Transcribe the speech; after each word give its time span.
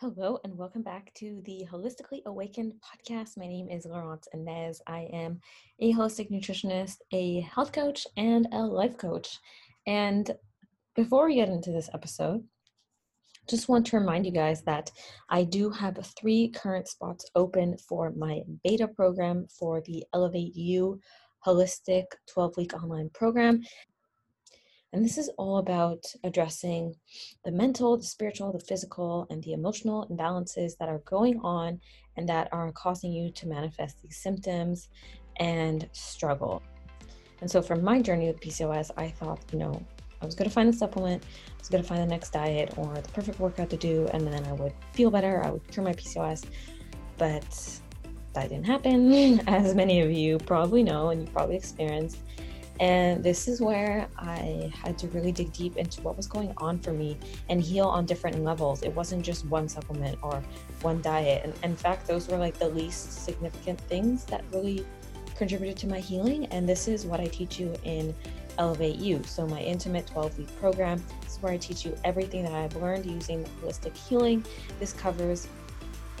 Hello, 0.00 0.38
and 0.44 0.56
welcome 0.56 0.82
back 0.82 1.12
to 1.14 1.42
the 1.44 1.66
Holistically 1.68 2.24
Awakened 2.24 2.72
podcast. 2.80 3.36
My 3.36 3.48
name 3.48 3.68
is 3.68 3.84
Laurence 3.84 4.28
Inez. 4.32 4.80
I 4.86 5.08
am 5.12 5.40
a 5.80 5.92
holistic 5.92 6.30
nutritionist, 6.30 6.98
a 7.10 7.40
health 7.40 7.72
coach, 7.72 8.06
and 8.16 8.46
a 8.52 8.58
life 8.58 8.96
coach. 8.96 9.40
And 9.88 10.30
before 10.94 11.26
we 11.26 11.34
get 11.34 11.48
into 11.48 11.72
this 11.72 11.90
episode, 11.94 12.44
just 13.50 13.68
want 13.68 13.88
to 13.88 13.98
remind 13.98 14.24
you 14.24 14.30
guys 14.30 14.62
that 14.66 14.92
I 15.30 15.42
do 15.42 15.68
have 15.70 15.98
three 16.16 16.50
current 16.50 16.86
spots 16.86 17.28
open 17.34 17.76
for 17.78 18.12
my 18.12 18.42
beta 18.62 18.86
program 18.86 19.48
for 19.48 19.80
the 19.80 20.04
Elevate 20.14 20.54
You 20.54 21.00
Holistic 21.44 22.04
12 22.32 22.56
week 22.56 22.72
online 22.72 23.10
program. 23.14 23.64
And 24.92 25.04
this 25.04 25.18
is 25.18 25.28
all 25.36 25.58
about 25.58 26.04
addressing 26.24 26.94
the 27.44 27.52
mental, 27.52 27.96
the 27.98 28.04
spiritual, 28.04 28.52
the 28.52 28.60
physical, 28.60 29.26
and 29.28 29.42
the 29.42 29.52
emotional 29.52 30.06
imbalances 30.10 30.78
that 30.78 30.88
are 30.88 31.00
going 31.00 31.38
on 31.40 31.80
and 32.16 32.28
that 32.28 32.48
are 32.52 32.72
causing 32.72 33.12
you 33.12 33.30
to 33.32 33.46
manifest 33.46 34.00
these 34.02 34.16
symptoms 34.16 34.88
and 35.36 35.88
struggle. 35.92 36.62
And 37.40 37.50
so, 37.50 37.60
for 37.60 37.76
my 37.76 38.00
journey 38.00 38.26
with 38.26 38.40
PCOS, 38.40 38.90
I 38.96 39.08
thought, 39.08 39.40
you 39.52 39.58
know, 39.58 39.80
I 40.20 40.26
was 40.26 40.34
going 40.34 40.48
to 40.48 40.54
find 40.54 40.72
the 40.72 40.76
supplement, 40.76 41.22
I 41.22 41.58
was 41.58 41.68
going 41.68 41.82
to 41.82 41.88
find 41.88 42.02
the 42.02 42.06
next 42.06 42.30
diet 42.30 42.74
or 42.76 42.92
the 42.94 43.08
perfect 43.10 43.38
workout 43.38 43.70
to 43.70 43.76
do, 43.76 44.08
and 44.12 44.26
then 44.26 44.44
I 44.46 44.52
would 44.52 44.72
feel 44.92 45.10
better, 45.10 45.44
I 45.44 45.50
would 45.50 45.66
cure 45.68 45.84
my 45.84 45.92
PCOS. 45.92 46.44
But 47.18 47.80
that 48.32 48.48
didn't 48.48 48.66
happen, 48.66 49.40
as 49.48 49.74
many 49.74 50.00
of 50.00 50.10
you 50.10 50.38
probably 50.38 50.82
know 50.82 51.10
and 51.10 51.22
you 51.22 51.28
probably 51.32 51.56
experienced. 51.56 52.18
And 52.80 53.24
this 53.24 53.48
is 53.48 53.60
where 53.60 54.08
I 54.16 54.72
had 54.74 54.96
to 54.98 55.08
really 55.08 55.32
dig 55.32 55.52
deep 55.52 55.76
into 55.76 56.00
what 56.02 56.16
was 56.16 56.26
going 56.26 56.52
on 56.58 56.78
for 56.78 56.92
me 56.92 57.16
and 57.48 57.60
heal 57.60 57.86
on 57.86 58.06
different 58.06 58.42
levels. 58.44 58.82
It 58.82 58.94
wasn't 58.94 59.24
just 59.24 59.44
one 59.46 59.68
supplement 59.68 60.18
or 60.22 60.42
one 60.82 61.02
diet. 61.02 61.44
And 61.44 61.54
in 61.64 61.76
fact, 61.76 62.06
those 62.06 62.28
were 62.28 62.38
like 62.38 62.58
the 62.58 62.68
least 62.68 63.24
significant 63.24 63.80
things 63.82 64.24
that 64.26 64.44
really 64.52 64.86
contributed 65.36 65.76
to 65.78 65.88
my 65.88 65.98
healing. 65.98 66.46
And 66.46 66.68
this 66.68 66.88
is 66.88 67.04
what 67.06 67.20
I 67.20 67.26
teach 67.26 67.58
you 67.58 67.74
in 67.84 68.14
Elevate 68.58 68.96
You. 68.96 69.22
So, 69.24 69.46
my 69.46 69.60
intimate 69.60 70.06
12 70.08 70.38
week 70.38 70.60
program 70.60 71.02
this 71.22 71.36
is 71.36 71.42
where 71.42 71.52
I 71.52 71.56
teach 71.56 71.84
you 71.84 71.96
everything 72.04 72.42
that 72.42 72.52
I've 72.52 72.74
learned 72.76 73.06
using 73.06 73.44
holistic 73.62 73.96
healing. 73.96 74.44
This 74.80 74.92
covers 74.92 75.46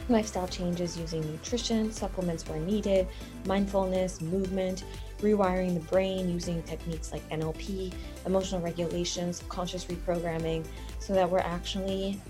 lifestyle 0.08 0.48
changes 0.48 0.96
using 0.96 1.20
nutrition, 1.30 1.92
supplements 1.92 2.48
where 2.48 2.58
needed, 2.58 3.06
mindfulness, 3.46 4.20
movement 4.20 4.84
rewiring 5.20 5.74
the 5.74 5.80
brain 5.80 6.30
using 6.30 6.62
techniques 6.62 7.12
like 7.12 7.28
NLP, 7.30 7.92
emotional 8.26 8.60
regulations, 8.60 9.42
conscious 9.48 9.86
reprogramming, 9.86 10.64
so 10.98 11.12
that 11.12 11.28
we're 11.28 11.38
actually 11.38 12.20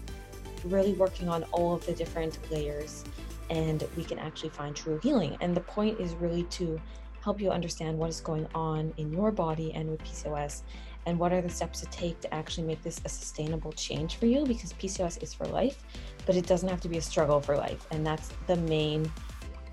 really 0.65 0.93
working 0.95 1.29
on 1.29 1.45
all 1.53 1.75
of 1.75 1.85
the 1.87 1.93
different 1.93 2.39
layers 2.51 3.05
and 3.51 3.85
we 3.97 4.05
can 4.05 4.19
actually 4.19 4.51
find 4.51 4.75
true 4.75 4.99
healing. 5.03 5.37
And 5.41 5.57
the 5.57 5.61
point 5.61 6.01
is 6.01 6.15
really 6.15 6.45
to 6.45 6.81
help 7.21 7.41
you 7.41 7.51
understand 7.51 7.99
what 7.99 8.11
is 8.11 8.21
going 8.21 8.47
on 8.55 8.93
in 8.97 9.13
your 9.13 9.31
body 9.31 9.73
and 9.75 9.91
with 9.91 10.03
PCOS 10.03 10.63
and 11.09 11.19
what 11.19 11.33
are 11.33 11.41
the 11.41 11.49
steps 11.49 11.81
to 11.81 11.87
take 11.87 12.21
to 12.21 12.35
actually 12.35 12.67
make 12.67 12.83
this 12.83 13.01
a 13.07 13.09
sustainable 13.09 13.73
change 13.73 14.17
for 14.17 14.27
you 14.27 14.45
because 14.45 14.75
PCOS 14.75 15.23
is 15.23 15.33
for 15.33 15.47
life, 15.47 15.83
but 16.27 16.37
it 16.37 16.47
doesn't 16.47 16.69
have 16.69 16.83
to 16.83 16.89
be 16.89 16.99
a 16.99 17.03
struggle 17.03 17.41
for 17.41 17.57
life. 17.57 17.87
And 17.91 18.07
that's 18.07 18.31
the 18.47 18.57
main 18.57 19.11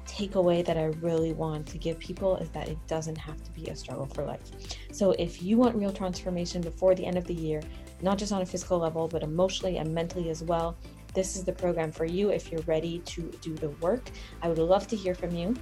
takeaway 0.08 0.66
that 0.66 0.78
I 0.78 0.86
really 1.02 1.33
want 1.33 1.67
to 1.67 1.78
give 1.78 2.00
people 2.00 2.38
is 2.38 2.47
that 2.52 2.69
it 2.69 2.78
doesn't 2.88 3.17
have 3.17 3.44
to 3.44 3.52
be 3.52 3.66
a 3.66 3.75
struggle 3.75 4.06
for 4.06 4.23
life. 4.23 4.50
So 4.94 5.11
if 5.11 5.44
you 5.44 5.58
want 5.58 5.75
real 5.75 5.91
transformation 5.91 6.61
before 6.61 6.95
the 6.95 7.06
end 7.06 7.17
of 7.17 7.25
the 7.25 7.33
year, 7.33 7.61
not 8.02 8.17
just 8.17 8.31
on 8.31 8.41
a 8.41 8.45
physical 8.45 8.78
level, 8.78 9.09
but 9.09 9.22
emotionally 9.22 9.78
and 9.78 9.94
mentally 9.94 10.30
as 10.30 10.41
well, 10.41 10.78
this 11.13 11.36
is 11.36 11.44
the 11.44 11.52
program 11.52 11.91
for 11.91 12.06
you 12.06 12.30
if 12.30 12.50
you're 12.50 12.61
ready 12.61 13.00
to 13.00 13.23
do 13.41 13.56
the 13.56 13.69
work. 13.81 14.09
I 14.41 14.47
would 14.47 14.58
love 14.58 14.88
to 14.88 14.95
hear 14.95 15.16
from 15.16 15.36
you. 15.36 15.53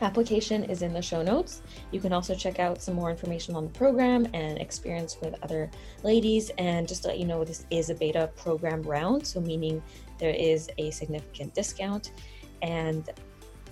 Application 0.00 0.62
is 0.64 0.82
in 0.82 0.92
the 0.92 1.02
show 1.02 1.22
notes. 1.22 1.62
You 1.90 2.00
can 2.00 2.12
also 2.12 2.34
check 2.34 2.60
out 2.60 2.80
some 2.80 2.94
more 2.94 3.10
information 3.10 3.56
on 3.56 3.64
the 3.64 3.70
program 3.70 4.28
and 4.32 4.58
experience 4.58 5.16
with 5.20 5.34
other 5.42 5.70
ladies. 6.04 6.50
And 6.58 6.86
just 6.86 7.02
to 7.02 7.08
let 7.08 7.18
you 7.18 7.24
know, 7.24 7.44
this 7.44 7.66
is 7.70 7.90
a 7.90 7.94
beta 7.94 8.30
program 8.36 8.82
round, 8.82 9.26
so 9.26 9.40
meaning 9.40 9.82
there 10.18 10.34
is 10.34 10.70
a 10.78 10.92
significant 10.92 11.52
discount. 11.52 12.12
And 12.62 13.10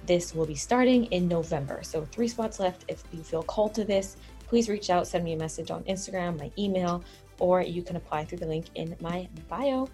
this 0.04 0.34
will 0.34 0.47
be 0.47 0.54
starting 0.54 1.04
in 1.06 1.28
November. 1.28 1.81
So, 1.82 2.04
three 2.04 2.28
spots 2.28 2.60
left. 2.60 2.84
If 2.88 3.03
you 3.12 3.22
feel 3.22 3.42
called 3.42 3.75
to 3.75 3.84
this, 3.84 4.16
please 4.47 4.69
reach 4.69 4.91
out, 4.91 5.06
send 5.06 5.25
me 5.25 5.32
a 5.32 5.36
message 5.36 5.70
on 5.70 5.82
Instagram, 5.84 6.38
my 6.38 6.50
email, 6.56 7.03
or 7.41 7.62
you 7.62 7.82
can 7.82 7.97
apply 7.97 8.25
through 8.25 8.38
the 8.38 8.47
link 8.47 8.66
in 8.76 8.97
my 9.00 9.28
bio. 9.48 9.88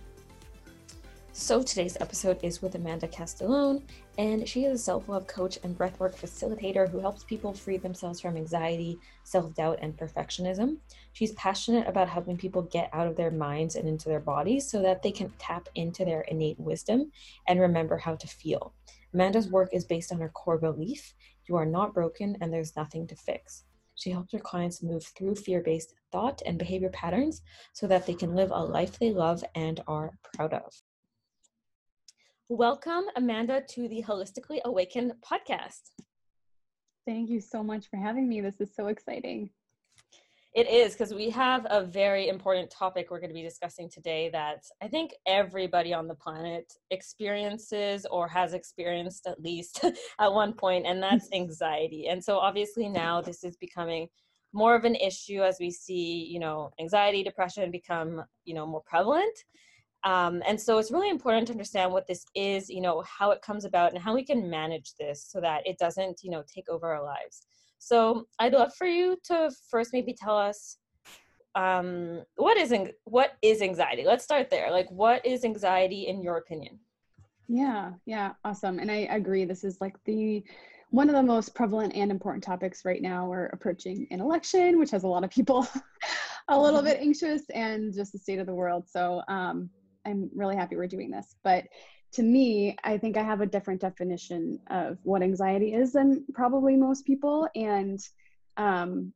So, 1.35 1.63
today's 1.63 1.97
episode 1.99 2.39
is 2.43 2.61
with 2.61 2.75
Amanda 2.75 3.09
Castellone, 3.09 3.83
and 4.19 4.47
she 4.47 4.67
is 4.67 4.79
a 4.79 4.85
self 4.85 5.09
love 5.09 5.27
coach 5.27 5.59
and 5.65 5.77
breathwork 5.77 6.15
facilitator 6.15 6.87
who 6.87 7.01
helps 7.01 7.25
people 7.25 7.55
free 7.55 7.79
themselves 7.79 8.21
from 8.21 8.37
anxiety, 8.37 8.99
self 9.25 9.55
doubt, 9.55 9.79
and 9.81 9.97
perfectionism. 9.97 10.77
She's 11.15 11.33
passionate 11.33 11.89
about 11.89 12.11
helping 12.11 12.37
people 12.37 12.61
get 12.61 12.91
out 12.93 13.07
of 13.07 13.17
their 13.17 13.31
minds 13.31 13.77
and 13.77 13.89
into 13.89 14.11
their 14.11 14.21
bodies 14.21 14.71
so 14.71 14.83
that 14.83 15.03
they 15.03 15.11
can 15.11 15.33
tap 15.39 15.71
into 15.75 16.05
their 16.05 16.21
innate 16.21 16.61
wisdom 16.61 17.11
and 17.49 17.59
remember 17.59 17.97
how 17.97 18.15
to 18.15 18.27
feel. 18.27 18.75
Amanda's 19.15 19.49
work 19.49 19.71
is 19.73 19.87
based 19.87 20.13
on 20.13 20.21
her 20.21 20.29
core 20.29 20.59
belief 20.59 21.15
you 21.47 21.57
are 21.57 21.67
not 21.67 21.95
broken 21.95 22.37
and 22.43 22.53
there's 22.53 22.77
nothing 22.77 23.07
to 23.07 23.17
fix. 23.17 23.65
She 23.95 24.11
helps 24.11 24.35
her 24.35 24.39
clients 24.39 24.83
move 24.83 25.05
through 25.05 25.37
fear 25.37 25.63
based 25.63 25.95
thought 26.13 26.43
and 26.45 26.59
behavior 26.59 26.91
patterns 26.91 27.41
so 27.73 27.87
that 27.87 28.07
they 28.07 28.15
can 28.15 28.35
live 28.35 28.51
a 28.51 28.63
life 28.63 28.99
they 28.99 29.13
love 29.13 29.43
and 29.55 29.83
are 29.87 30.19
proud 30.35 30.53
of. 30.53 30.83
Welcome, 32.55 33.05
Amanda, 33.17 33.63
to 33.71 33.89
the 33.89 34.05
Holistically 34.07 34.61
Awakened 34.67 35.15
podcast. 35.27 35.93
Thank 37.07 37.31
you 37.31 37.41
so 37.41 37.63
much 37.63 37.89
for 37.89 37.97
having 37.97 38.29
me. 38.29 38.43
This 38.43 38.61
is 38.61 38.75
so 38.77 38.89
exciting. 38.89 39.49
It 40.55 40.69
is 40.69 40.93
because 40.93 41.15
we 41.15 41.31
have 41.31 41.67
a 41.71 41.83
very 41.83 42.29
important 42.29 42.71
topic 42.71 43.11
we're 43.11 43.21
going 43.21 43.31
to 43.31 43.35
be 43.35 43.43
discussing 43.43 43.89
today 43.89 44.29
that 44.35 44.67
I 44.83 44.89
think 44.89 45.15
everybody 45.27 45.95
on 45.95 46.07
the 46.07 46.15
planet 46.15 46.71
experiences 46.91 48.05
or 48.11 48.29
has 48.29 48.53
experienced 48.53 49.27
at 49.27 49.41
least 49.41 49.83
at 50.21 50.31
one 50.31 50.53
point, 50.53 50.85
and 50.85 51.03
that's 51.03 51.31
anxiety. 51.33 52.09
And 52.09 52.23
so, 52.23 52.37
obviously, 52.37 52.87
now 52.87 53.23
this 53.23 53.45
is 53.45 53.57
becoming 53.57 54.09
more 54.53 54.77
of 54.77 54.85
an 54.85 54.97
issue 54.97 55.43
as 55.43 55.57
we 55.59 55.71
see, 55.71 56.29
you 56.31 56.39
know, 56.39 56.71
anxiety, 56.79 57.23
depression 57.23 57.71
become, 57.71 58.23
you 58.45 58.53
know, 58.53 58.67
more 58.67 58.83
prevalent. 58.85 59.39
Um, 60.05 60.43
and 60.47 60.61
so 60.61 60.79
it's 60.79 60.91
really 60.91 61.11
important 61.11 61.47
to 61.47 61.53
understand 61.53 61.93
what 61.93 62.07
this 62.07 62.25
is, 62.35 62.69
you 62.69 62.81
know, 62.81 63.03
how 63.03 63.31
it 63.31 63.43
comes 63.43 63.65
about 63.65 63.93
and 63.93 64.03
how 64.03 64.15
we 64.15 64.25
can 64.25 64.51
manage 64.51 64.95
this 64.99 65.25
so 65.29 65.41
that 65.41 65.67
it 65.67 65.79
doesn't, 65.79 66.21
you 66.23 66.31
know, 66.31 66.43
take 66.53 66.69
over 66.69 66.93
our 66.93 67.05
lives. 67.05 67.47
So 67.79 68.27
I'd 68.39 68.53
love 68.53 68.75
for 68.75 68.87
you 68.87 69.17
to 69.25 69.51
first 69.71 69.93
maybe 69.93 70.15
tell 70.15 70.37
us 70.37 70.79
um, 71.55 72.23
what 72.37 72.57
is 72.57 72.75
what 73.05 73.33
is 73.43 73.61
anxiety. 73.61 74.05
Let's 74.05 74.25
start 74.25 74.51
there. 74.51 74.71
Like, 74.71 74.91
what 74.91 75.25
is 75.27 75.45
anxiety 75.45 76.07
in 76.07 76.23
your 76.23 76.39
opinion? 76.39 76.79
Yeah, 77.49 77.93
yeah, 78.07 78.33
awesome. 78.45 78.79
And 78.79 78.91
I 78.91 79.09
agree. 79.11 79.45
This 79.45 79.65
is 79.65 79.81
like 79.81 79.97
the 80.05 80.43
one 80.91 81.09
of 81.09 81.15
the 81.15 81.23
most 81.23 81.55
prevalent 81.55 81.95
and 81.95 82.11
important 82.11 82.45
topics 82.45 82.85
right 82.85 83.03
now. 83.03 83.27
We're 83.27 83.47
approaching 83.47 84.07
an 84.11 84.21
election, 84.21 84.79
which 84.79 84.91
has 84.91 85.05
a 85.05 85.09
lot 85.09 85.25
of 85.25 85.31
people 85.31 85.67
a 86.49 86.59
little 86.59 86.83
bit 86.83 87.01
anxious, 87.01 87.43
and 87.51 87.93
just 87.93 88.13
the 88.13 88.19
state 88.19 88.39
of 88.39 88.47
the 88.47 88.55
world. 88.55 88.89
So 88.89 89.23
um, 89.29 89.71
I'm 90.07 90.31
really 90.35 90.57
happy 90.57 90.77
we're 90.77 90.87
doing 90.87 91.11
this. 91.11 91.37
But 91.43 91.65
to 92.13 92.23
me, 92.23 92.77
I 92.85 92.99
think 92.99 93.17
I 93.17 93.23
have 93.23 93.41
a 93.41 93.47
different 93.47 93.81
definition 93.81 94.61
of 94.69 94.99
what 95.03 95.23
anxiety 95.23 95.73
is 95.73 95.93
than 95.93 96.25
probably 96.35 96.77
most 96.77 97.07
people. 97.07 97.49
And 97.55 98.01
um, 98.57 99.13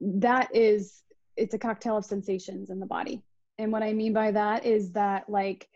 that 0.00 0.54
is, 0.54 1.02
it's 1.36 1.54
a 1.54 1.58
cocktail 1.58 1.96
of 1.96 2.04
sensations 2.04 2.70
in 2.70 2.80
the 2.80 2.86
body. 2.86 3.22
And 3.58 3.70
what 3.70 3.82
I 3.82 3.92
mean 3.92 4.12
by 4.12 4.30
that 4.32 4.64
is 4.64 4.92
that, 4.92 5.28
like, 5.28 5.68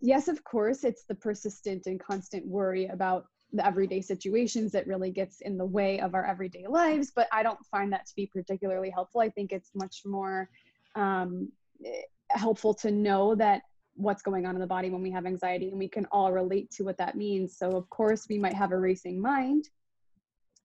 yes, 0.00 0.28
of 0.28 0.44
course, 0.44 0.84
it's 0.84 1.04
the 1.04 1.14
persistent 1.14 1.86
and 1.86 1.98
constant 1.98 2.46
worry 2.46 2.86
about 2.86 3.26
the 3.52 3.64
everyday 3.64 4.02
situations 4.02 4.72
that 4.72 4.86
really 4.86 5.10
gets 5.10 5.40
in 5.40 5.56
the 5.56 5.64
way 5.64 6.00
of 6.00 6.14
our 6.14 6.26
everyday 6.26 6.66
lives. 6.66 7.10
But 7.14 7.28
I 7.32 7.42
don't 7.42 7.64
find 7.70 7.92
that 7.92 8.06
to 8.06 8.14
be 8.14 8.26
particularly 8.26 8.90
helpful. 8.90 9.22
I 9.22 9.30
think 9.30 9.52
it's 9.52 9.70
much 9.74 10.02
more 10.04 10.50
um, 10.94 11.50
helpful 12.28 12.74
to 12.74 12.90
know 12.90 13.34
that 13.36 13.62
what's 13.98 14.22
going 14.22 14.46
on 14.46 14.54
in 14.54 14.60
the 14.60 14.66
body 14.66 14.90
when 14.90 15.02
we 15.02 15.10
have 15.10 15.26
anxiety 15.26 15.68
and 15.68 15.78
we 15.78 15.88
can 15.88 16.06
all 16.12 16.32
relate 16.32 16.70
to 16.70 16.84
what 16.84 16.98
that 16.98 17.16
means. 17.16 17.56
So 17.56 17.76
of 17.76 17.88
course 17.90 18.26
we 18.28 18.38
might 18.38 18.54
have 18.54 18.72
a 18.72 18.78
racing 18.78 19.20
mind 19.20 19.68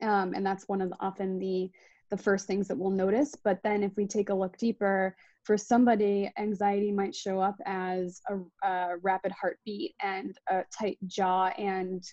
um, 0.01 0.33
and 0.33 0.45
that's 0.45 0.67
one 0.67 0.81
of 0.81 0.89
the, 0.89 0.97
often 0.99 1.39
the 1.39 1.71
the 2.09 2.17
first 2.17 2.45
things 2.45 2.67
that 2.67 2.77
we'll 2.77 2.91
notice. 2.91 3.33
But 3.43 3.59
then 3.63 3.81
if 3.81 3.95
we 3.95 4.05
take 4.05 4.29
a 4.29 4.35
look 4.35 4.55
deeper 4.57 5.15
for 5.45 5.57
somebody 5.57 6.31
anxiety 6.37 6.91
might 6.91 7.15
show 7.15 7.39
up 7.39 7.55
as 7.65 8.21
a, 8.29 8.67
a 8.67 8.97
rapid 9.01 9.31
heartbeat 9.31 9.95
and 9.99 10.37
a 10.47 10.63
tight 10.77 10.99
jaw 11.07 11.47
and 11.57 12.03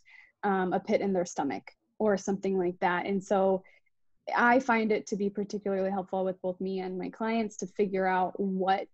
um, 0.42 0.72
a 0.72 0.80
pit 0.80 1.02
in 1.02 1.12
their 1.12 1.26
stomach 1.26 1.70
or 1.98 2.16
something 2.16 2.56
like 2.58 2.78
that. 2.80 3.04
And 3.04 3.22
so 3.22 3.62
i 4.36 4.60
find 4.60 4.92
it 4.92 5.06
to 5.08 5.16
be 5.16 5.28
particularly 5.28 5.90
helpful 5.90 6.24
with 6.24 6.40
both 6.40 6.60
me 6.60 6.80
and 6.80 6.98
my 6.98 7.08
clients 7.08 7.56
to 7.56 7.66
figure 7.66 8.06
out 8.06 8.38
what 8.38 8.88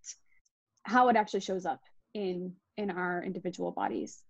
how 0.84 1.08
it 1.08 1.17
actually 1.17 1.40
shows 1.40 1.67
up 1.67 1.81
in 2.17 2.53
in 2.77 2.91
our 2.91 3.23
individual 3.23 3.71
bodies. 3.71 4.25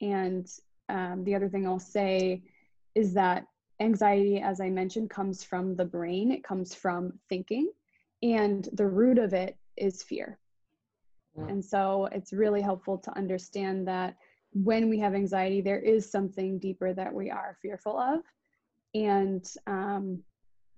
And 0.00 0.48
um, 0.88 1.24
the 1.24 1.34
other 1.34 1.48
thing 1.48 1.66
I'll 1.66 1.78
say 1.78 2.42
is 2.94 3.14
that 3.14 3.46
anxiety, 3.80 4.40
as 4.40 4.60
I 4.60 4.70
mentioned, 4.70 5.10
comes 5.10 5.44
from 5.44 5.76
the 5.76 5.84
brain, 5.84 6.30
it 6.30 6.44
comes 6.44 6.74
from 6.74 7.12
thinking, 7.28 7.70
and 8.22 8.68
the 8.72 8.86
root 8.86 9.18
of 9.18 9.32
it 9.32 9.56
is 9.76 10.02
fear. 10.02 10.38
And 11.36 11.64
so 11.64 12.08
it's 12.12 12.32
really 12.32 12.62
helpful 12.62 12.98
to 12.98 13.16
understand 13.16 13.88
that 13.88 14.14
when 14.52 14.88
we 14.88 14.98
have 15.00 15.14
anxiety, 15.14 15.60
there 15.60 15.80
is 15.80 16.10
something 16.10 16.60
deeper 16.60 16.94
that 16.94 17.12
we 17.12 17.30
are 17.30 17.58
fearful 17.60 17.98
of. 17.98 18.20
And 18.94 19.44
um, 19.66 20.22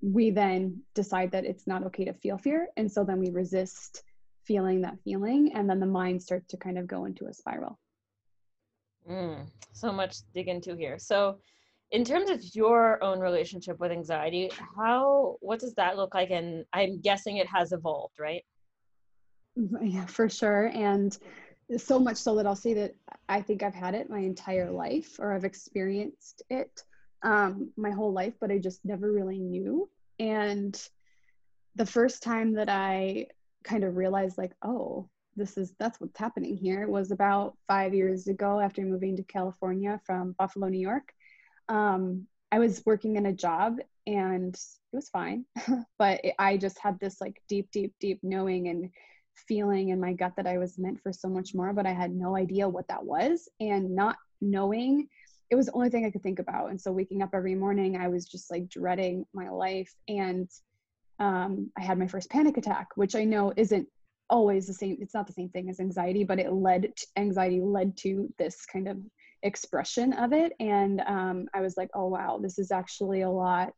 we 0.00 0.31
then 0.31 0.81
decide 0.94 1.31
that 1.32 1.44
it's 1.44 1.67
not 1.67 1.85
okay 1.85 2.06
to 2.06 2.14
feel 2.14 2.38
fear. 2.38 2.69
And 2.79 2.91
so 2.91 3.05
then 3.05 3.19
we 3.19 3.31
resist 3.31 4.02
feeling 4.46 4.82
that 4.82 4.98
feeling. 5.04 5.52
And 5.54 5.69
then 5.69 5.81
the 5.81 5.87
mind 5.87 6.22
starts 6.22 6.46
to 6.48 6.56
kind 6.56 6.78
of 6.78 6.87
go 6.87 7.04
into 7.04 7.26
a 7.26 7.34
spiral. 7.34 7.78
Mm, 9.08 9.46
so 9.72 9.93
much 9.93 10.16
dig 10.34 10.48
into 10.48 10.76
here. 10.76 10.98
So, 10.98 11.38
in 11.93 12.04
terms 12.04 12.31
of 12.31 12.43
your 12.54 13.02
own 13.04 13.20
relationship 13.20 13.78
with 13.78 13.93
anxiety, 13.93 14.50
how 14.76 15.37
what 15.40 15.60
does 15.60 15.75
that 15.75 15.96
look 15.96 16.14
like? 16.14 16.31
And 16.31 16.64
I'm 16.72 17.00
guessing 17.00 17.37
it 17.37 17.46
has 17.46 17.70
evolved, 17.72 18.19
right? 18.19 18.43
Yeah, 19.81 20.06
for 20.06 20.28
sure. 20.28 20.66
And 20.75 21.16
so 21.76 21.99
much 21.99 22.16
so 22.16 22.34
that 22.37 22.46
I'll 22.46 22.56
say 22.56 22.75
that 22.75 22.94
I 23.28 23.40
think 23.40 23.62
I've 23.62 23.75
had 23.75 23.94
it 23.94 24.10
my 24.10 24.19
entire 24.19 24.70
life, 24.70 25.16
or 25.20 25.32
I've 25.32 25.44
experienced 25.44 26.42
it 26.50 26.82
um, 27.22 27.72
my 27.76 27.90
whole 27.90 28.12
life, 28.12 28.34
but 28.40 28.50
I 28.50 28.58
just 28.58 28.84
never 28.84 29.10
really 29.12 29.38
knew. 29.38 29.88
And 30.19 30.81
the 31.75 31.87
first 31.87 32.22
time 32.22 32.54
that 32.54 32.69
I 32.69 33.26
kind 33.66 33.84
of 33.84 33.96
realized, 33.96 34.38
like, 34.38 34.52
oh, 34.62 35.08
this 35.36 35.58
is 35.58 35.74
that's 35.78 36.00
what's 36.00 36.18
happening 36.18 36.56
here 36.56 36.82
it 36.82 36.88
was 36.88 37.10
about 37.10 37.58
five 37.68 37.92
years 37.92 38.26
ago 38.26 38.58
after 38.58 38.80
moving 38.80 39.16
to 39.16 39.22
California 39.22 40.00
from 40.06 40.34
Buffalo, 40.38 40.68
New 40.68 40.80
York. 40.80 41.12
Um, 41.68 42.26
I 42.50 42.58
was 42.58 42.82
working 42.86 43.16
in 43.16 43.26
a 43.26 43.32
job 43.32 43.76
and 44.06 44.54
it 44.54 44.96
was 44.96 45.08
fine, 45.08 45.44
but 45.98 46.24
it, 46.24 46.34
I 46.38 46.56
just 46.56 46.78
had 46.78 46.98
this 47.00 47.20
like 47.20 47.42
deep, 47.48 47.70
deep, 47.70 47.94
deep 48.00 48.20
knowing 48.22 48.68
and 48.68 48.90
feeling 49.48 49.90
in 49.90 50.00
my 50.00 50.12
gut 50.12 50.32
that 50.36 50.46
I 50.46 50.58
was 50.58 50.78
meant 50.78 51.02
for 51.02 51.12
so 51.12 51.28
much 51.28 51.54
more, 51.54 51.72
but 51.72 51.86
I 51.86 51.92
had 51.92 52.12
no 52.12 52.36
idea 52.36 52.68
what 52.68 52.88
that 52.88 53.04
was. 53.04 53.48
And 53.60 53.94
not 53.94 54.16
knowing, 54.40 55.08
it 55.50 55.56
was 55.56 55.66
the 55.66 55.72
only 55.72 55.90
thing 55.90 56.06
I 56.06 56.10
could 56.10 56.22
think 56.22 56.38
about. 56.38 56.70
And 56.70 56.80
so 56.80 56.92
waking 56.92 57.22
up 57.22 57.30
every 57.34 57.54
morning, 57.54 57.96
I 57.96 58.08
was 58.08 58.26
just 58.26 58.50
like 58.50 58.68
dreading 58.68 59.26
my 59.34 59.50
life. 59.50 59.92
And 60.08 60.48
um, 61.18 61.70
I 61.78 61.82
had 61.82 61.98
my 61.98 62.06
first 62.06 62.30
panic 62.30 62.56
attack, 62.56 62.88
which 62.94 63.14
I 63.14 63.24
know 63.24 63.52
isn't 63.56 63.88
always 64.28 64.66
the 64.66 64.74
same. 64.74 64.98
It's 65.00 65.14
not 65.14 65.26
the 65.26 65.32
same 65.32 65.48
thing 65.48 65.70
as 65.70 65.80
anxiety, 65.80 66.24
but 66.24 66.38
it 66.38 66.52
led 66.52 66.94
to, 66.96 67.06
anxiety 67.16 67.60
led 67.60 67.96
to 67.98 68.32
this 68.38 68.66
kind 68.66 68.88
of 68.88 68.98
expression 69.42 70.12
of 70.14 70.32
it. 70.32 70.52
And 70.60 71.00
um, 71.06 71.48
I 71.54 71.60
was 71.60 71.76
like, 71.76 71.90
oh, 71.94 72.08
wow, 72.08 72.38
this 72.42 72.58
is 72.58 72.70
actually 72.70 73.22
a 73.22 73.30
lot 73.30 73.72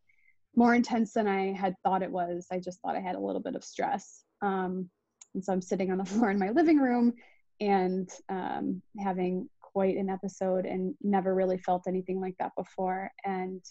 more 0.56 0.74
intense 0.74 1.12
than 1.12 1.28
I 1.28 1.52
had 1.52 1.74
thought 1.84 2.02
it 2.02 2.10
was. 2.10 2.46
I 2.50 2.58
just 2.58 2.80
thought 2.80 2.96
I 2.96 3.00
had 3.00 3.16
a 3.16 3.20
little 3.20 3.42
bit 3.42 3.54
of 3.54 3.64
stress. 3.64 4.24
Um, 4.42 4.88
and 5.34 5.44
so 5.44 5.52
I'm 5.52 5.62
sitting 5.62 5.92
on 5.92 5.98
the 5.98 6.04
floor 6.06 6.30
in 6.30 6.38
my 6.38 6.50
living 6.50 6.78
room 6.78 7.14
and 7.60 8.08
um, 8.28 8.82
having 8.98 9.48
quite 9.60 9.96
an 9.96 10.10
episode 10.10 10.64
and 10.64 10.94
never 11.02 11.34
really 11.34 11.58
felt 11.58 11.86
anything 11.86 12.20
like 12.20 12.34
that 12.38 12.52
before. 12.56 13.10
And 13.24 13.62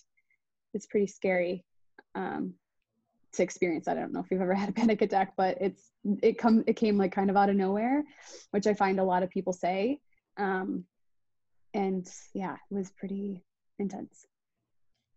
it's 0.74 0.86
pretty 0.86 1.08
scary 1.08 1.66
um, 2.16 2.54
to 3.38 3.44
experience. 3.44 3.88
I 3.88 3.94
don't 3.94 4.12
know 4.12 4.20
if 4.20 4.30
you've 4.30 4.42
ever 4.42 4.54
had 4.64 4.70
a 4.70 4.74
panic 4.74 5.02
attack, 5.02 5.34
but 5.38 5.58
it's 5.62 5.92
it 6.22 6.38
come 6.38 6.64
it 6.68 6.74
came 6.74 6.98
like 6.98 7.12
kind 7.12 7.30
of 7.30 7.38
out 7.38 7.50
of 7.50 7.56
nowhere, 7.56 8.04
which 8.52 8.68
I 8.68 8.74
find 8.74 9.00
a 9.00 9.04
lot 9.04 9.24
of 9.24 9.30
people 9.30 9.54
say. 9.54 10.00
Um, 10.38 10.86
and 11.74 12.08
yeah, 12.34 12.56
it 12.70 12.74
was 12.74 12.92
pretty 12.92 13.44
intense. 13.80 14.26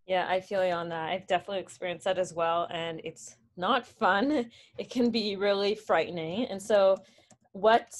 Yeah, 0.06 0.26
I 0.28 0.40
feel 0.40 0.66
you 0.66 0.72
on 0.72 0.88
that. 0.88 1.10
I've 1.10 1.26
definitely 1.26 1.60
experienced 1.60 2.04
that 2.04 2.18
as 2.18 2.34
well, 2.34 2.66
and 2.72 3.00
it's 3.04 3.36
not 3.56 3.86
fun. 3.86 4.50
It 4.78 4.90
can 4.90 5.10
be 5.10 5.36
really 5.36 5.74
frightening. 5.74 6.46
And 6.46 6.60
so, 6.60 6.96
what, 7.52 7.92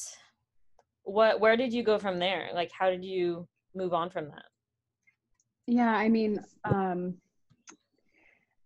what, 1.02 1.40
where 1.40 1.56
did 1.56 1.72
you 1.72 1.82
go 1.82 1.98
from 1.98 2.18
there? 2.18 2.48
Like, 2.54 2.70
how 2.72 2.90
did 2.90 3.04
you 3.04 3.46
move 3.74 3.92
on 3.92 4.10
from 4.10 4.28
that? 4.28 4.44
Yeah, 5.66 5.94
I 5.94 6.08
mean, 6.08 6.40
um, 6.64 7.14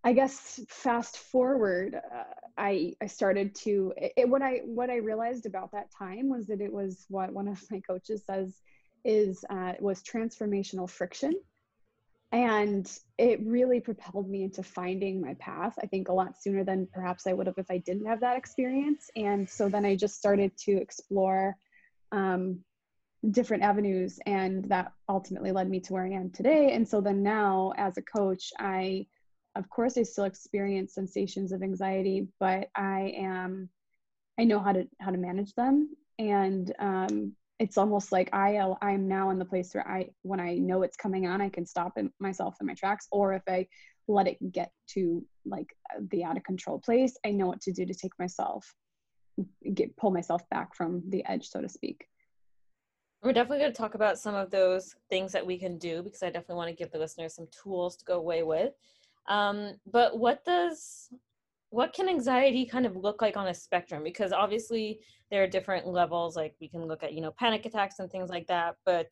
I 0.05 0.12
guess 0.12 0.61
fast 0.69 1.17
forward, 1.17 1.95
uh, 1.95 2.25
I 2.59 2.95
I 3.01 3.06
started 3.06 3.55
to 3.62 3.95
it, 3.97 4.29
what 4.29 4.43
I 4.43 4.61
what 4.67 4.91
I 4.91 4.97
realized 4.97 5.47
about 5.47 5.73
that 5.73 5.91
time 5.99 6.29
was 6.29 6.47
that 6.49 6.61
it 6.61 6.73
was 6.73 7.06
what 7.09 7.33
one 7.33 7.49
of 7.49 7.61
my 7.71 7.81
coaches 7.81 8.23
says 8.27 8.55
is 9.03 9.45
uh, 9.49 9.73
was 9.81 10.03
transformational 10.03 10.89
friction. 10.89 11.33
And 12.33 12.91
it 13.17 13.41
really 13.47 13.81
propelled 13.81 14.29
me 14.29 14.43
into 14.43 14.62
finding 14.62 15.21
my 15.21 15.35
path 15.35 15.75
i 15.81 15.87
think 15.87 16.09
a 16.09 16.12
lot 16.12 16.35
sooner 16.41 16.65
than 16.65 16.89
perhaps 16.93 17.29
i 17.29 17.33
would 17.33 17.47
have 17.47 17.59
if 17.59 17.71
i 17.71 17.79
didn't 17.79 18.06
have 18.06 18.21
that 18.21 18.37
experience. 18.37 19.09
And 19.17 19.49
so 19.49 19.69
then 19.71 19.87
i 19.87 19.97
just 19.97 20.17
started 20.17 20.53
to 20.67 20.73
explore 20.73 21.56
um, 22.12 22.61
different 23.31 23.62
avenues 23.62 24.19
and 24.27 24.65
that 24.69 24.93
ultimately 25.09 25.53
led 25.53 25.71
me 25.71 25.81
to 25.81 25.93
where 25.95 26.05
i 26.05 26.11
am 26.11 26.31
today. 26.31 26.73
And 26.73 26.87
so 26.87 27.01
then 27.01 27.23
now 27.23 27.73
as 27.79 27.97
a 27.97 28.03
coach 28.03 28.53
i 28.59 29.06
of 29.56 29.69
course 29.71 29.97
i 29.99 30.03
still 30.03 30.25
experience 30.25 30.95
sensations 30.95 31.53
of 31.53 31.62
anxiety 31.62 32.29
but 32.41 32.69
i 32.77 33.12
am 33.17 33.69
i 34.39 34.45
know 34.45 34.59
how 34.59 34.73
to 34.73 34.87
how 35.01 35.11
to 35.11 35.19
manage 35.19 35.55
them 35.55 35.89
and 36.19 36.73
um, 36.79 37.33
it's 37.59 37.79
almost 37.79 38.12
like 38.12 38.31
I 38.33 38.59
I'm 38.83 39.09
now 39.09 39.31
in 39.31 39.39
the 39.39 39.45
place 39.45 39.75
where 39.75 39.87
I 39.89 40.11
when 40.23 40.41
I 40.41 40.55
know 40.55 40.83
it's 40.83 40.97
coming 40.97 41.27
on, 41.27 41.41
I 41.41 41.49
can 41.49 41.67
stop 41.67 41.97
in, 41.97 42.11
myself 42.19 42.56
in 42.61 42.67
my 42.67 42.75
tracks. 42.75 43.06
Or 43.12 43.33
if 43.33 43.43
I 43.49 43.67
let 44.09 44.27
it 44.27 44.53
get 44.53 44.73
to 44.89 45.25
like 45.47 45.75
the 46.11 46.25
out 46.25 46.37
of 46.37 46.45
control 46.45 46.79
place, 46.79 47.17
I 47.25 47.31
know 47.31 47.47
what 47.47 47.61
to 47.62 47.73
do 47.73 47.87
to 47.87 47.95
take 47.95 48.12
myself 48.19 48.75
get 49.73 49.97
pull 49.97 50.11
myself 50.11 50.43
back 50.51 50.75
from 50.75 51.03
the 51.09 51.25
edge, 51.27 51.49
so 51.49 51.61
to 51.61 51.69
speak. 51.69 52.06
We're 53.23 53.33
definitely 53.33 53.61
going 53.61 53.73
to 53.73 53.79
talk 53.79 53.95
about 53.95 54.19
some 54.19 54.35
of 54.35 54.51
those 54.51 54.95
things 55.09 55.33
that 55.33 55.47
we 55.47 55.56
can 55.56 55.79
do 55.79 56.03
because 56.03 56.23
I 56.23 56.27
definitely 56.27 56.56
want 56.56 56.69
to 56.69 56.77
give 56.77 56.91
the 56.91 56.99
listeners 56.99 57.35
some 57.35 57.49
tools 57.51 57.97
to 57.97 58.05
go 58.05 58.19
away 58.19 58.43
with. 58.43 58.75
Um, 59.29 59.75
but 59.91 60.19
what 60.19 60.44
does 60.44 61.09
what 61.71 61.93
can 61.93 62.09
anxiety 62.09 62.67
kind 62.67 62.87
of 62.87 62.94
look 62.94 63.21
like 63.21 63.37
on 63.37 63.49
a 63.49 63.55
spectrum? 63.55 64.05
Because 64.05 64.32
obviously 64.32 65.00
there 65.31 65.43
are 65.43 65.49
different 65.49 65.87
levels 65.87 66.37
like 66.37 66.55
we 66.61 66.69
can 66.69 66.87
look 66.87 67.03
at 67.03 67.15
you 67.15 67.21
know 67.21 67.32
panic 67.38 67.67
attacks 67.67 67.99
and 67.99 68.11
things 68.11 68.31
like 68.31 68.47
that 68.47 68.76
but 68.85 69.09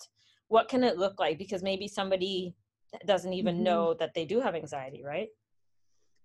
what 0.48 0.68
can 0.68 0.84
it 0.84 0.98
look 0.98 1.18
like? 1.18 1.38
Because 1.38 1.62
maybe 1.62 1.88
somebody 1.88 2.54
doesn't 3.06 3.32
even 3.32 3.54
mm-hmm. 3.56 3.64
know 3.64 3.94
that 3.94 4.12
they 4.14 4.24
do 4.24 4.40
have 4.40 4.54
anxiety 4.54 5.02
right? 5.04 5.28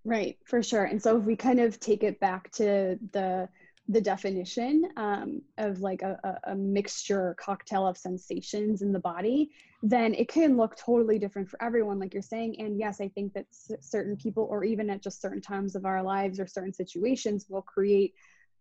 Right 0.06 0.38
for 0.46 0.62
sure 0.62 0.86
and 0.86 1.02
so 1.02 1.18
if 1.18 1.24
we 1.24 1.36
kind 1.36 1.60
of 1.60 1.80
take 1.80 2.04
it 2.04 2.20
back 2.20 2.52
to 2.54 3.00
the 3.14 3.50
the 3.90 4.02
definition 4.02 4.84
um, 4.98 5.42
of 5.58 5.80
like 5.80 6.02
a, 6.02 6.40
a, 6.46 6.56
mixture 6.56 7.36
cocktail 7.40 7.88
of 7.88 7.98
sensations 7.98 8.82
in 8.82 8.92
the 8.92 9.00
body, 9.00 9.50
then 9.82 10.14
it 10.14 10.28
can 10.28 10.58
look 10.58 10.76
totally 10.76 11.18
different 11.18 11.50
for 11.50 11.62
everyone, 11.64 11.98
like 11.98 12.14
you're 12.14 12.22
saying. 12.22 12.60
And 12.60 12.78
yes, 12.78 13.00
I 13.00 13.08
think 13.08 13.34
that 13.34 13.46
certain 13.52 14.18
people, 14.18 14.46
or 14.50 14.66
even 14.66 14.90
at 14.90 15.02
just 15.02 15.22
certain 15.22 15.42
times 15.42 15.76
of 15.76 15.86
our 15.86 16.04
lives 16.04 16.38
or 16.40 16.48
certain 16.48 16.74
situations, 16.74 17.46
will 17.48 17.62
create 17.62 18.14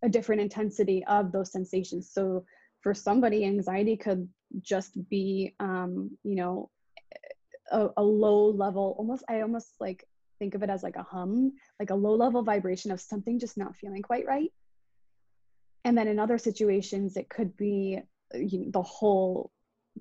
a 0.02 0.09
different 0.09 0.42
intensity 0.42 1.04
of 1.06 1.33
those 1.33 1.50
sensations. 1.50 2.09
So 2.12 2.45
for 2.80 2.95
somebody, 2.95 3.45
anxiety 3.45 3.97
could 3.97 4.28
just 4.62 5.09
be, 5.09 5.56
um, 5.59 6.16
you 6.23 6.37
know, 6.37 6.71
a, 7.73 7.88
a 7.97 8.02
low 8.02 8.50
level, 8.50 8.95
almost, 8.97 9.25
I 9.28 9.40
almost 9.40 9.75
like 9.80 10.06
think 10.38 10.54
of 10.54 10.62
it 10.62 10.71
as 10.71 10.85
like 10.85 10.95
a 10.95 11.02
hum, 11.02 11.54
like 11.80 11.90
a 11.90 11.97
low 11.97 12.14
level 12.14 12.45
vibration 12.45 12.92
of 12.92 13.00
something 13.00 13.40
just 13.40 13.56
not 13.56 13.75
feeling 13.75 14.02
quite 14.02 14.25
right 14.25 14.52
and 15.87 15.97
then 15.97 16.09
in 16.09 16.19
other 16.19 16.38
situations 16.38 17.16
it 17.16 17.28
could 17.28 17.57
be 17.57 17.99
uh, 18.35 18.38
you 18.38 18.61
know, 18.61 18.71
the 18.73 18.83
whole 18.83 19.50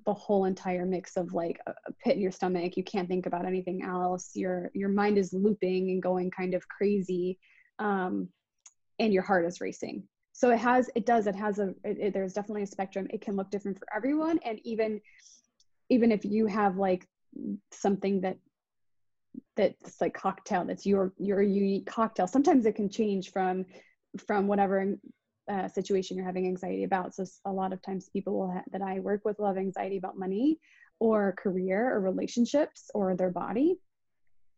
the 0.04 0.12
whole 0.12 0.44
entire 0.44 0.84
mix 0.84 1.16
of 1.16 1.32
like 1.32 1.58
a 1.66 1.72
pit 2.04 2.16
in 2.16 2.20
your 2.20 2.30
stomach 2.30 2.76
you 2.76 2.84
can't 2.84 3.08
think 3.08 3.24
about 3.24 3.46
anything 3.46 3.82
else 3.82 4.32
your 4.34 4.70
your 4.74 4.90
mind 4.90 5.16
is 5.16 5.32
looping 5.32 5.90
and 5.90 6.02
going 6.02 6.30
kind 6.30 6.52
of 6.52 6.68
crazy 6.68 7.38
um, 7.78 8.28
and 8.98 9.12
your 9.12 9.22
heart 9.22 9.46
is 9.46 9.60
racing. 9.60 10.04
So 10.32 10.50
it 10.50 10.58
has 10.58 10.90
it 10.94 11.06
does 11.06 11.26
it 11.26 11.34
has 11.34 11.58
a 11.58 11.68
it, 11.84 11.98
it, 11.98 12.14
there's 12.14 12.34
definitely 12.34 12.62
a 12.62 12.66
spectrum. 12.66 13.06
It 13.10 13.22
can 13.22 13.36
look 13.36 13.50
different 13.50 13.78
for 13.78 13.86
everyone 13.94 14.38
and 14.44 14.60
even 14.64 15.00
even 15.88 16.12
if 16.12 16.24
you 16.24 16.46
have 16.46 16.76
like 16.76 17.06
something 17.72 18.20
that 18.22 18.36
that's 19.54 20.00
like 20.00 20.14
cocktail 20.14 20.64
that's 20.64 20.86
your 20.86 21.12
your 21.18 21.42
unique 21.42 21.86
cocktail 21.86 22.26
sometimes 22.26 22.64
it 22.64 22.74
can 22.74 22.88
change 22.88 23.30
from 23.30 23.66
from 24.26 24.46
whatever 24.46 24.96
uh, 25.50 25.68
situation 25.68 26.16
you're 26.16 26.26
having 26.26 26.46
anxiety 26.46 26.84
about. 26.84 27.14
So 27.14 27.24
a 27.44 27.52
lot 27.52 27.72
of 27.72 27.82
times 27.82 28.08
people 28.12 28.50
ha- 28.52 28.62
that 28.72 28.82
I 28.82 29.00
work 29.00 29.24
with 29.24 29.38
will 29.38 29.46
have 29.46 29.58
anxiety 29.58 29.96
about 29.96 30.18
money 30.18 30.58
or 30.98 31.34
career 31.38 31.92
or 31.92 32.00
relationships 32.00 32.90
or 32.94 33.14
their 33.14 33.30
body. 33.30 33.78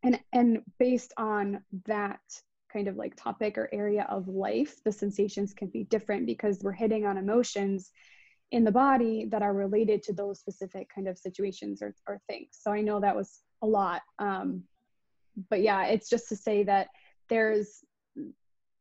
And 0.03 0.21
and 0.33 0.63
based 0.79 1.13
on 1.17 1.63
that 1.87 2.21
kind 2.73 2.89
of 2.89 2.97
like 2.97 3.17
topic 3.17 3.59
or 3.59 3.69
area 3.73 4.07
of 4.09 4.29
life, 4.29 4.83
the 4.85 4.93
sensations 4.93 5.55
can 5.55 5.69
be 5.69 5.85
different 5.85 6.27
because 6.27 6.61
we're 6.63 6.73
hitting 6.73 7.07
on 7.07 7.17
emotions 7.17 7.91
in 8.51 8.65
the 8.65 8.73
body 8.73 9.27
that 9.31 9.43
are 9.43 9.53
related 9.53 10.03
to 10.03 10.13
those 10.13 10.39
specific 10.39 10.89
kind 10.95 11.09
of 11.09 11.19
situations 11.19 11.83
or, 11.83 11.95
or 12.07 12.21
things. 12.29 12.49
So 12.53 12.71
I 12.73 12.81
know 12.81 13.01
that 13.01 13.17
was 13.17 13.43
a 13.63 13.67
lot. 13.67 14.03
Um, 14.19 14.63
but 15.51 15.61
yeah, 15.63 15.87
it's 15.87 16.09
just 16.09 16.29
to 16.29 16.37
say 16.37 16.63
that 16.65 16.89
there's 17.29 17.85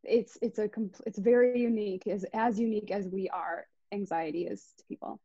it's 0.07 0.37
it's 0.41 0.59
a 0.59 0.69
it's 1.05 1.19
very 1.19 1.59
unique 1.59 2.07
as 2.07 2.25
as 2.33 2.59
unique 2.59 2.91
as 2.91 3.07
we 3.07 3.29
are 3.29 3.67
anxiety 3.91 4.45
is 4.45 4.73
to 4.77 4.83
people. 4.85 5.19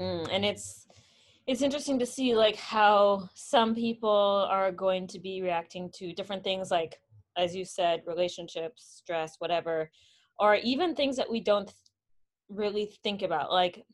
Mm, 0.00 0.28
and 0.30 0.44
it's 0.44 0.86
it's 1.46 1.62
interesting 1.62 1.98
to 1.98 2.06
see 2.06 2.34
like 2.34 2.56
how 2.56 3.28
some 3.34 3.74
people 3.74 4.46
are 4.48 4.70
going 4.70 5.06
to 5.08 5.18
be 5.18 5.42
reacting 5.42 5.90
to 5.94 6.12
different 6.12 6.44
things 6.44 6.70
like 6.70 7.00
as 7.36 7.54
you 7.54 7.64
said 7.64 8.02
relationships 8.06 9.00
stress 9.02 9.36
whatever 9.38 9.90
or 10.38 10.54
even 10.56 10.94
things 10.94 11.16
that 11.16 11.30
we 11.30 11.40
don't 11.40 11.72
really 12.48 12.86
think 13.02 13.22
about 13.22 13.50
like 13.50 13.84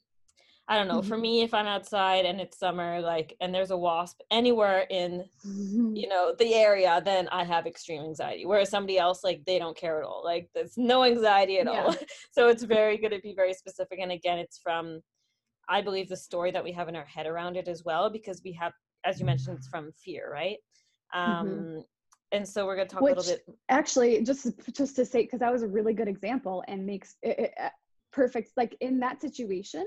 I 0.70 0.76
don't 0.76 0.86
know. 0.86 1.00
Mm-hmm. 1.00 1.08
For 1.08 1.16
me, 1.16 1.40
if 1.40 1.54
I'm 1.54 1.66
outside 1.66 2.26
and 2.26 2.40
it's 2.42 2.58
summer, 2.58 3.00
like, 3.00 3.34
and 3.40 3.54
there's 3.54 3.70
a 3.70 3.76
wasp 3.76 4.20
anywhere 4.30 4.86
in, 4.90 5.24
mm-hmm. 5.46 5.96
you 5.96 6.08
know, 6.08 6.34
the 6.38 6.54
area, 6.54 7.00
then 7.02 7.26
I 7.28 7.44
have 7.44 7.66
extreme 7.66 8.02
anxiety. 8.02 8.44
Whereas 8.44 8.68
somebody 8.68 8.98
else, 8.98 9.24
like, 9.24 9.42
they 9.46 9.58
don't 9.58 9.76
care 9.76 9.98
at 9.98 10.04
all. 10.04 10.22
Like, 10.22 10.50
there's 10.54 10.76
no 10.76 11.04
anxiety 11.04 11.58
at 11.58 11.66
yeah. 11.66 11.84
all. 11.84 11.96
so 12.32 12.48
it's 12.48 12.64
very 12.64 12.98
good 12.98 13.12
to 13.12 13.20
be 13.20 13.34
very 13.34 13.54
specific. 13.54 13.98
And 14.02 14.12
again, 14.12 14.38
it's 14.38 14.58
from, 14.58 15.00
I 15.70 15.80
believe, 15.80 16.10
the 16.10 16.18
story 16.18 16.50
that 16.50 16.62
we 16.62 16.72
have 16.72 16.88
in 16.88 16.96
our 16.96 17.06
head 17.06 17.26
around 17.26 17.56
it 17.56 17.66
as 17.66 17.82
well, 17.82 18.10
because 18.10 18.42
we 18.44 18.52
have, 18.52 18.72
as 19.04 19.18
you 19.18 19.24
mentioned, 19.24 19.56
it's 19.56 19.68
from 19.68 19.90
fear, 19.92 20.30
right? 20.30 20.58
Mm-hmm. 21.16 21.30
Um, 21.30 21.48
mm-hmm. 21.48 21.80
And 22.30 22.46
so 22.46 22.66
we're 22.66 22.76
going 22.76 22.88
to 22.88 22.94
talk 22.94 23.02
Which, 23.02 23.14
a 23.14 23.20
little 23.20 23.36
bit. 23.36 23.56
Actually, 23.70 24.22
just 24.22 24.48
just 24.76 24.96
to 24.96 25.06
say, 25.06 25.22
because 25.22 25.40
that 25.40 25.50
was 25.50 25.62
a 25.62 25.66
really 25.66 25.94
good 25.94 26.08
example 26.08 26.62
and 26.68 26.84
makes 26.84 27.16
it, 27.22 27.38
it 27.38 27.72
perfect. 28.12 28.50
Like 28.54 28.76
in 28.80 29.00
that 29.00 29.22
situation, 29.22 29.86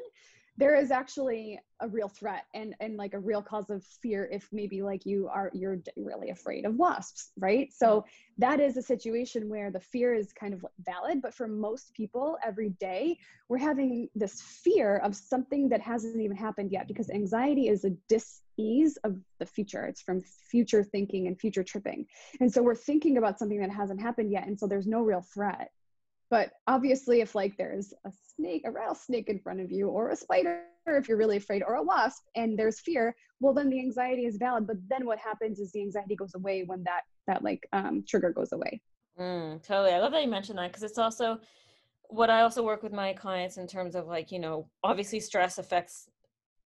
there 0.57 0.75
is 0.75 0.91
actually 0.91 1.59
a 1.79 1.87
real 1.87 2.07
threat 2.07 2.45
and 2.53 2.75
and 2.79 2.97
like 2.97 3.13
a 3.13 3.19
real 3.19 3.41
cause 3.41 3.69
of 3.69 3.83
fear 3.83 4.29
if 4.31 4.47
maybe 4.51 4.81
like 4.81 5.05
you 5.05 5.27
are 5.27 5.49
you're 5.53 5.79
really 5.97 6.29
afraid 6.29 6.65
of 6.65 6.75
wasps 6.75 7.31
right? 7.37 7.71
So 7.73 8.05
that 8.37 8.59
is 8.59 8.77
a 8.77 8.81
situation 8.81 9.49
where 9.49 9.71
the 9.71 9.79
fear 9.79 10.13
is 10.13 10.33
kind 10.33 10.53
of 10.53 10.65
valid 10.85 11.21
but 11.21 11.33
for 11.33 11.47
most 11.47 11.93
people 11.93 12.37
every 12.45 12.69
day 12.79 13.17
we're 13.49 13.57
having 13.57 14.09
this 14.15 14.41
fear 14.41 14.97
of 14.97 15.15
something 15.15 15.69
that 15.69 15.81
hasn't 15.81 16.21
even 16.21 16.37
happened 16.37 16.71
yet 16.71 16.87
because 16.87 17.09
anxiety 17.09 17.67
is 17.67 17.83
a 17.83 17.89
dis-ease 18.07 18.97
of 19.03 19.17
the 19.39 19.45
future. 19.45 19.85
It's 19.85 20.01
from 20.01 20.21
future 20.21 20.83
thinking 20.83 21.27
and 21.27 21.39
future 21.39 21.63
tripping. 21.63 22.05
And 22.39 22.51
so 22.53 22.61
we're 22.61 22.75
thinking 22.75 23.17
about 23.17 23.39
something 23.39 23.59
that 23.59 23.71
hasn't 23.71 24.01
happened 24.01 24.31
yet 24.31 24.47
and 24.47 24.59
so 24.59 24.67
there's 24.67 24.87
no 24.87 25.01
real 25.01 25.25
threat 25.33 25.71
but 26.31 26.53
obviously, 26.65 27.19
if 27.19 27.35
like 27.35 27.57
there's 27.57 27.93
a 28.05 28.11
snake, 28.35 28.63
a 28.65 28.71
rattlesnake 28.71 29.27
in 29.27 29.37
front 29.37 29.59
of 29.59 29.69
you, 29.69 29.89
or 29.89 30.09
a 30.09 30.15
spider, 30.15 30.61
if 30.87 31.09
you're 31.09 31.17
really 31.17 31.37
afraid, 31.37 31.61
or 31.61 31.75
a 31.75 31.83
wasp, 31.83 32.23
and 32.37 32.57
there's 32.57 32.79
fear, 32.79 33.13
well, 33.41 33.53
then 33.53 33.69
the 33.69 33.79
anxiety 33.79 34.25
is 34.25 34.37
valid. 34.37 34.65
But 34.65 34.77
then 34.89 35.05
what 35.05 35.19
happens 35.19 35.59
is 35.59 35.73
the 35.73 35.81
anxiety 35.81 36.15
goes 36.15 36.33
away 36.33 36.63
when 36.65 36.83
that 36.85 37.01
that 37.27 37.43
like 37.43 37.67
um, 37.73 38.05
trigger 38.07 38.31
goes 38.31 38.53
away. 38.53 38.81
Mm, 39.19 39.61
totally. 39.61 39.91
I 39.91 39.99
love 39.99 40.13
that 40.13 40.23
you 40.23 40.29
mentioned 40.29 40.57
that 40.57 40.69
because 40.69 40.83
it's 40.83 40.97
also 40.97 41.37
what 42.07 42.29
I 42.29 42.41
also 42.41 42.63
work 42.63 42.81
with 42.81 42.93
my 42.93 43.11
clients 43.11 43.57
in 43.57 43.67
terms 43.67 43.95
of 43.95 44.07
like 44.07 44.31
you 44.31 44.39
know 44.39 44.69
obviously 44.83 45.19
stress 45.19 45.57
affects 45.57 46.07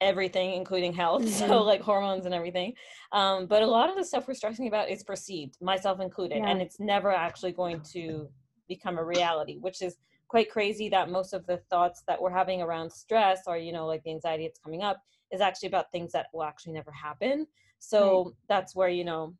everything 0.00 0.52
including 0.54 0.92
health 0.92 1.22
mm-hmm. 1.24 1.48
so 1.48 1.62
like 1.62 1.80
hormones 1.80 2.26
and 2.26 2.34
everything 2.34 2.72
um, 3.12 3.46
but 3.46 3.62
a 3.62 3.66
lot 3.66 3.88
of 3.88 3.96
the 3.96 4.04
stuff 4.04 4.26
we're 4.26 4.34
stressing 4.34 4.68
about 4.68 4.90
is 4.90 5.02
perceived 5.02 5.56
myself 5.60 6.00
included 6.00 6.38
yeah. 6.38 6.48
and 6.48 6.60
it's 6.60 6.80
never 6.80 7.10
actually 7.10 7.52
going 7.52 7.80
to 7.80 8.28
become 8.68 8.98
a 8.98 9.04
reality, 9.04 9.58
which 9.58 9.82
is 9.82 9.96
quite 10.28 10.50
crazy 10.50 10.88
that 10.88 11.10
most 11.10 11.32
of 11.32 11.46
the 11.46 11.58
thoughts 11.70 12.02
that 12.08 12.20
we're 12.20 12.30
having 12.30 12.62
around 12.62 12.90
stress 12.90 13.42
or, 13.46 13.56
you 13.56 13.72
know, 13.72 13.86
like 13.86 14.02
the 14.04 14.10
anxiety 14.10 14.46
that's 14.46 14.58
coming 14.58 14.82
up 14.82 15.02
is 15.30 15.40
actually 15.40 15.68
about 15.68 15.90
things 15.92 16.12
that 16.12 16.26
will 16.32 16.42
actually 16.42 16.72
never 16.72 16.90
happen. 16.90 17.46
So 17.78 18.24
right. 18.24 18.34
that's 18.48 18.74
where, 18.74 18.88
you 18.88 19.04
know, 19.04 19.34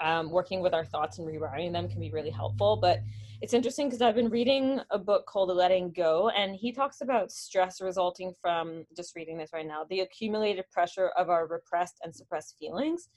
um, 0.00 0.30
working 0.30 0.60
with 0.60 0.74
our 0.74 0.84
thoughts 0.84 1.18
and 1.18 1.26
rewiring 1.26 1.72
them 1.72 1.88
can 1.88 2.00
be 2.00 2.10
really 2.10 2.30
helpful. 2.30 2.76
But 2.76 3.00
it's 3.40 3.54
interesting 3.54 3.86
because 3.86 4.02
I've 4.02 4.14
been 4.14 4.30
reading 4.30 4.80
a 4.90 4.98
book 4.98 5.26
called 5.26 5.54
Letting 5.54 5.92
Go, 5.92 6.30
and 6.30 6.56
he 6.56 6.72
talks 6.72 7.00
about 7.00 7.30
stress 7.30 7.80
resulting 7.80 8.34
from 8.40 8.84
just 8.96 9.14
reading 9.14 9.38
this 9.38 9.50
right 9.52 9.66
now 9.66 9.84
the 9.88 10.00
accumulated 10.00 10.64
pressure 10.70 11.08
of 11.10 11.30
our 11.30 11.46
repressed 11.46 11.98
and 12.02 12.14
suppressed 12.14 12.56
feelings. 12.58 13.08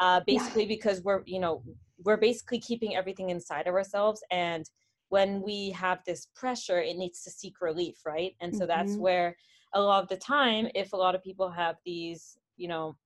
Uh, 0.00 0.20
basically, 0.26 0.66
because 0.66 1.02
we're, 1.02 1.22
you 1.24 1.38
know, 1.38 1.62
we're 2.04 2.16
basically 2.16 2.58
keeping 2.58 2.96
everything 2.96 3.30
inside 3.30 3.66
of 3.66 3.74
ourselves 3.74 4.22
and 4.30 4.68
when 5.08 5.42
we 5.42 5.70
have 5.70 6.00
this 6.04 6.28
pressure 6.34 6.80
it 6.80 6.96
needs 6.96 7.22
to 7.22 7.30
seek 7.30 7.60
relief 7.60 7.96
right 8.04 8.34
and 8.40 8.52
so 8.52 8.60
mm-hmm. 8.60 8.68
that's 8.68 8.96
where 8.96 9.36
a 9.74 9.80
lot 9.80 10.02
of 10.02 10.08
the 10.08 10.16
time 10.16 10.68
if 10.74 10.92
a 10.92 10.96
lot 10.96 11.14
of 11.14 11.22
people 11.22 11.50
have 11.50 11.76
these 11.84 12.36
you 12.56 12.68
know 12.68 12.96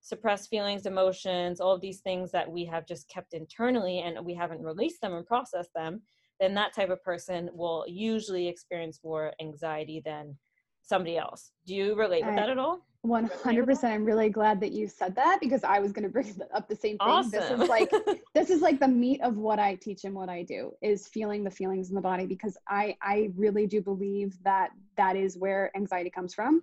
suppressed 0.00 0.50
feelings 0.50 0.86
emotions 0.86 1.60
all 1.60 1.72
of 1.72 1.80
these 1.80 2.00
things 2.00 2.30
that 2.30 2.50
we 2.50 2.64
have 2.64 2.86
just 2.86 3.08
kept 3.08 3.32
internally 3.32 4.00
and 4.00 4.24
we 4.24 4.34
haven't 4.34 4.62
released 4.62 5.00
them 5.00 5.14
and 5.14 5.26
processed 5.26 5.72
them 5.74 6.02
then 6.40 6.52
that 6.54 6.74
type 6.74 6.90
of 6.90 7.02
person 7.02 7.48
will 7.54 7.84
usually 7.88 8.48
experience 8.48 9.00
more 9.04 9.32
anxiety 9.40 10.02
than 10.04 10.36
somebody 10.84 11.16
else. 11.16 11.50
Do 11.66 11.74
you 11.74 11.94
relate 11.94 12.24
with 12.24 12.36
that 12.36 12.50
at 12.50 12.58
all? 12.58 12.80
100% 13.06 13.84
i'm 13.84 14.02
really 14.02 14.30
glad 14.30 14.58
that 14.60 14.72
you 14.72 14.88
said 14.88 15.14
that 15.14 15.38
because 15.38 15.62
i 15.62 15.78
was 15.78 15.92
going 15.92 16.04
to 16.04 16.08
bring 16.08 16.34
up 16.54 16.66
the 16.68 16.74
same 16.74 16.96
thing. 16.96 17.00
Awesome. 17.00 17.30
this 17.32 17.50
is 17.50 17.68
like 17.68 17.92
this 18.34 18.48
is 18.48 18.62
like 18.62 18.80
the 18.80 18.88
meat 18.88 19.20
of 19.20 19.36
what 19.36 19.58
i 19.58 19.74
teach 19.74 20.04
and 20.04 20.14
what 20.14 20.30
i 20.30 20.42
do 20.42 20.72
is 20.80 21.06
feeling 21.08 21.44
the 21.44 21.50
feelings 21.50 21.90
in 21.90 21.96
the 21.96 22.00
body 22.00 22.24
because 22.24 22.56
i 22.66 22.96
i 23.02 23.30
really 23.36 23.66
do 23.66 23.82
believe 23.82 24.42
that 24.42 24.70
that 24.96 25.16
is 25.16 25.36
where 25.36 25.70
anxiety 25.76 26.08
comes 26.08 26.32
from. 26.32 26.62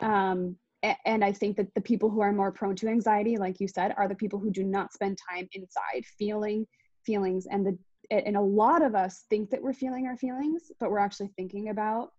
Um, 0.00 0.56
and 1.04 1.22
i 1.22 1.30
think 1.30 1.58
that 1.58 1.72
the 1.74 1.80
people 1.80 2.08
who 2.08 2.20
are 2.20 2.32
more 2.32 2.50
prone 2.50 2.74
to 2.76 2.88
anxiety 2.88 3.36
like 3.36 3.60
you 3.60 3.68
said 3.68 3.92
are 3.98 4.08
the 4.08 4.14
people 4.14 4.38
who 4.38 4.50
do 4.50 4.64
not 4.64 4.94
spend 4.94 5.18
time 5.30 5.46
inside 5.52 6.06
feeling 6.18 6.66
feelings. 7.04 7.46
And 7.46 7.66
the 7.66 7.78
and 8.10 8.36
a 8.36 8.40
lot 8.40 8.82
of 8.82 8.94
us 8.94 9.24
think 9.30 9.48
that 9.50 9.62
we're 9.62 9.72
feeling 9.72 10.06
our 10.06 10.16
feelings 10.16 10.70
but 10.78 10.90
we're 10.90 10.98
actually 10.98 11.30
thinking 11.36 11.70
about 11.70 12.12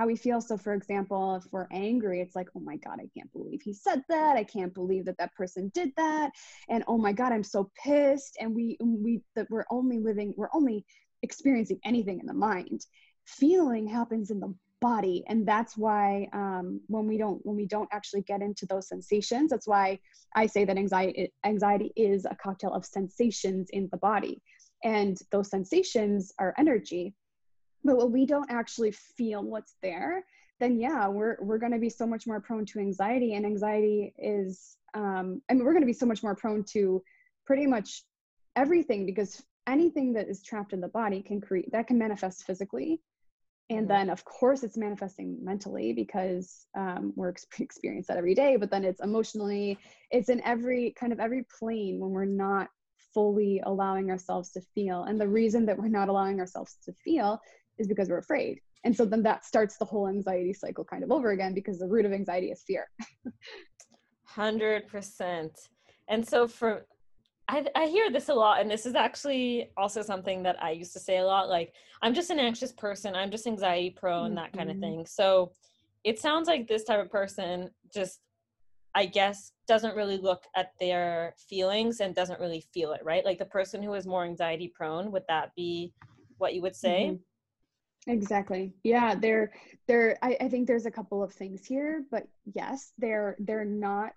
how 0.00 0.06
we 0.06 0.16
feel. 0.16 0.40
So, 0.40 0.56
for 0.56 0.72
example, 0.72 1.36
if 1.36 1.44
we're 1.52 1.66
angry, 1.70 2.22
it's 2.22 2.34
like, 2.34 2.48
oh 2.56 2.60
my 2.60 2.76
God, 2.76 2.98
I 3.00 3.08
can't 3.14 3.30
believe 3.34 3.60
he 3.62 3.74
said 3.74 4.02
that. 4.08 4.34
I 4.34 4.44
can't 4.44 4.72
believe 4.72 5.04
that 5.04 5.18
that 5.18 5.34
person 5.34 5.70
did 5.74 5.90
that. 5.98 6.30
And 6.70 6.82
oh 6.88 6.96
my 6.96 7.12
God, 7.12 7.34
I'm 7.34 7.44
so 7.44 7.70
pissed. 7.84 8.38
And 8.40 8.54
we, 8.54 8.78
we, 8.80 9.20
that 9.36 9.46
we're 9.50 9.66
only 9.70 9.98
living, 9.98 10.32
we're 10.38 10.48
only 10.54 10.86
experiencing 11.22 11.80
anything 11.84 12.18
in 12.18 12.24
the 12.24 12.32
mind. 12.32 12.86
Feeling 13.26 13.86
happens 13.86 14.30
in 14.30 14.40
the 14.40 14.54
body 14.80 15.22
and 15.28 15.46
that's 15.46 15.76
why 15.76 16.26
um, 16.32 16.80
when 16.86 17.06
we 17.06 17.18
don't 17.18 17.44
when 17.44 17.54
we 17.54 17.66
don't 17.66 17.90
actually 17.92 18.22
get 18.22 18.40
into 18.40 18.64
those 18.64 18.88
sensations 18.88 19.50
that's 19.50 19.68
why 19.68 19.98
i 20.34 20.46
say 20.46 20.64
that 20.64 20.78
anxiety 20.78 21.30
anxiety 21.44 21.92
is 21.96 22.24
a 22.24 22.34
cocktail 22.42 22.72
of 22.72 22.86
sensations 22.86 23.68
in 23.74 23.90
the 23.92 23.98
body 23.98 24.40
and 24.82 25.18
those 25.32 25.50
sensations 25.50 26.32
are 26.38 26.54
energy 26.56 27.12
but 27.84 27.96
when 27.96 28.12
we 28.12 28.26
don't 28.26 28.50
actually 28.50 28.90
feel 28.90 29.42
what's 29.42 29.74
there 29.82 30.24
then 30.58 30.78
yeah 30.78 31.08
we're 31.08 31.36
we're 31.40 31.58
going 31.58 31.72
to 31.72 31.78
be 31.78 31.90
so 31.90 32.06
much 32.06 32.26
more 32.26 32.40
prone 32.40 32.66
to 32.66 32.78
anxiety 32.78 33.34
and 33.34 33.44
anxiety 33.44 34.12
is 34.18 34.76
um, 34.94 35.40
i 35.48 35.54
mean 35.54 35.64
we're 35.64 35.72
going 35.72 35.82
to 35.82 35.86
be 35.86 35.92
so 35.92 36.06
much 36.06 36.22
more 36.22 36.34
prone 36.34 36.64
to 36.64 37.02
pretty 37.46 37.66
much 37.66 38.04
everything 38.56 39.06
because 39.06 39.42
anything 39.66 40.12
that 40.12 40.28
is 40.28 40.42
trapped 40.42 40.72
in 40.72 40.80
the 40.80 40.88
body 40.88 41.22
can 41.22 41.40
create 41.40 41.70
that 41.72 41.86
can 41.86 41.98
manifest 41.98 42.44
physically 42.44 43.00
and 43.70 43.80
mm-hmm. 43.80 43.88
then 43.88 44.10
of 44.10 44.24
course 44.24 44.62
it's 44.62 44.76
manifesting 44.76 45.38
mentally 45.42 45.92
because 45.92 46.66
um, 46.76 47.12
we're 47.16 47.32
experience 47.58 48.06
that 48.06 48.18
every 48.18 48.34
day 48.34 48.56
but 48.56 48.70
then 48.70 48.84
it's 48.84 49.00
emotionally 49.00 49.78
it's 50.10 50.28
in 50.28 50.42
every 50.44 50.94
kind 50.98 51.12
of 51.12 51.20
every 51.20 51.44
plane 51.58 51.98
when 51.98 52.10
we're 52.10 52.24
not 52.24 52.68
fully 53.14 53.60
allowing 53.64 54.10
ourselves 54.10 54.50
to 54.50 54.60
feel 54.74 55.04
and 55.04 55.20
the 55.20 55.26
reason 55.26 55.66
that 55.66 55.78
we're 55.78 55.88
not 55.88 56.08
allowing 56.08 56.38
ourselves 56.38 56.76
to 56.84 56.92
feel 56.92 57.40
is 57.78 57.86
because 57.86 58.08
we're 58.08 58.18
afraid. 58.18 58.60
And 58.84 58.96
so 58.96 59.04
then 59.04 59.22
that 59.24 59.44
starts 59.44 59.76
the 59.76 59.84
whole 59.84 60.08
anxiety 60.08 60.52
cycle 60.52 60.84
kind 60.84 61.04
of 61.04 61.12
over 61.12 61.30
again 61.30 61.54
because 61.54 61.78
the 61.78 61.86
root 61.86 62.06
of 62.06 62.12
anxiety 62.12 62.50
is 62.50 62.62
fear. 62.66 62.88
100%. 64.36 65.50
And 66.08 66.26
so 66.26 66.48
for 66.48 66.86
I, 67.50 67.66
I 67.74 67.86
hear 67.86 68.12
this 68.12 68.28
a 68.28 68.34
lot, 68.34 68.60
and 68.60 68.70
this 68.70 68.86
is 68.86 68.94
actually 68.94 69.70
also 69.76 70.02
something 70.02 70.44
that 70.44 70.62
I 70.62 70.70
used 70.70 70.92
to 70.92 71.00
say 71.00 71.18
a 71.18 71.24
lot. 71.24 71.48
Like, 71.48 71.74
I'm 72.00 72.14
just 72.14 72.30
an 72.30 72.38
anxious 72.38 72.70
person. 72.70 73.16
I'm 73.16 73.30
just 73.30 73.44
anxiety 73.44 73.90
prone, 73.90 74.28
mm-hmm. 74.28 74.36
that 74.36 74.52
kind 74.52 74.70
of 74.70 74.78
thing. 74.78 75.04
So, 75.04 75.50
it 76.04 76.20
sounds 76.20 76.46
like 76.46 76.68
this 76.68 76.84
type 76.84 77.00
of 77.00 77.10
person 77.10 77.70
just, 77.92 78.20
I 78.94 79.06
guess, 79.06 79.52
doesn't 79.66 79.96
really 79.96 80.16
look 80.16 80.44
at 80.56 80.72
their 80.78 81.34
feelings 81.48 82.00
and 82.00 82.14
doesn't 82.14 82.40
really 82.40 82.64
feel 82.72 82.92
it, 82.92 83.00
right? 83.04 83.24
Like 83.24 83.38
the 83.38 83.44
person 83.44 83.82
who 83.82 83.94
is 83.94 84.06
more 84.06 84.24
anxiety 84.24 84.72
prone, 84.74 85.12
would 85.12 85.24
that 85.28 85.50
be 85.56 85.92
what 86.38 86.54
you 86.54 86.62
would 86.62 86.76
say? 86.76 87.10
Mm-hmm. 87.10 87.22
Exactly. 88.06 88.74
Yeah, 88.82 89.14
they're 89.14 89.52
they're 89.86 90.18
I, 90.22 90.36
I 90.40 90.48
think 90.48 90.66
there's 90.66 90.86
a 90.86 90.90
couple 90.90 91.22
of 91.22 91.32
things 91.32 91.66
here, 91.66 92.04
but 92.10 92.26
yes, 92.54 92.92
they're 92.98 93.36
they're 93.38 93.64
not 93.64 94.12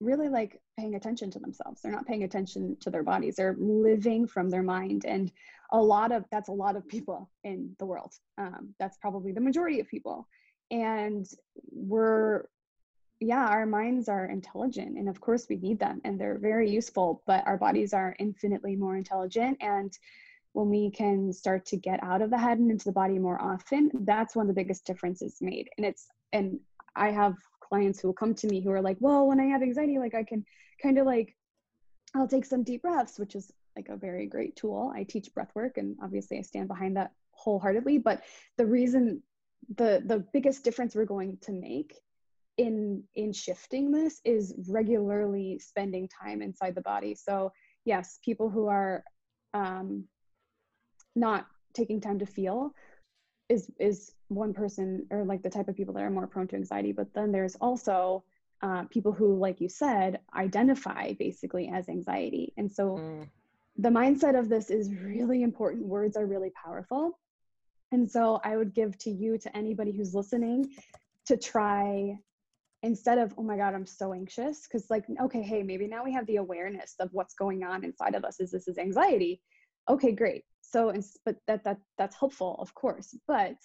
really 0.00 0.28
like 0.28 0.60
paying 0.78 0.94
attention 0.94 1.30
to 1.32 1.38
themselves. 1.40 1.82
They're 1.82 1.92
not 1.92 2.06
paying 2.06 2.24
attention 2.24 2.76
to 2.80 2.90
their 2.90 3.02
bodies. 3.02 3.36
They're 3.36 3.56
living 3.58 4.26
from 4.26 4.50
their 4.50 4.62
mind. 4.62 5.04
And 5.06 5.32
a 5.72 5.80
lot 5.82 6.12
of 6.12 6.24
that's 6.30 6.48
a 6.48 6.52
lot 6.52 6.76
of 6.76 6.88
people 6.88 7.30
in 7.44 7.76
the 7.78 7.86
world. 7.86 8.14
Um, 8.38 8.74
that's 8.78 8.98
probably 8.98 9.32
the 9.32 9.40
majority 9.40 9.80
of 9.80 9.88
people. 9.88 10.28
and 10.70 11.26
we're 11.72 12.44
yeah 13.20 13.46
our 13.48 13.66
minds 13.66 14.08
are 14.08 14.26
intelligent 14.26 14.96
and 14.98 15.08
of 15.08 15.20
course 15.20 15.46
we 15.48 15.56
need 15.56 15.78
them 15.78 16.00
and 16.04 16.18
they're 16.20 16.38
very 16.38 16.70
useful 16.70 17.22
but 17.26 17.46
our 17.46 17.56
bodies 17.58 17.92
are 17.92 18.16
infinitely 18.18 18.76
more 18.76 18.96
intelligent 18.96 19.56
and 19.60 19.98
when 20.52 20.68
we 20.68 20.90
can 20.90 21.32
start 21.32 21.64
to 21.66 21.76
get 21.76 22.02
out 22.02 22.22
of 22.22 22.30
the 22.30 22.38
head 22.38 22.58
and 22.58 22.70
into 22.70 22.84
the 22.84 22.92
body 22.92 23.18
more 23.18 23.40
often 23.40 23.90
that's 24.00 24.34
when 24.34 24.46
the 24.46 24.52
biggest 24.52 24.84
difference 24.84 25.22
is 25.22 25.38
made. 25.40 25.68
And 25.76 25.86
it's 25.86 26.06
and 26.32 26.58
i 26.96 27.10
have 27.10 27.34
clients 27.60 28.00
who 28.00 28.08
will 28.08 28.14
come 28.14 28.34
to 28.34 28.48
me 28.48 28.60
who 28.60 28.70
are 28.70 28.82
like 28.82 28.96
well 29.00 29.26
when 29.28 29.38
i 29.38 29.44
have 29.44 29.62
anxiety 29.62 29.98
like 29.98 30.14
i 30.14 30.24
can 30.24 30.44
kind 30.82 30.98
of 30.98 31.06
like 31.06 31.36
i'll 32.16 32.26
take 32.26 32.44
some 32.44 32.64
deep 32.64 32.82
breaths 32.82 33.18
which 33.18 33.36
is 33.36 33.52
like 33.76 33.88
a 33.88 33.96
very 33.96 34.26
great 34.26 34.56
tool. 34.56 34.92
I 34.94 35.04
teach 35.04 35.32
breath 35.32 35.52
work 35.54 35.78
and 35.78 35.96
obviously 36.02 36.38
i 36.38 36.42
stand 36.42 36.68
behind 36.68 36.96
that 36.96 37.12
wholeheartedly 37.32 37.98
but 37.98 38.22
the 38.58 38.66
reason 38.66 39.22
the 39.76 40.02
the 40.04 40.24
biggest 40.32 40.64
difference 40.64 40.94
we're 40.94 41.04
going 41.04 41.38
to 41.42 41.52
make 41.52 41.94
in 42.56 43.02
in 43.14 43.32
shifting 43.32 43.90
this 43.90 44.20
is 44.24 44.54
regularly 44.68 45.58
spending 45.58 46.08
time 46.08 46.42
inside 46.42 46.74
the 46.74 46.82
body. 46.82 47.14
So 47.14 47.52
yes 47.84 48.18
people 48.24 48.50
who 48.50 48.66
are 48.66 49.04
um, 49.54 50.04
not 51.14 51.46
taking 51.74 52.00
time 52.00 52.18
to 52.18 52.26
feel 52.26 52.72
is 53.48 53.70
is 53.78 54.14
one 54.28 54.54
person 54.54 55.06
or 55.10 55.24
like 55.24 55.42
the 55.42 55.50
type 55.50 55.68
of 55.68 55.76
people 55.76 55.94
that 55.94 56.02
are 56.02 56.10
more 56.10 56.26
prone 56.26 56.46
to 56.46 56.56
anxiety 56.56 56.92
but 56.92 57.12
then 57.14 57.32
there's 57.32 57.56
also 57.56 58.22
uh, 58.62 58.84
people 58.90 59.12
who 59.12 59.36
like 59.36 59.60
you 59.60 59.68
said 59.68 60.20
identify 60.34 61.14
basically 61.14 61.70
as 61.72 61.88
anxiety. 61.88 62.52
And 62.56 62.70
so 62.70 62.98
mm. 62.98 63.26
the 63.78 63.88
mindset 63.88 64.38
of 64.38 64.48
this 64.48 64.70
is 64.70 64.92
really 64.92 65.42
important. 65.42 65.86
Words 65.86 66.16
are 66.16 66.26
really 66.26 66.50
powerful. 66.50 67.18
And 67.92 68.08
so 68.08 68.40
i 68.44 68.56
would 68.56 68.72
give 68.72 68.96
to 68.98 69.10
you 69.10 69.36
to 69.38 69.56
anybody 69.56 69.90
who's 69.90 70.14
listening 70.14 70.70
to 71.26 71.36
try 71.36 72.16
instead 72.82 73.18
of 73.18 73.34
oh 73.36 73.42
my 73.42 73.56
god 73.56 73.74
i'm 73.74 73.84
so 73.84 74.14
anxious 74.14 74.62
because 74.62 74.88
like 74.90 75.04
okay 75.20 75.42
hey 75.42 75.62
maybe 75.62 75.88
now 75.88 76.04
we 76.04 76.12
have 76.12 76.24
the 76.26 76.36
awareness 76.36 76.94
of 77.00 77.10
what's 77.12 77.34
going 77.34 77.64
on 77.64 77.84
inside 77.84 78.14
of 78.14 78.24
us 78.24 78.38
is 78.38 78.52
this 78.52 78.68
is 78.68 78.78
anxiety. 78.78 79.40
Okay 79.88 80.12
great 80.12 80.44
so 80.70 80.92
but 81.24 81.36
that 81.46 81.64
that 81.64 81.78
that's 81.98 82.16
helpful 82.18 82.56
of 82.58 82.74
course 82.74 83.16
but 83.26 83.56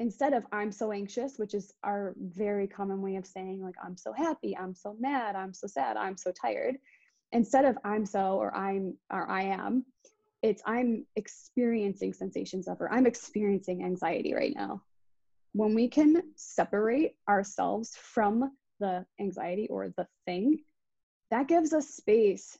instead 0.00 0.32
of 0.32 0.44
i'm 0.52 0.72
so 0.72 0.92
anxious 0.92 1.38
which 1.38 1.54
is 1.54 1.72
our 1.84 2.14
very 2.18 2.66
common 2.66 3.02
way 3.02 3.16
of 3.16 3.26
saying 3.26 3.62
like 3.62 3.74
i'm 3.84 3.96
so 3.96 4.12
happy 4.12 4.56
i'm 4.56 4.74
so 4.74 4.96
mad 5.00 5.34
i'm 5.36 5.52
so 5.52 5.66
sad 5.66 5.96
i'm 5.96 6.16
so 6.16 6.32
tired 6.32 6.76
instead 7.32 7.64
of 7.64 7.76
i'm 7.84 8.06
so 8.06 8.36
or 8.36 8.54
i'm 8.56 8.96
or 9.10 9.28
i 9.28 9.42
am 9.42 9.84
it's 10.42 10.62
i'm 10.66 11.04
experiencing 11.16 12.12
sensations 12.12 12.68
of 12.68 12.80
or 12.80 12.92
i'm 12.92 13.06
experiencing 13.06 13.84
anxiety 13.84 14.34
right 14.34 14.54
now. 14.54 14.82
When 15.52 15.74
we 15.74 15.88
can 15.88 16.22
separate 16.36 17.16
ourselves 17.28 17.96
from 17.96 18.52
the 18.80 19.04
anxiety 19.20 19.66
or 19.68 19.88
the 19.88 20.06
thing 20.26 20.58
that 21.30 21.48
gives 21.48 21.72
us 21.72 21.88
space 21.88 22.56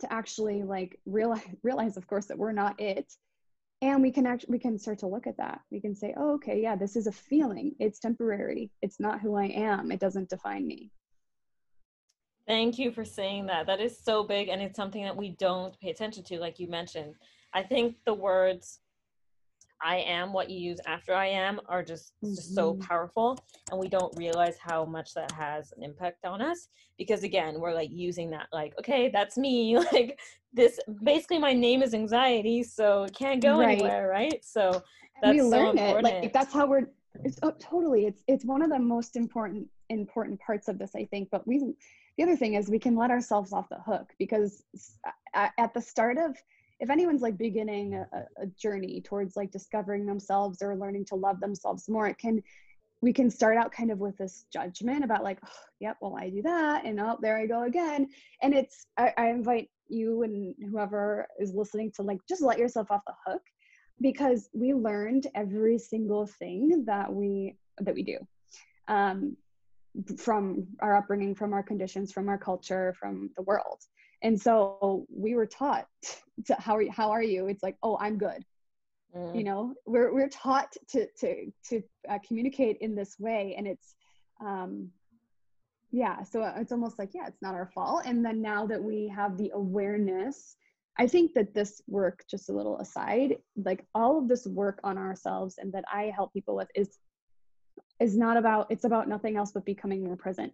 to 0.00 0.12
actually 0.12 0.62
like 0.62 0.98
realize 1.06 1.42
realize 1.62 1.96
of 1.96 2.06
course 2.06 2.26
that 2.26 2.38
we're 2.38 2.52
not 2.52 2.80
it. 2.80 3.14
And 3.80 4.02
we 4.02 4.10
can 4.10 4.26
actually 4.26 4.52
we 4.52 4.58
can 4.58 4.78
start 4.78 4.98
to 5.00 5.06
look 5.06 5.26
at 5.26 5.36
that. 5.36 5.60
We 5.70 5.80
can 5.80 5.94
say 5.94 6.14
oh 6.16 6.34
okay 6.34 6.60
yeah 6.60 6.76
this 6.76 6.96
is 6.96 7.06
a 7.06 7.12
feeling. 7.12 7.74
It's 7.78 7.98
temporary. 7.98 8.70
It's 8.82 9.00
not 9.00 9.20
who 9.20 9.36
i 9.36 9.46
am. 9.46 9.92
It 9.92 10.00
doesn't 10.00 10.30
define 10.30 10.66
me. 10.66 10.90
Thank 12.46 12.78
you 12.78 12.90
for 12.90 13.04
saying 13.04 13.46
that. 13.46 13.66
That 13.66 13.80
is 13.80 13.98
so 13.98 14.24
big 14.24 14.48
and 14.48 14.62
it's 14.62 14.76
something 14.76 15.04
that 15.04 15.16
we 15.16 15.30
don't 15.30 15.78
pay 15.80 15.90
attention 15.90 16.24
to 16.24 16.38
like 16.38 16.58
you 16.58 16.68
mentioned. 16.68 17.14
I 17.52 17.62
think 17.62 17.96
the 18.04 18.14
words 18.14 18.80
I 19.82 19.98
am 19.98 20.32
what 20.32 20.50
you 20.50 20.58
use 20.58 20.78
after 20.86 21.14
I 21.14 21.26
am 21.26 21.60
are 21.68 21.82
just 21.82 22.12
mm-hmm. 22.22 22.34
just 22.34 22.54
so 22.54 22.72
mm-hmm. 22.72 22.82
powerful 22.82 23.38
and 23.70 23.78
we 23.78 23.88
don't 23.88 24.16
realize 24.16 24.56
how 24.58 24.84
much 24.84 25.14
that 25.14 25.30
has 25.32 25.72
an 25.76 25.82
impact 25.82 26.24
on 26.24 26.42
us 26.42 26.68
because 26.96 27.22
again 27.22 27.60
we're 27.60 27.74
like 27.74 27.90
using 27.92 28.30
that 28.30 28.46
like 28.52 28.74
okay 28.78 29.08
that's 29.08 29.36
me 29.36 29.78
like 29.92 30.18
this 30.52 30.80
basically 31.04 31.38
my 31.38 31.52
name 31.52 31.82
is 31.82 31.94
anxiety 31.94 32.62
so 32.62 33.04
it 33.04 33.14
can't 33.14 33.42
go 33.42 33.58
right. 33.58 33.78
anywhere 33.78 34.08
right 34.08 34.44
so 34.44 34.82
that's 35.22 35.34
we 35.34 35.42
learn 35.42 35.76
so 35.76 35.98
it 35.98 36.02
like 36.02 36.32
that's 36.32 36.52
how 36.52 36.66
we're 36.66 36.88
it's 37.24 37.38
oh, 37.42 37.52
totally 37.58 38.06
it's 38.06 38.22
it's 38.28 38.44
one 38.44 38.62
of 38.62 38.70
the 38.70 38.78
most 38.78 39.16
important 39.16 39.66
important 39.88 40.38
parts 40.40 40.68
of 40.68 40.78
this 40.78 40.94
I 40.94 41.04
think 41.06 41.28
but 41.30 41.46
we 41.46 41.74
the 42.16 42.24
other 42.24 42.36
thing 42.36 42.54
is 42.54 42.68
we 42.68 42.78
can 42.78 42.96
let 42.96 43.10
ourselves 43.10 43.52
off 43.52 43.68
the 43.68 43.80
hook 43.80 44.12
because 44.18 44.64
at 45.34 45.72
the 45.72 45.80
start 45.80 46.18
of 46.18 46.36
if 46.80 46.90
anyone's 46.90 47.22
like 47.22 47.36
beginning 47.36 47.94
a, 47.94 48.06
a, 48.40 48.46
journey 48.58 49.00
towards 49.00 49.36
like 49.36 49.50
discovering 49.50 50.06
themselves 50.06 50.62
or 50.62 50.76
learning 50.76 51.04
to 51.04 51.14
love 51.14 51.40
themselves 51.40 51.88
more 51.88 52.06
it 52.06 52.18
can 52.18 52.42
we 53.00 53.12
can 53.12 53.30
start 53.30 53.56
out 53.56 53.70
kind 53.70 53.90
of 53.90 53.98
with 53.98 54.16
this 54.16 54.46
judgment 54.52 55.04
about 55.04 55.22
like 55.22 55.38
oh, 55.44 55.50
yep 55.80 55.96
well 56.00 56.16
i 56.18 56.28
do 56.28 56.42
that 56.42 56.84
and 56.84 57.00
oh 57.00 57.16
there 57.20 57.38
i 57.38 57.46
go 57.46 57.64
again. 57.64 58.08
And 58.42 58.54
it's 58.54 58.86
I, 58.96 59.12
I 59.16 59.28
invite 59.30 59.70
you 59.88 60.22
and 60.22 60.54
whoever 60.70 61.26
is 61.38 61.54
listening 61.54 61.92
to 61.92 62.02
like 62.02 62.18
just 62.28 62.42
let 62.42 62.58
yourself 62.58 62.90
off 62.90 63.02
the 63.06 63.14
hook 63.26 63.42
because 64.00 64.48
we 64.52 64.74
learned 64.74 65.26
every 65.34 65.78
single 65.78 66.26
thing 66.26 66.84
that 66.86 67.12
we 67.12 67.56
that 67.78 67.94
we 67.94 68.02
do 68.02 68.18
um, 68.88 69.36
from 70.16 70.66
our 70.80 70.96
upbringing 70.96 71.34
from 71.34 71.52
our 71.52 71.62
conditions 71.62 72.12
from 72.12 72.28
our 72.28 72.38
culture 72.38 72.94
from 72.98 73.30
the 73.36 73.42
world 73.42 73.80
and 74.22 74.40
so 74.40 75.06
we 75.14 75.34
were 75.34 75.46
taught 75.46 75.86
to 76.46 76.54
how 76.54 76.76
are 76.76 76.82
you, 76.82 76.90
how 76.90 77.10
are 77.10 77.22
you? 77.22 77.48
It's 77.48 77.62
like 77.62 77.76
oh 77.82 77.96
i'm 78.00 78.18
good. 78.18 78.44
Mm. 79.16 79.36
you 79.36 79.44
know 79.44 79.74
we're 79.86 80.12
we're 80.12 80.28
taught 80.28 80.70
to 80.88 81.06
to 81.20 81.50
to 81.70 81.82
uh, 82.10 82.18
communicate 82.26 82.76
in 82.82 82.94
this 82.94 83.16
way 83.18 83.54
and 83.56 83.66
it's 83.66 83.94
um 84.44 84.90
yeah 85.90 86.22
so 86.24 86.44
it's 86.56 86.72
almost 86.72 86.98
like 86.98 87.14
yeah 87.14 87.26
it's 87.26 87.40
not 87.40 87.54
our 87.54 87.70
fault. 87.74 88.02
And 88.04 88.22
then 88.22 88.42
now 88.42 88.66
that 88.66 88.82
we 88.82 89.08
have 89.08 89.38
the 89.38 89.50
awareness 89.54 90.56
i 90.98 91.06
think 91.06 91.32
that 91.34 91.54
this 91.54 91.80
work 91.86 92.24
just 92.30 92.50
a 92.50 92.52
little 92.52 92.78
aside 92.80 93.36
like 93.56 93.86
all 93.94 94.18
of 94.18 94.28
this 94.28 94.46
work 94.46 94.80
on 94.84 94.98
ourselves 94.98 95.56
and 95.58 95.72
that 95.72 95.84
i 95.92 96.12
help 96.14 96.32
people 96.32 96.56
with 96.56 96.68
is 96.74 96.98
is 98.00 98.16
not 98.16 98.36
about 98.36 98.66
it's 98.70 98.84
about 98.84 99.08
nothing 99.08 99.36
else 99.36 99.52
but 99.52 99.64
becoming 99.64 100.04
more 100.04 100.16
present 100.16 100.52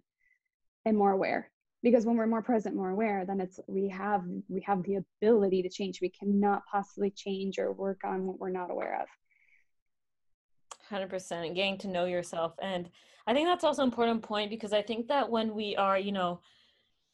and 0.85 0.97
more 0.97 1.13
aware 1.13 1.51
because 1.85 2.07
when 2.07 2.17
we're 2.17 2.27
more 2.27 2.43
present 2.43 2.75
more 2.75 2.91
aware 2.91 3.25
then 3.25 3.41
it's 3.41 3.61
we 3.69 3.89
have 3.89 4.25
we 4.49 4.61
have 4.63 4.83
the 4.83 4.97
ability 4.97 5.63
to 5.63 5.69
change. 5.69 6.01
We 6.01 6.09
cannot 6.09 6.63
possibly 6.67 7.11
change 7.11 7.59
or 7.59 7.73
work 7.73 8.01
on 8.05 8.27
what 8.27 8.41
we're 8.41 8.51
not 8.51 8.73
aware 8.73 9.01
of. 9.01 9.07
100% 10.91 11.55
getting 11.55 11.79
to 11.79 11.89
know 11.89 12.05
yourself 12.05 12.53
and 12.61 12.91
i 13.27 13.33
think 13.33 13.49
that's 13.49 13.65
also 13.65 13.81
an 13.81 13.89
important 13.89 14.23
point 14.23 14.51
because 14.51 14.75
i 14.75 14.83
think 14.83 15.09
that 15.09 15.31
when 15.31 15.55
we 15.55 15.75
are 15.77 15.99
you 15.99 16.13
know 16.13 16.41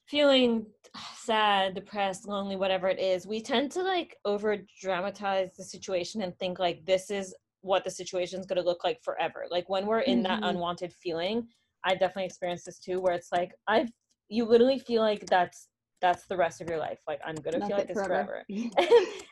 feeling 0.09 0.67
sad 1.15 1.77
depressed 1.77 2.27
lonely 2.27 2.57
whatever 2.57 2.89
it 2.89 2.99
is 2.99 3.29
we 3.29 3.41
tend 3.41 3.71
to 3.71 3.81
like 3.81 4.17
over 4.25 4.57
dramatize 4.83 5.55
the 5.57 5.63
situation 5.63 6.23
and 6.23 6.37
think 6.41 6.59
like 6.59 6.85
this 6.85 7.13
is 7.13 7.33
what 7.63 7.85
the 7.85 7.91
situation 7.91 8.41
is 8.41 8.47
going 8.47 8.57
to 8.57 8.67
look 8.67 8.85
like 8.85 9.03
forever. 9.03 9.45
Like 9.51 9.69
when 9.69 9.87
we're 9.87 10.01
in 10.01 10.23
mm-hmm. 10.23 10.41
that 10.41 10.49
unwanted 10.49 10.93
feeling 10.93 11.47
i 11.85 11.93
definitely 11.93 12.25
experienced 12.25 12.67
this 12.67 12.79
too 12.79 13.01
where 13.01 13.15
it's 13.15 13.33
like 13.33 13.53
i've 13.69 13.91
you 14.31 14.47
literally 14.47 14.79
feel 14.79 15.03
like 15.03 15.27
that's 15.27 15.69
that's 16.01 16.27
the 16.27 16.37
rest 16.37 16.61
of 16.61 16.69
your 16.69 16.79
life 16.79 16.99
like 17.07 17.21
i'm 17.27 17.35
gonna 17.35 17.67
feel 17.67 17.77
like 17.77 17.89
this 17.89 17.95
forever, 17.95 18.45
forever. 18.49 18.71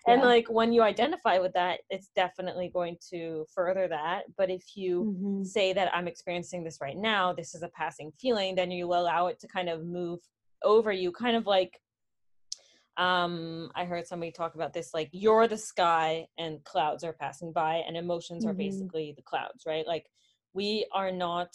and, 0.07 0.21
yeah. 0.21 0.23
like 0.23 0.47
when 0.51 0.73
you 0.73 0.83
identify 0.83 1.39
with 1.39 1.53
that 1.55 1.81
it's 1.89 2.11
definitely 2.15 2.71
going 2.73 2.97
to 3.11 3.47
further 3.55 3.89
that 3.89 4.25
but 4.37 4.51
if 4.51 4.77
you 4.77 5.17
mm-hmm. 5.17 5.45
say 5.45 5.73
that 5.73 5.91
i'm 5.95 6.07
experiencing 6.07 6.63
this 6.63 6.79
right 6.81 6.97
now 6.97 7.33
this 7.33 7.55
is 7.55 7.63
a 7.63 7.69
passing 7.69 8.13
feeling 8.21 8.55
then 8.55 8.71
you 8.71 8.87
allow 8.87 9.29
it 9.29 9.39
to 9.41 9.49
kind 9.49 9.69
of 9.69 9.87
move 9.87 10.21
over 10.63 10.93
you 10.93 11.11
kind 11.11 11.37
of 11.37 11.47
like 11.47 11.81
um 12.99 13.71
i 13.75 13.85
heard 13.85 14.07
somebody 14.07 14.33
talk 14.33 14.55
about 14.55 14.73
this 14.73 14.91
like 14.93 15.09
you're 15.13 15.49
the 15.49 15.57
sky 15.57 16.27
and 16.37 16.63
clouds 16.65 17.05
are 17.05 17.13
passing 17.13 17.53
by 17.53 17.77
and 17.87 17.97
emotions 17.97 18.45
mm-hmm. 18.45 18.51
are 18.51 18.55
basically 18.55 19.15
the 19.17 19.23
clouds 19.23 19.63
right 19.67 19.87
like 19.87 20.07
we 20.53 20.87
are 20.93 21.13
not 21.13 21.55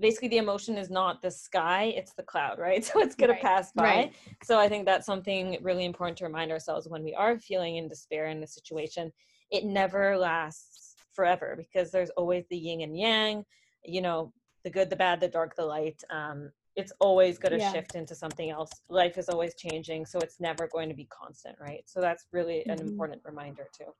basically 0.00 0.28
the 0.28 0.38
emotion 0.38 0.76
is 0.76 0.90
not 0.90 1.20
the 1.22 1.30
sky 1.30 1.92
it's 1.96 2.12
the 2.14 2.22
cloud 2.22 2.58
right 2.58 2.84
so 2.84 3.00
it's 3.00 3.14
going 3.14 3.30
right. 3.30 3.40
to 3.40 3.46
pass 3.46 3.72
by 3.72 3.82
right. 3.82 4.12
so 4.42 4.58
i 4.58 4.68
think 4.68 4.84
that's 4.84 5.06
something 5.06 5.58
really 5.62 5.84
important 5.84 6.16
to 6.18 6.24
remind 6.24 6.50
ourselves 6.50 6.88
when 6.88 7.02
we 7.02 7.14
are 7.14 7.38
feeling 7.38 7.76
in 7.76 7.88
despair 7.88 8.26
in 8.26 8.42
a 8.42 8.46
situation 8.46 9.12
it 9.50 9.64
never 9.64 10.16
lasts 10.16 10.94
forever 11.12 11.54
because 11.56 11.90
there's 11.90 12.10
always 12.10 12.44
the 12.50 12.56
yin 12.56 12.82
and 12.82 12.98
yang 12.98 13.44
you 13.84 14.00
know 14.00 14.32
the 14.64 14.70
good 14.70 14.90
the 14.90 14.96
bad 14.96 15.20
the 15.20 15.28
dark 15.28 15.54
the 15.56 15.64
light 15.64 16.02
um, 16.10 16.50
it's 16.76 16.92
always 17.00 17.38
going 17.38 17.52
to 17.52 17.58
yeah. 17.58 17.72
shift 17.72 17.96
into 17.96 18.14
something 18.14 18.50
else 18.50 18.70
life 18.88 19.18
is 19.18 19.28
always 19.28 19.54
changing 19.54 20.06
so 20.06 20.18
it's 20.20 20.38
never 20.38 20.68
going 20.68 20.88
to 20.88 20.94
be 20.94 21.06
constant 21.06 21.56
right 21.60 21.82
so 21.86 22.00
that's 22.00 22.26
really 22.32 22.64
an 22.66 22.78
mm-hmm. 22.78 22.88
important 22.88 23.20
reminder 23.24 23.66
too 23.76 23.92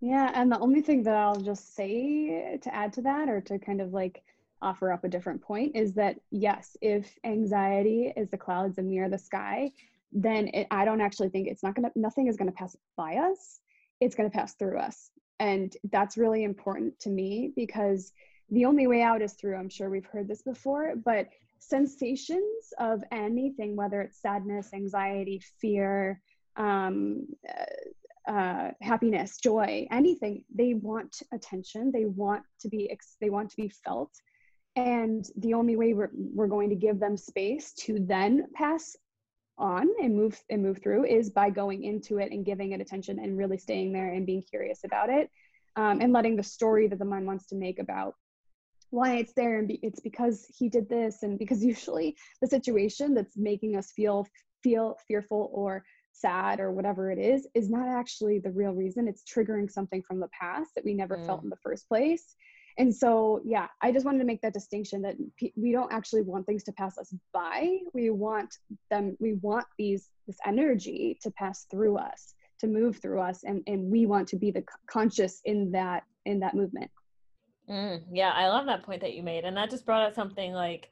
yeah 0.00 0.30
and 0.34 0.52
the 0.52 0.58
only 0.60 0.80
thing 0.80 1.02
that 1.02 1.16
i'll 1.16 1.40
just 1.40 1.74
say 1.74 2.58
to 2.62 2.74
add 2.74 2.92
to 2.92 3.00
that 3.00 3.28
or 3.28 3.40
to 3.40 3.58
kind 3.58 3.80
of 3.80 3.92
like 3.92 4.22
offer 4.62 4.92
up 4.92 5.04
a 5.04 5.08
different 5.08 5.42
point 5.42 5.76
is 5.76 5.94
that 5.94 6.16
yes, 6.30 6.76
if 6.80 7.18
anxiety 7.24 8.12
is 8.16 8.30
the 8.30 8.38
clouds 8.38 8.78
and 8.78 8.88
we 8.88 8.98
are 8.98 9.08
the 9.08 9.18
sky, 9.18 9.70
then 10.12 10.48
it, 10.48 10.66
I 10.70 10.84
don't 10.84 11.00
actually 11.00 11.28
think 11.28 11.48
it's 11.48 11.62
not 11.62 11.74
gonna, 11.74 11.90
nothing 11.94 12.26
is 12.26 12.36
gonna 12.36 12.52
pass 12.52 12.76
by 12.96 13.16
us. 13.16 13.60
It's 14.00 14.14
gonna 14.14 14.30
pass 14.30 14.54
through 14.54 14.78
us. 14.78 15.10
And 15.38 15.76
that's 15.90 16.16
really 16.16 16.44
important 16.44 16.98
to 17.00 17.10
me 17.10 17.52
because 17.54 18.12
the 18.50 18.64
only 18.64 18.86
way 18.86 19.02
out 19.02 19.22
is 19.22 19.34
through. 19.34 19.56
I'm 19.56 19.68
sure 19.68 19.90
we've 19.90 20.06
heard 20.06 20.28
this 20.28 20.42
before, 20.42 20.94
but 21.04 21.28
sensations 21.58 22.72
of 22.78 23.02
anything, 23.10 23.76
whether 23.76 24.00
it's 24.00 24.20
sadness, 24.20 24.72
anxiety, 24.72 25.42
fear, 25.60 26.20
um, 26.56 27.26
uh, 27.48 28.30
uh, 28.30 28.70
happiness, 28.80 29.38
joy, 29.38 29.86
anything, 29.90 30.44
they 30.54 30.74
want 30.74 31.22
attention. 31.32 31.92
They 31.92 32.06
want 32.06 32.42
to 32.60 32.68
be. 32.68 32.90
Ex- 32.90 33.16
they 33.20 33.30
want 33.30 33.50
to 33.50 33.56
be 33.56 33.68
felt. 33.68 34.10
And 34.76 35.26
the 35.36 35.54
only 35.54 35.76
way 35.76 35.94
we're, 35.94 36.10
we're 36.14 36.48
going 36.48 36.68
to 36.70 36.76
give 36.76 37.00
them 37.00 37.16
space 37.16 37.72
to 37.80 37.98
then 37.98 38.46
pass 38.54 38.96
on 39.58 39.88
and 40.02 40.14
move 40.14 40.38
and 40.50 40.62
move 40.62 40.78
through 40.82 41.06
is 41.06 41.30
by 41.30 41.48
going 41.48 41.84
into 41.84 42.18
it 42.18 42.30
and 42.30 42.44
giving 42.44 42.72
it 42.72 42.80
attention 42.80 43.18
and 43.18 43.38
really 43.38 43.56
staying 43.56 43.92
there 43.92 44.12
and 44.12 44.26
being 44.26 44.42
curious 44.42 44.84
about 44.84 45.08
it 45.08 45.30
um, 45.76 46.00
and 46.00 46.12
letting 46.12 46.36
the 46.36 46.42
story 46.42 46.88
that 46.88 46.98
the 46.98 47.04
mind 47.04 47.26
wants 47.26 47.46
to 47.46 47.54
make 47.54 47.78
about 47.78 48.14
why 48.90 49.16
it's 49.16 49.32
there 49.32 49.58
and 49.58 49.68
be, 49.68 49.80
it's 49.82 50.00
because 50.00 50.46
he 50.54 50.68
did 50.68 50.88
this 50.88 51.22
and 51.22 51.38
because 51.38 51.64
usually 51.64 52.16
the 52.40 52.46
situation 52.46 53.14
that's 53.14 53.36
making 53.36 53.76
us 53.76 53.92
feel 53.92 54.26
feel 54.62 54.96
fearful 55.06 55.50
or 55.52 55.84
sad 56.12 56.60
or 56.60 56.72
whatever 56.72 57.10
it 57.10 57.18
is 57.18 57.46
is 57.54 57.68
not 57.68 57.88
actually 57.88 58.38
the 58.38 58.50
real 58.50 58.72
reason 58.72 59.06
it's 59.06 59.22
triggering 59.22 59.70
something 59.70 60.02
from 60.02 60.18
the 60.18 60.28
past 60.28 60.70
that 60.74 60.84
we 60.84 60.94
never 60.94 61.18
mm. 61.18 61.26
felt 61.26 61.42
in 61.42 61.50
the 61.50 61.56
first 61.56 61.86
place 61.88 62.34
and 62.78 62.94
so 62.94 63.40
yeah 63.44 63.66
i 63.82 63.90
just 63.90 64.04
wanted 64.04 64.18
to 64.18 64.24
make 64.24 64.40
that 64.42 64.52
distinction 64.52 65.02
that 65.02 65.16
we 65.56 65.72
don't 65.72 65.92
actually 65.92 66.22
want 66.22 66.46
things 66.46 66.62
to 66.64 66.72
pass 66.72 66.98
us 66.98 67.14
by 67.32 67.78
we 67.94 68.10
want 68.10 68.58
them 68.90 69.16
we 69.20 69.34
want 69.34 69.66
these 69.78 70.10
this 70.26 70.38
energy 70.46 71.18
to 71.22 71.30
pass 71.32 71.66
through 71.70 71.96
us 71.96 72.34
to 72.58 72.66
move 72.66 72.96
through 72.98 73.20
us 73.20 73.44
and, 73.44 73.62
and 73.66 73.90
we 73.90 74.06
want 74.06 74.26
to 74.26 74.36
be 74.36 74.50
the 74.50 74.64
conscious 74.88 75.40
in 75.44 75.70
that 75.70 76.04
in 76.24 76.40
that 76.40 76.54
movement 76.54 76.90
Mm, 77.68 78.02
yeah, 78.12 78.30
I 78.30 78.48
love 78.48 78.66
that 78.66 78.84
point 78.84 79.00
that 79.00 79.14
you 79.14 79.22
made. 79.22 79.44
And 79.44 79.56
that 79.56 79.70
just 79.70 79.86
brought 79.86 80.06
up 80.06 80.14
something 80.14 80.52
like, 80.52 80.90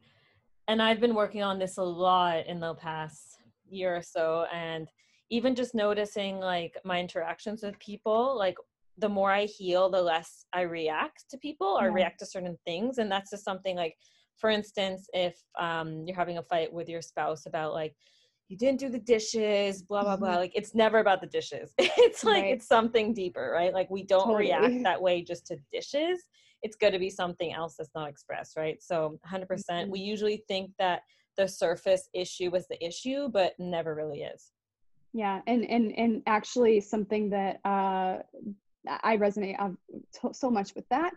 and 0.66 0.82
I've 0.82 1.00
been 1.00 1.14
working 1.14 1.42
on 1.42 1.58
this 1.58 1.78
a 1.78 1.82
lot 1.82 2.46
in 2.46 2.60
the 2.60 2.74
past 2.74 3.38
year 3.68 3.96
or 3.96 4.02
so. 4.02 4.46
And 4.52 4.88
even 5.30 5.54
just 5.54 5.74
noticing 5.74 6.38
like 6.40 6.76
my 6.84 6.98
interactions 7.00 7.62
with 7.62 7.78
people, 7.78 8.36
like 8.36 8.56
the 8.98 9.08
more 9.08 9.30
I 9.30 9.44
heal, 9.44 9.90
the 9.90 10.00
less 10.00 10.46
I 10.52 10.62
react 10.62 11.24
to 11.30 11.38
people 11.38 11.78
or 11.80 11.88
yeah. 11.88 11.94
react 11.94 12.20
to 12.20 12.26
certain 12.26 12.56
things. 12.64 12.98
And 12.98 13.10
that's 13.10 13.30
just 13.30 13.44
something 13.44 13.76
like, 13.76 13.96
for 14.38 14.50
instance, 14.50 15.08
if 15.12 15.36
um, 15.58 16.04
you're 16.06 16.16
having 16.16 16.38
a 16.38 16.42
fight 16.42 16.72
with 16.72 16.88
your 16.88 17.02
spouse 17.02 17.46
about 17.46 17.72
like, 17.72 17.94
you 18.48 18.58
didn't 18.58 18.78
do 18.78 18.90
the 18.90 18.98
dishes, 18.98 19.82
blah 19.82 20.02
blah 20.02 20.16
blah. 20.16 20.28
Mm-hmm. 20.28 20.36
Like 20.36 20.52
it's 20.54 20.74
never 20.74 20.98
about 20.98 21.22
the 21.22 21.26
dishes. 21.26 21.72
it's 21.78 22.24
like 22.24 22.42
right. 22.42 22.52
it's 22.52 22.68
something 22.68 23.14
deeper, 23.14 23.50
right? 23.52 23.72
Like 23.72 23.90
we 23.90 24.02
don't 24.02 24.26
totally. 24.26 24.44
react 24.44 24.82
that 24.82 25.00
way 25.00 25.22
just 25.26 25.46
to 25.46 25.56
dishes 25.72 26.20
it's 26.64 26.76
going 26.76 26.94
to 26.94 26.98
be 26.98 27.10
something 27.10 27.52
else 27.52 27.76
that's 27.76 27.94
not 27.94 28.08
expressed, 28.08 28.56
right? 28.56 28.82
So 28.82 29.20
100%. 29.30 29.46
percent 29.46 29.90
We 29.90 30.00
mm-hmm. 30.00 30.08
usually 30.08 30.44
think 30.48 30.70
that 30.78 31.02
the 31.36 31.46
surface 31.46 32.08
issue 32.14 32.50
was 32.50 32.66
the 32.68 32.82
issue, 32.84 33.28
but 33.28 33.52
never 33.58 33.94
really 33.94 34.22
is. 34.22 34.50
Yeah, 35.12 35.42
and 35.46 35.64
and 35.70 35.96
and 35.96 36.22
actually 36.26 36.80
something 36.80 37.30
that 37.30 37.60
uh, 37.64 38.18
I 38.88 39.16
resonate 39.16 39.56
so 40.32 40.50
much 40.50 40.74
with 40.74 40.88
that. 40.90 41.12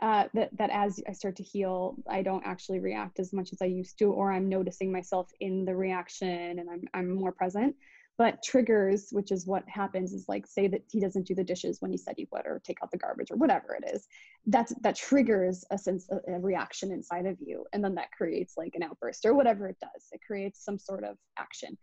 Uh, 0.00 0.24
that 0.34 0.50
that 0.56 0.70
as 0.72 1.00
I 1.08 1.12
start 1.12 1.36
to 1.36 1.44
heal, 1.44 1.96
I 2.08 2.22
don't 2.22 2.44
actually 2.44 2.80
react 2.80 3.20
as 3.20 3.32
much 3.32 3.52
as 3.52 3.62
I 3.62 3.66
used 3.66 3.98
to, 3.98 4.06
or 4.06 4.32
I'm 4.32 4.48
noticing 4.48 4.90
myself 4.90 5.30
in 5.38 5.64
the 5.64 5.76
reaction, 5.76 6.58
and 6.58 6.68
I'm 6.68 6.82
I'm 6.94 7.14
more 7.14 7.32
present. 7.32 7.76
But 8.18 8.42
triggers 8.42 9.08
which 9.10 9.32
is 9.32 9.46
what 9.46 9.64
happens 9.68 10.12
is 10.12 10.26
like 10.28 10.46
say 10.46 10.66
that 10.68 10.82
he 10.90 11.00
doesn't 11.00 11.26
do 11.26 11.34
the 11.34 11.44
dishes 11.44 11.80
when 11.80 11.90
he 11.92 11.96
said 11.96 12.14
he 12.16 12.28
would 12.30 12.46
or 12.46 12.60
take 12.64 12.78
out 12.82 12.90
the 12.90 12.98
garbage 12.98 13.30
or 13.30 13.36
whatever 13.36 13.74
it 13.74 13.90
is 13.92 14.06
that's 14.46 14.74
that 14.82 14.96
triggers 14.96 15.64
a 15.70 15.78
sense 15.78 16.06
of 16.10 16.20
a 16.28 16.38
reaction 16.38 16.92
inside 16.92 17.26
of 17.26 17.36
you 17.40 17.64
and 17.72 17.82
then 17.82 17.94
that 17.94 18.12
creates 18.12 18.54
like 18.56 18.74
an 18.74 18.82
outburst 18.82 19.24
or 19.24 19.34
whatever 19.34 19.66
it 19.66 19.76
does. 19.80 20.08
It 20.12 20.20
creates 20.26 20.64
some 20.64 20.78
sort 20.78 21.04
of 21.04 21.16
action. 21.38 21.78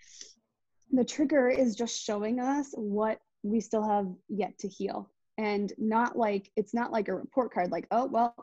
The 0.92 1.06
trigger 1.06 1.50
is 1.50 1.76
just 1.76 2.02
showing 2.02 2.40
us 2.40 2.70
what 2.74 3.20
we 3.44 3.62
still 3.62 3.88
have 3.88 4.08
yet 4.28 4.58
to 4.60 4.68
heal 4.68 5.10
and 5.40 5.72
not 5.78 6.18
like 6.18 6.52
it's 6.58 6.74
not 6.74 6.92
like 6.92 7.08
a 7.08 7.16
report 7.16 7.54
card 7.54 7.72
like 7.72 7.88
oh 7.92 8.06
well 8.06 8.36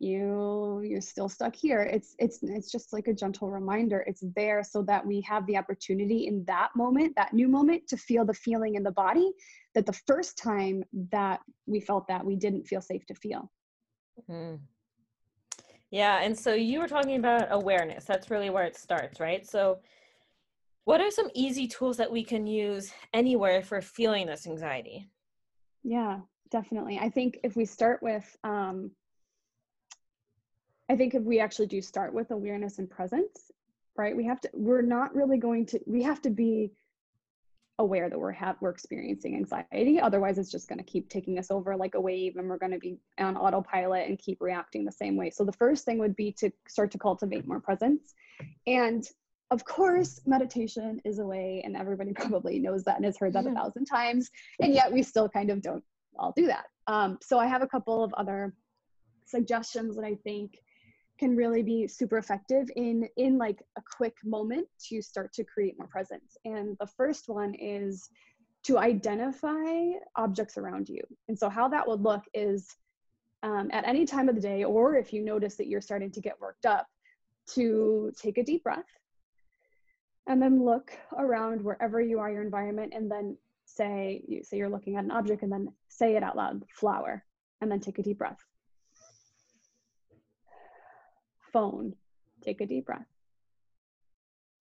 you 0.00 0.80
you're 0.84 1.00
still 1.00 1.28
stuck 1.28 1.56
here. 1.56 1.82
It's 1.82 2.14
it's 2.18 2.38
it's 2.42 2.70
just 2.70 2.92
like 2.92 3.08
a 3.08 3.12
gentle 3.12 3.50
reminder. 3.50 4.04
It's 4.06 4.22
there 4.36 4.62
so 4.62 4.82
that 4.82 5.04
we 5.04 5.20
have 5.22 5.44
the 5.46 5.56
opportunity 5.56 6.28
in 6.28 6.44
that 6.44 6.70
moment 6.76 7.14
that 7.16 7.32
new 7.32 7.48
moment 7.48 7.88
to 7.88 7.96
feel 7.96 8.24
the 8.24 8.34
feeling 8.34 8.76
in 8.76 8.84
the 8.84 8.92
body 8.92 9.32
that 9.74 9.86
the 9.86 9.98
first 10.06 10.38
time 10.38 10.84
that 11.10 11.40
we 11.66 11.80
felt 11.80 12.06
that 12.06 12.24
we 12.24 12.36
didn't 12.36 12.64
feel 12.64 12.80
safe 12.80 13.04
to 13.06 13.14
feel. 13.14 13.50
Mm-hmm. 14.30 14.56
yeah 15.90 16.18
and 16.22 16.36
so 16.36 16.52
you 16.52 16.80
were 16.80 16.88
talking 16.88 17.16
about 17.16 17.48
awareness. 17.50 18.04
That's 18.04 18.30
really 18.30 18.50
where 18.50 18.64
it 18.64 18.76
starts 18.76 19.18
right? 19.18 19.44
So 19.46 19.78
what 20.84 21.00
are 21.00 21.10
some 21.10 21.28
easy 21.34 21.66
tools 21.66 21.96
that 21.96 22.10
we 22.10 22.22
can 22.22 22.46
use 22.46 22.92
anywhere 23.12 23.62
for 23.62 23.80
feeling 23.80 24.26
this 24.26 24.46
anxiety 24.46 25.08
yeah 25.82 26.20
definitely 26.50 26.98
i 26.98 27.08
think 27.08 27.38
if 27.42 27.56
we 27.56 27.64
start 27.64 28.02
with 28.02 28.36
um, 28.44 28.90
I 30.88 30.96
think 30.96 31.14
if 31.14 31.22
we 31.22 31.38
actually 31.38 31.66
do 31.66 31.82
start 31.82 32.14
with 32.14 32.30
awareness 32.30 32.78
and 32.78 32.88
presence, 32.88 33.50
right? 33.96 34.16
We 34.16 34.24
have 34.24 34.40
to, 34.42 34.50
we're 34.54 34.82
not 34.82 35.14
really 35.14 35.38
going 35.38 35.66
to, 35.66 35.80
we 35.86 36.02
have 36.02 36.22
to 36.22 36.30
be 36.30 36.72
aware 37.80 38.10
that 38.10 38.18
we're 38.18 38.32
have 38.32 38.56
we're 38.60 38.70
experiencing 38.70 39.36
anxiety. 39.36 40.00
Otherwise, 40.00 40.38
it's 40.38 40.50
just 40.50 40.68
going 40.68 40.78
to 40.78 40.84
keep 40.84 41.08
taking 41.08 41.38
us 41.38 41.50
over 41.50 41.76
like 41.76 41.94
a 41.94 42.00
wave, 42.00 42.36
and 42.36 42.48
we're 42.48 42.58
going 42.58 42.72
to 42.72 42.78
be 42.78 42.98
on 43.18 43.36
autopilot 43.36 44.08
and 44.08 44.18
keep 44.18 44.38
reacting 44.40 44.84
the 44.84 44.90
same 44.90 45.16
way. 45.16 45.30
So 45.30 45.44
the 45.44 45.52
first 45.52 45.84
thing 45.84 45.98
would 45.98 46.16
be 46.16 46.32
to 46.38 46.50
start 46.66 46.90
to 46.92 46.98
cultivate 46.98 47.46
more 47.46 47.60
presence, 47.60 48.14
and 48.66 49.04
of 49.50 49.64
course, 49.64 50.20
meditation 50.26 51.00
is 51.04 51.18
a 51.18 51.26
way, 51.26 51.62
and 51.64 51.76
everybody 51.76 52.12
probably 52.14 52.58
knows 52.58 52.84
that 52.84 52.96
and 52.96 53.04
has 53.04 53.16
heard 53.16 53.32
that 53.32 53.46
a 53.46 53.52
thousand 53.52 53.86
times, 53.86 54.30
and 54.60 54.74
yet 54.74 54.92
we 54.92 55.02
still 55.02 55.28
kind 55.28 55.50
of 55.50 55.62
don't 55.62 55.84
all 56.18 56.32
do 56.36 56.46
that. 56.46 56.66
Um, 56.86 57.18
so 57.22 57.38
I 57.38 57.46
have 57.46 57.62
a 57.62 57.66
couple 57.66 58.02
of 58.02 58.12
other 58.14 58.54
suggestions 59.24 59.94
that 59.96 60.04
I 60.04 60.16
think 60.16 60.58
can 61.18 61.36
really 61.36 61.62
be 61.62 61.88
super 61.88 62.18
effective 62.18 62.70
in 62.76 63.08
in 63.16 63.38
like 63.38 63.62
a 63.76 63.82
quick 63.96 64.14
moment 64.24 64.66
to 64.88 65.02
start 65.02 65.32
to 65.34 65.44
create 65.44 65.76
more 65.78 65.88
presence. 65.88 66.36
And 66.44 66.76
the 66.78 66.86
first 66.86 67.28
one 67.28 67.54
is 67.54 68.08
to 68.64 68.78
identify 68.78 69.92
objects 70.16 70.58
around 70.58 70.88
you. 70.88 71.02
And 71.28 71.38
so 71.38 71.48
how 71.48 71.68
that 71.68 71.86
would 71.86 72.00
look 72.00 72.24
is 72.34 72.76
um, 73.42 73.68
at 73.72 73.86
any 73.86 74.04
time 74.04 74.28
of 74.28 74.34
the 74.34 74.40
day 74.40 74.64
or 74.64 74.96
if 74.96 75.12
you 75.12 75.24
notice 75.24 75.56
that 75.56 75.68
you're 75.68 75.80
starting 75.80 76.10
to 76.12 76.20
get 76.20 76.40
worked 76.40 76.66
up 76.66 76.86
to 77.54 78.12
take 78.20 78.38
a 78.38 78.42
deep 78.42 78.64
breath 78.64 78.84
and 80.28 80.40
then 80.40 80.64
look 80.64 80.92
around 81.16 81.62
wherever 81.62 82.00
you 82.00 82.20
are 82.20 82.30
your 82.30 82.42
environment 82.42 82.92
and 82.94 83.10
then 83.10 83.36
say 83.64 84.22
you 84.28 84.42
say 84.42 84.56
you're 84.56 84.68
looking 84.68 84.96
at 84.96 85.04
an 85.04 85.10
object 85.10 85.42
and 85.42 85.52
then 85.52 85.68
say 85.88 86.16
it 86.16 86.22
out 86.22 86.36
loud 86.36 86.62
flower 86.68 87.24
and 87.60 87.70
then 87.70 87.80
take 87.80 87.98
a 87.98 88.02
deep 88.02 88.18
breath 88.18 88.38
phone, 91.52 91.94
take 92.42 92.60
a 92.60 92.66
deep 92.66 92.86
breath. 92.86 93.06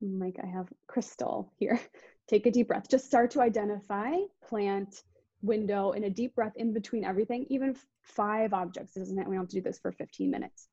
Like 0.02 0.38
I 0.42 0.48
have 0.48 0.68
crystal 0.88 1.52
here. 1.58 1.80
Take 2.28 2.46
a 2.46 2.52
deep 2.52 2.68
breath. 2.68 2.90
Just 2.90 3.06
start 3.06 3.32
to 3.32 3.42
identify 3.42 4.12
plant, 4.46 5.04
window, 5.42 5.94
and 5.94 6.04
a 6.04 6.10
deep 6.10 6.36
breath 6.36 6.52
in 6.58 6.74
between 6.74 7.06
everything, 7.06 7.46
even 7.50 7.74
five 8.02 8.52
objects. 8.54 8.96
Doesn't 8.96 9.18
it? 9.18 9.28
we 9.28 9.36
don't 9.36 9.44
have 9.44 9.50
to 9.50 9.56
do 9.56 9.62
this 9.62 9.80
for 9.80 9.94
15 9.94 10.30
minutes. 10.30 10.68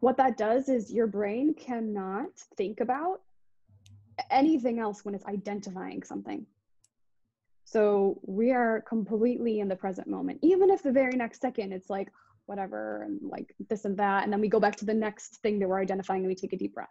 What 0.00 0.16
that 0.16 0.36
does 0.36 0.68
is 0.68 0.92
your 0.92 1.06
brain 1.06 1.54
cannot 1.54 2.30
think 2.56 2.80
about 2.80 3.20
anything 4.30 4.78
else 4.78 5.04
when 5.04 5.14
it's 5.14 5.26
identifying 5.26 6.02
something. 6.02 6.46
So 7.64 8.20
we 8.26 8.52
are 8.52 8.80
completely 8.82 9.60
in 9.60 9.68
the 9.68 9.76
present 9.76 10.08
moment. 10.08 10.40
Even 10.42 10.70
if 10.70 10.82
the 10.82 10.92
very 10.92 11.16
next 11.16 11.40
second 11.40 11.72
it's 11.72 11.90
like, 11.90 12.08
whatever 12.50 13.04
and 13.04 13.20
like 13.22 13.54
this 13.68 13.84
and 13.84 13.96
that 13.96 14.24
and 14.24 14.32
then 14.32 14.40
we 14.40 14.48
go 14.48 14.58
back 14.58 14.74
to 14.74 14.84
the 14.84 14.92
next 14.92 15.36
thing 15.36 15.60
that 15.60 15.68
we're 15.68 15.80
identifying 15.80 16.22
and 16.22 16.28
we 16.28 16.34
take 16.34 16.52
a 16.52 16.56
deep 16.56 16.74
breath 16.74 16.88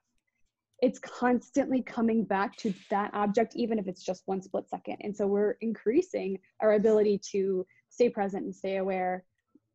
it's 0.81 0.99
constantly 0.99 1.81
coming 1.81 2.23
back 2.23 2.55
to 2.55 2.73
that 2.89 3.13
object 3.13 3.57
even 3.57 3.77
if 3.77 3.85
it's 3.85 4.01
just 4.01 4.23
one 4.25 4.41
split 4.41 4.69
second 4.69 4.95
and 5.01 5.13
so 5.13 5.27
we're 5.27 5.57
increasing 5.59 6.39
our 6.61 6.75
ability 6.75 7.19
to 7.31 7.65
stay 7.89 8.09
present 8.09 8.45
and 8.45 8.55
stay 8.55 8.77
aware 8.77 9.25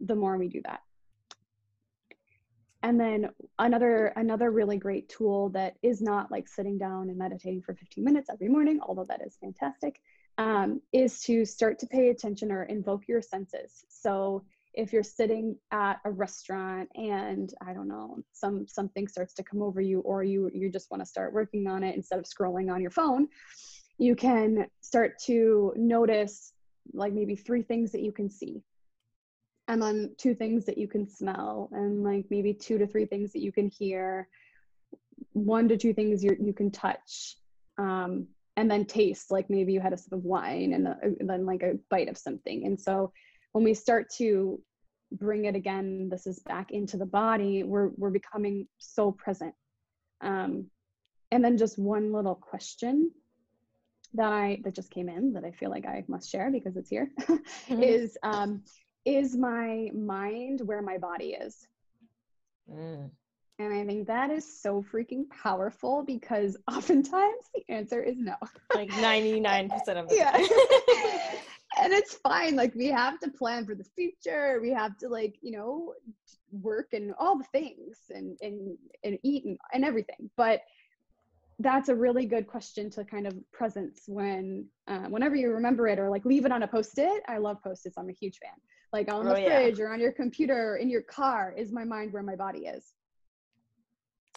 the 0.01 0.15
more 0.15 0.39
we 0.39 0.49
do 0.49 0.63
that 0.65 0.81
and 2.85 3.01
then 3.01 3.31
another 3.59 4.09
another 4.17 4.51
really 4.51 4.77
great 4.77 5.09
tool 5.09 5.49
that 5.49 5.75
is 5.83 6.01
not 6.03 6.31
like 6.31 6.47
sitting 6.47 6.79
down 6.79 7.09
and 7.09 7.19
meditating 7.19 7.63
for 7.63 7.75
15 7.75 8.05
minutes 8.05 8.29
every 8.31 8.49
morning 8.49 8.79
although 8.83 9.07
that 9.09 9.23
is 9.27 9.37
fantastic 9.41 10.01
um, 10.39 10.81
is 10.93 11.21
to 11.21 11.45
start 11.45 11.79
to 11.79 11.87
pay 11.87 12.11
attention 12.11 12.51
or 12.51 12.65
invoke 12.65 13.07
your 13.09 13.23
senses. 13.23 13.85
So 13.89 14.45
if 14.75 14.93
you're 14.93 15.05
sitting 15.05 15.57
at 15.71 16.01
a 16.05 16.11
restaurant 16.11 16.89
and 16.97 17.55
i 17.65 17.73
don't 17.73 17.87
know 17.87 18.19
some 18.33 18.67
something 18.67 19.07
starts 19.07 19.33
to 19.33 19.45
come 19.45 19.63
over 19.63 19.81
you 19.81 20.01
or 20.01 20.25
you 20.25 20.51
you 20.53 20.69
just 20.69 20.91
want 20.91 21.01
to 21.01 21.07
start 21.07 21.33
working 21.33 21.69
on 21.69 21.85
it 21.85 21.95
instead 21.95 22.19
of 22.19 22.25
scrolling 22.25 22.73
on 22.75 22.83
your 22.83 22.91
phone 22.91 23.29
you 23.99 24.17
can 24.17 24.67
start 24.81 25.17
to 25.21 25.73
notice 25.77 26.55
like 26.93 27.13
maybe 27.13 27.37
three 27.37 27.63
things 27.63 27.93
that 27.93 28.03
you 28.03 28.11
can 28.11 28.29
see 28.29 28.65
and 29.69 29.81
then 29.81 30.15
two 30.19 30.35
things 30.35 30.67
that 30.67 30.79
you 30.79 30.87
can 30.87 31.09
smell 31.09 31.71
and 31.73 32.05
like 32.05 32.27
maybe 32.31 32.53
two 32.53 32.79
to 32.79 32.87
three 32.87 33.07
things 33.07 33.33
that 33.33 33.41
you 33.41 33.53
can 33.53 33.69
hear 33.69 34.29
one 35.33 35.69
to 35.69 35.77
two 35.77 35.95
things 35.95 36.23
you 36.23 36.37
you 36.41 36.53
can 36.53 36.71
touch 36.71 37.37
um, 37.79 38.27
and 38.57 38.71
then 38.71 38.85
taste 38.85 39.31
like 39.31 39.49
maybe 39.51 39.73
you 39.73 39.81
had 39.81 39.93
a 39.93 39.97
sip 39.97 40.13
of 40.13 40.25
wine 40.25 40.73
and, 40.75 40.87
a, 40.87 40.97
and 41.03 41.29
then 41.29 41.47
like 41.47 41.63
a 41.63 41.79
bite 41.91 42.09
of 42.09 42.19
something 42.19 42.67
and 42.67 42.81
so 42.81 43.13
when 43.53 43.65
we 43.65 43.75
start 43.75 44.09
to 44.11 44.61
bring 45.13 45.45
it 45.45 45.55
again 45.55 46.09
this 46.11 46.27
is 46.27 46.41
back 46.41 46.71
into 46.71 46.97
the 46.97 47.07
body 47.07 47.63
we're 47.63 47.91
we're 47.97 48.11
becoming 48.11 48.67
so 48.79 49.13
present 49.13 49.55
um, 50.21 50.67
and 51.31 51.45
then 51.45 51.57
just 51.57 51.79
one 51.79 52.13
little 52.13 52.35
question 52.35 53.11
that 54.13 54.33
i 54.33 54.61
that 54.63 54.75
just 54.75 54.91
came 54.91 55.09
in 55.09 55.33
that 55.33 55.45
i 55.45 55.51
feel 55.51 55.71
like 55.71 55.87
i 55.87 56.05
must 56.07 56.31
share 56.31 56.51
because 56.51 56.77
it's 56.77 56.91
here 56.91 57.11
mm-hmm. 57.21 57.83
is 57.83 58.17
um, 58.23 58.63
is 59.05 59.37
my 59.37 59.91
mind 59.95 60.61
where 60.65 60.83
my 60.83 60.99
body 60.99 61.35
is 61.35 61.67
mm. 62.71 63.11
And 63.59 63.73
I 63.73 63.87
think 63.87 64.09
that 64.09 64.31
is 64.31 64.61
so 64.61 64.83
freaking 64.83 65.29
powerful 65.31 66.03
because 66.03 66.57
oftentimes 66.69 67.51
the 67.55 67.63
answer 67.69 68.03
is 68.03 68.17
no. 68.19 68.35
Like 68.75 68.91
99% 68.91 69.71
of 69.97 70.09
the 70.09 70.17
yeah. 70.17 70.37
and 71.83 71.93
it's 71.93 72.15
fine. 72.15 72.57
Like 72.57 72.75
we 72.75 72.87
have 72.89 73.21
to 73.21 73.31
plan 73.31 73.65
for 73.65 73.75
the 73.75 73.85
future. 73.97 74.59
We 74.61 74.71
have 74.71 74.99
to 74.99 75.09
like, 75.09 75.37
you 75.41 75.53
know, 75.53 75.95
work 76.51 76.89
and 76.93 77.15
all 77.19 77.39
the 77.39 77.45
things 77.45 77.99
and 78.11 78.37
and 78.41 78.77
and 79.05 79.19
eat 79.23 79.45
and, 79.45 79.59
and 79.73 79.85
everything. 79.85 80.31
But 80.37 80.63
that's 81.61 81.89
a 81.89 81.95
really 81.95 82.27
good 82.27 82.49
question 82.49 82.91
to 82.91 83.05
kind 83.05 83.29
of 83.29 83.35
presence 83.53 84.03
when 84.09 84.67
uh, 84.89 85.07
whenever 85.09 85.37
you 85.37 85.53
remember 85.53 85.87
it 85.87 86.01
or 86.01 86.11
like 86.11 86.25
leave 86.25 86.45
it 86.45 86.51
on 86.51 86.65
a 86.65 86.67
post-it 86.67 87.23
i 87.29 87.39
love 87.39 87.63
post-its 87.63 87.97
i'm 87.97 88.09
a 88.09 88.13
huge 88.13 88.39
fan 88.39 88.51
like 88.95 89.13
on 89.13 89.27
the 89.27 89.33
oh, 89.33 89.35
fridge 89.35 89.79
yeah. 89.79 89.85
or 89.85 89.93
on 89.93 90.01
your 90.01 90.13
computer 90.13 90.73
or 90.73 90.77
in 90.77 90.89
your 90.89 91.03
car 91.03 91.53
is 91.57 91.73
my 91.73 91.85
mind 91.85 92.13
where 92.13 92.23
my 92.23 92.37
body 92.37 92.61
is 92.61 92.95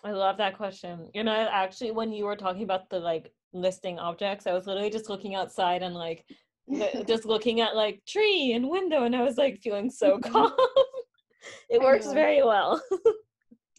I 0.04 0.12
love 0.12 0.38
that 0.38 0.58
question. 0.58 1.10
You 1.14 1.24
know, 1.24 1.32
actually, 1.52 1.92
when 1.92 2.12
you 2.12 2.26
were 2.26 2.36
talking 2.36 2.64
about 2.64 2.90
the 2.90 3.00
like 3.00 3.34
listing 3.54 3.98
objects, 3.98 4.46
I 4.46 4.54
was 4.54 4.68
literally 4.68 4.90
just 4.90 5.10
looking 5.10 5.36
outside 5.36 5.82
and 5.82 5.96
like 5.96 6.26
just 7.08 7.26
looking 7.26 7.62
at 7.62 7.76
like 7.76 8.04
tree 8.06 8.54
and 8.54 8.70
window, 8.70 9.04
and 9.06 9.16
I 9.16 9.24
was 9.24 9.38
like 9.38 9.60
feeling 9.60 9.90
so 9.90 10.20
calm. 10.24 10.52
it 11.70 11.82
works 11.82 12.12
very 12.12 12.44
well. 12.44 12.82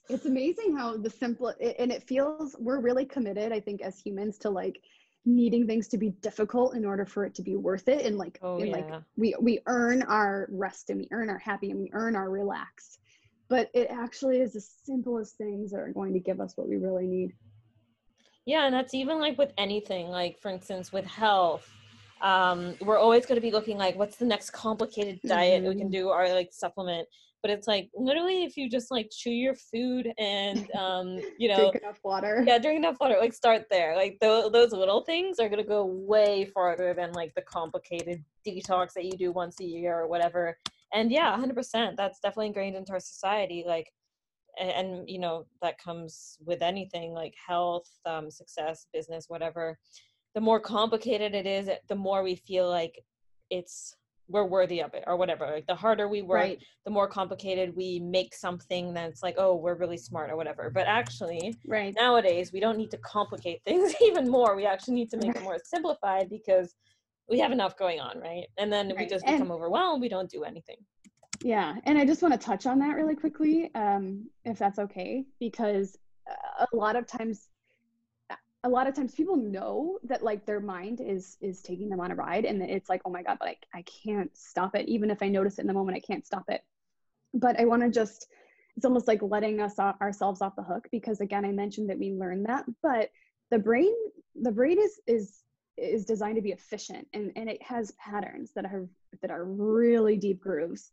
it's 0.08 0.26
amazing 0.26 0.76
how 0.76 0.96
the 0.96 1.10
simple 1.10 1.54
and 1.78 1.92
it 1.92 2.02
feels 2.02 2.56
we're 2.58 2.80
really 2.80 3.04
committed. 3.04 3.52
I 3.52 3.60
think 3.60 3.80
as 3.80 4.00
humans 4.00 4.38
to 4.38 4.50
like 4.50 4.80
needing 5.24 5.66
things 5.66 5.88
to 5.88 5.98
be 5.98 6.10
difficult 6.22 6.74
in 6.74 6.84
order 6.84 7.04
for 7.04 7.24
it 7.24 7.34
to 7.34 7.42
be 7.42 7.56
worth 7.56 7.88
it 7.88 8.06
and 8.06 8.16
like 8.16 8.38
oh, 8.42 8.58
and 8.58 8.68
yeah. 8.68 8.76
like 8.76 9.02
we 9.16 9.34
we 9.40 9.58
earn 9.66 10.02
our 10.02 10.48
rest 10.50 10.90
and 10.90 10.98
we 10.98 11.08
earn 11.10 11.28
our 11.28 11.38
happy 11.38 11.70
and 11.70 11.78
we 11.78 11.90
earn 11.92 12.16
our 12.16 12.30
relax 12.30 12.98
but 13.48 13.70
it 13.74 13.88
actually 13.90 14.40
is 14.40 14.52
the 14.52 14.60
simplest 14.60 15.36
things 15.36 15.70
that 15.70 15.80
are 15.80 15.92
going 15.92 16.12
to 16.12 16.20
give 16.20 16.40
us 16.40 16.56
what 16.56 16.68
we 16.68 16.76
really 16.76 17.06
need 17.06 17.32
yeah 18.46 18.64
and 18.64 18.74
that's 18.74 18.94
even 18.94 19.18
like 19.20 19.36
with 19.36 19.52
anything 19.58 20.08
like 20.08 20.38
for 20.40 20.50
instance 20.50 20.92
with 20.92 21.04
health 21.04 21.68
um 22.22 22.74
we're 22.80 22.98
always 22.98 23.26
going 23.26 23.36
to 23.36 23.42
be 23.46 23.52
looking 23.52 23.76
like 23.76 23.96
what's 23.96 24.16
the 24.16 24.24
next 24.24 24.50
complicated 24.50 25.20
diet 25.26 25.60
mm-hmm. 25.60 25.68
we 25.68 25.74
can 25.74 25.84
mm-hmm. 25.84 25.92
do 25.92 26.08
or 26.08 26.28
like 26.32 26.48
supplement 26.52 27.06
but 27.42 27.50
it's 27.50 27.66
like 27.66 27.88
literally 27.94 28.44
if 28.44 28.56
you 28.56 28.68
just 28.68 28.90
like 28.90 29.10
chew 29.10 29.30
your 29.30 29.54
food 29.54 30.12
and 30.18 30.70
um 30.78 31.18
you 31.38 31.48
know 31.48 31.70
drink 31.70 31.76
enough 31.76 32.00
water. 32.04 32.44
Yeah 32.46 32.58
drink 32.58 32.78
enough 32.78 32.96
water 33.00 33.16
like 33.20 33.32
start 33.32 33.64
there. 33.70 33.96
Like 33.96 34.18
th- 34.20 34.52
those 34.52 34.72
little 34.72 35.02
things 35.02 35.38
are 35.38 35.48
going 35.48 35.62
to 35.62 35.68
go 35.68 35.84
way 35.84 36.44
farther 36.46 36.94
than 36.94 37.12
like 37.12 37.34
the 37.34 37.42
complicated 37.42 38.24
detox 38.46 38.92
that 38.94 39.04
you 39.04 39.16
do 39.16 39.32
once 39.32 39.60
a 39.60 39.64
year 39.64 39.98
or 39.98 40.08
whatever. 40.08 40.56
And 40.92 41.12
yeah 41.12 41.36
100% 41.36 41.96
that's 41.96 42.20
definitely 42.20 42.48
ingrained 42.48 42.76
into 42.76 42.92
our 42.92 43.00
society 43.00 43.64
like 43.66 43.92
and, 44.58 44.70
and 44.70 45.10
you 45.10 45.18
know 45.18 45.46
that 45.62 45.78
comes 45.78 46.38
with 46.44 46.62
anything 46.62 47.12
like 47.12 47.34
health 47.46 47.88
um, 48.06 48.30
success 48.30 48.86
business 48.92 49.26
whatever. 49.28 49.78
The 50.34 50.40
more 50.40 50.60
complicated 50.60 51.34
it 51.34 51.46
is 51.46 51.70
the 51.88 51.94
more 51.94 52.22
we 52.22 52.36
feel 52.36 52.68
like 52.68 53.02
it's 53.50 53.96
we're 54.28 54.44
worthy 54.44 54.80
of 54.80 54.92
it 54.94 55.04
or 55.06 55.16
whatever 55.16 55.46
like 55.46 55.66
the 55.66 55.74
harder 55.74 56.08
we 56.08 56.22
work 56.22 56.38
right. 56.38 56.62
the 56.84 56.90
more 56.90 57.08
complicated 57.08 57.74
we 57.74 57.98
make 58.00 58.34
something 58.34 58.92
that's 58.92 59.22
like 59.22 59.34
oh 59.38 59.54
we're 59.54 59.74
really 59.74 59.96
smart 59.96 60.30
or 60.30 60.36
whatever 60.36 60.70
but 60.70 60.86
actually 60.86 61.54
right 61.66 61.94
nowadays 61.98 62.52
we 62.52 62.60
don't 62.60 62.76
need 62.76 62.90
to 62.90 62.98
complicate 62.98 63.62
things 63.66 63.94
even 64.02 64.28
more 64.28 64.54
we 64.54 64.66
actually 64.66 64.94
need 64.94 65.10
to 65.10 65.16
make 65.16 65.34
it 65.34 65.42
more 65.42 65.58
simplified 65.64 66.28
because 66.28 66.74
we 67.28 67.38
have 67.38 67.52
enough 67.52 67.76
going 67.76 68.00
on, 68.00 68.18
right? 68.20 68.46
And 68.56 68.72
then 68.72 68.88
right. 68.88 68.98
we 68.98 69.06
just 69.06 69.24
become 69.24 69.42
and, 69.42 69.52
overwhelmed. 69.52 70.00
We 70.00 70.08
don't 70.08 70.30
do 70.30 70.44
anything. 70.44 70.76
Yeah, 71.42 71.76
and 71.84 71.98
I 71.98 72.04
just 72.04 72.22
want 72.22 72.34
to 72.34 72.38
touch 72.38 72.66
on 72.66 72.78
that 72.80 72.96
really 72.96 73.14
quickly, 73.14 73.70
um, 73.74 74.28
if 74.44 74.58
that's 74.58 74.78
okay, 74.80 75.24
because 75.38 75.96
a 76.60 76.76
lot 76.76 76.96
of 76.96 77.06
times, 77.06 77.48
a 78.68 78.70
lot 78.70 78.86
of 78.86 78.94
times 78.94 79.14
people 79.14 79.36
know 79.36 79.98
that 80.04 80.22
like 80.22 80.44
their 80.44 80.60
mind 80.60 81.00
is 81.00 81.38
is 81.40 81.62
taking 81.62 81.88
them 81.88 82.00
on 82.00 82.10
a 82.10 82.14
ride, 82.14 82.44
and 82.44 82.62
it's 82.62 82.90
like, 82.90 83.00
oh 83.04 83.10
my 83.10 83.22
god, 83.22 83.38
but 83.40 83.48
like 83.48 83.66
I 83.74 83.82
can't 83.82 84.30
stop 84.36 84.76
it. 84.76 84.88
Even 84.88 85.10
if 85.10 85.22
I 85.22 85.28
notice 85.28 85.58
it 85.58 85.62
in 85.62 85.66
the 85.66 85.72
moment, 85.72 85.96
I 85.96 86.00
can't 86.00 86.26
stop 86.26 86.44
it. 86.48 86.62
But 87.32 87.58
I 87.58 87.64
want 87.64 87.82
to 87.82 87.90
just, 87.90 88.26
it's 88.76 88.84
almost 88.84 89.08
like 89.08 89.22
letting 89.22 89.60
us 89.60 89.78
off, 89.78 89.96
ourselves 90.00 90.42
off 90.42 90.54
the 90.56 90.62
hook 90.62 90.86
because 90.90 91.20
again, 91.20 91.44
I 91.44 91.52
mentioned 91.52 91.88
that 91.88 91.98
we 91.98 92.12
learn 92.12 92.42
that, 92.44 92.64
but 92.82 93.10
the 93.50 93.58
brain, 93.58 93.94
the 94.34 94.52
brain 94.52 94.78
is 94.78 95.00
is 95.06 95.42
is 95.78 96.04
designed 96.04 96.36
to 96.36 96.42
be 96.42 96.50
efficient 96.50 97.06
and, 97.14 97.32
and 97.36 97.48
it 97.48 97.62
has 97.62 97.92
patterns 97.92 98.52
that 98.54 98.66
are 98.66 98.86
that 99.22 99.30
are 99.30 99.44
really 99.44 100.16
deep 100.16 100.40
grooves 100.40 100.90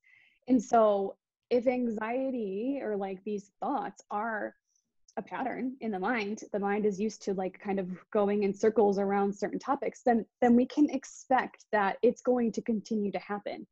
and 0.47 0.61
so 0.61 1.15
if 1.49 1.65
anxiety 1.65 2.79
or 2.83 2.95
like 2.95 3.23
these 3.23 3.51
thoughts 3.59 4.03
are 4.11 4.53
a 5.17 5.21
pattern 5.21 5.75
in 5.79 5.91
the 5.91 5.99
mind 5.99 6.43
the 6.51 6.59
mind 6.59 6.85
is 6.85 6.99
used 6.99 7.21
to 7.21 7.33
like 7.33 7.59
kind 7.59 7.79
of 7.79 7.87
going 8.11 8.43
in 8.43 8.53
circles 8.53 8.99
around 8.99 9.33
certain 9.33 9.59
topics 9.59 10.01
then 10.05 10.25
then 10.41 10.55
we 10.55 10.65
can 10.65 10.89
expect 10.89 11.65
that 11.71 11.97
it's 12.01 12.21
going 12.21 12.51
to 12.51 12.61
continue 12.61 13.11
to 13.11 13.19
happen. 13.19 13.65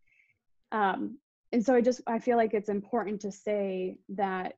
Um, 0.71 1.17
and 1.51 1.63
so 1.63 1.75
i 1.75 1.81
just 1.81 2.01
i 2.07 2.17
feel 2.17 2.37
like 2.37 2.53
it's 2.53 2.69
important 2.69 3.21
to 3.21 3.31
say 3.31 3.97
that 4.09 4.53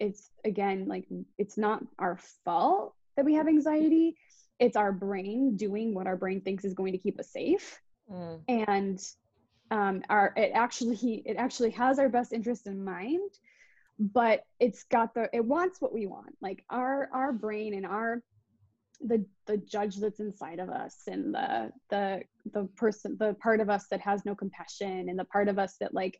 it's 0.00 0.30
again 0.44 0.86
like 0.88 1.06
it's 1.38 1.58
not 1.58 1.84
our 1.98 2.18
fault 2.44 2.94
that 3.16 3.24
we 3.24 3.34
have 3.34 3.48
anxiety. 3.48 4.16
It's 4.58 4.76
our 4.76 4.92
brain 4.92 5.56
doing 5.56 5.94
what 5.94 6.06
our 6.06 6.16
brain 6.16 6.40
thinks 6.40 6.64
is 6.64 6.74
going 6.74 6.92
to 6.92 6.98
keep 6.98 7.18
us 7.18 7.30
safe. 7.30 7.80
Mm. 8.10 8.40
and 8.48 9.00
um, 9.70 10.02
our 10.10 10.34
it 10.36 10.50
actually 10.54 11.22
it 11.24 11.36
actually 11.36 11.70
has 11.70 12.00
our 12.00 12.08
best 12.08 12.32
interest 12.32 12.66
in 12.66 12.84
mind 12.84 13.30
but 14.02 14.44
it's 14.58 14.82
got 14.84 15.14
the 15.14 15.28
it 15.32 15.44
wants 15.44 15.80
what 15.80 15.92
we 15.92 16.06
want. 16.06 16.34
Like 16.40 16.64
our 16.70 17.08
our 17.12 17.32
brain 17.32 17.74
and 17.74 17.86
our 17.86 18.22
the 19.00 19.24
the 19.46 19.58
judge 19.58 19.96
that's 19.96 20.20
inside 20.20 20.58
of 20.58 20.68
us 20.70 21.02
and 21.06 21.34
the 21.34 21.70
the 21.90 22.22
the 22.52 22.64
person 22.76 23.16
the 23.18 23.34
part 23.34 23.60
of 23.60 23.70
us 23.70 23.86
that 23.90 24.00
has 24.00 24.24
no 24.24 24.34
compassion 24.34 25.08
and 25.08 25.18
the 25.18 25.24
part 25.26 25.48
of 25.48 25.58
us 25.58 25.76
that 25.80 25.94
like 25.94 26.18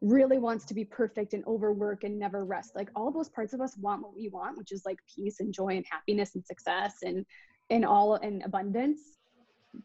really 0.00 0.38
wants 0.38 0.64
to 0.64 0.74
be 0.74 0.84
perfect 0.84 1.34
and 1.34 1.44
overwork 1.46 2.04
and 2.04 2.18
never 2.18 2.44
rest. 2.44 2.74
Like 2.74 2.88
all 2.96 3.12
those 3.12 3.28
parts 3.28 3.52
of 3.52 3.60
us 3.60 3.76
want 3.76 4.02
what 4.02 4.16
we 4.16 4.28
want 4.28 4.58
which 4.58 4.72
is 4.72 4.82
like 4.84 4.98
peace 5.14 5.40
and 5.40 5.52
joy 5.52 5.76
and 5.76 5.84
happiness 5.88 6.34
and 6.34 6.44
success 6.44 6.94
and 7.02 7.24
in 7.68 7.84
all 7.84 8.16
in 8.16 8.42
abundance. 8.42 9.00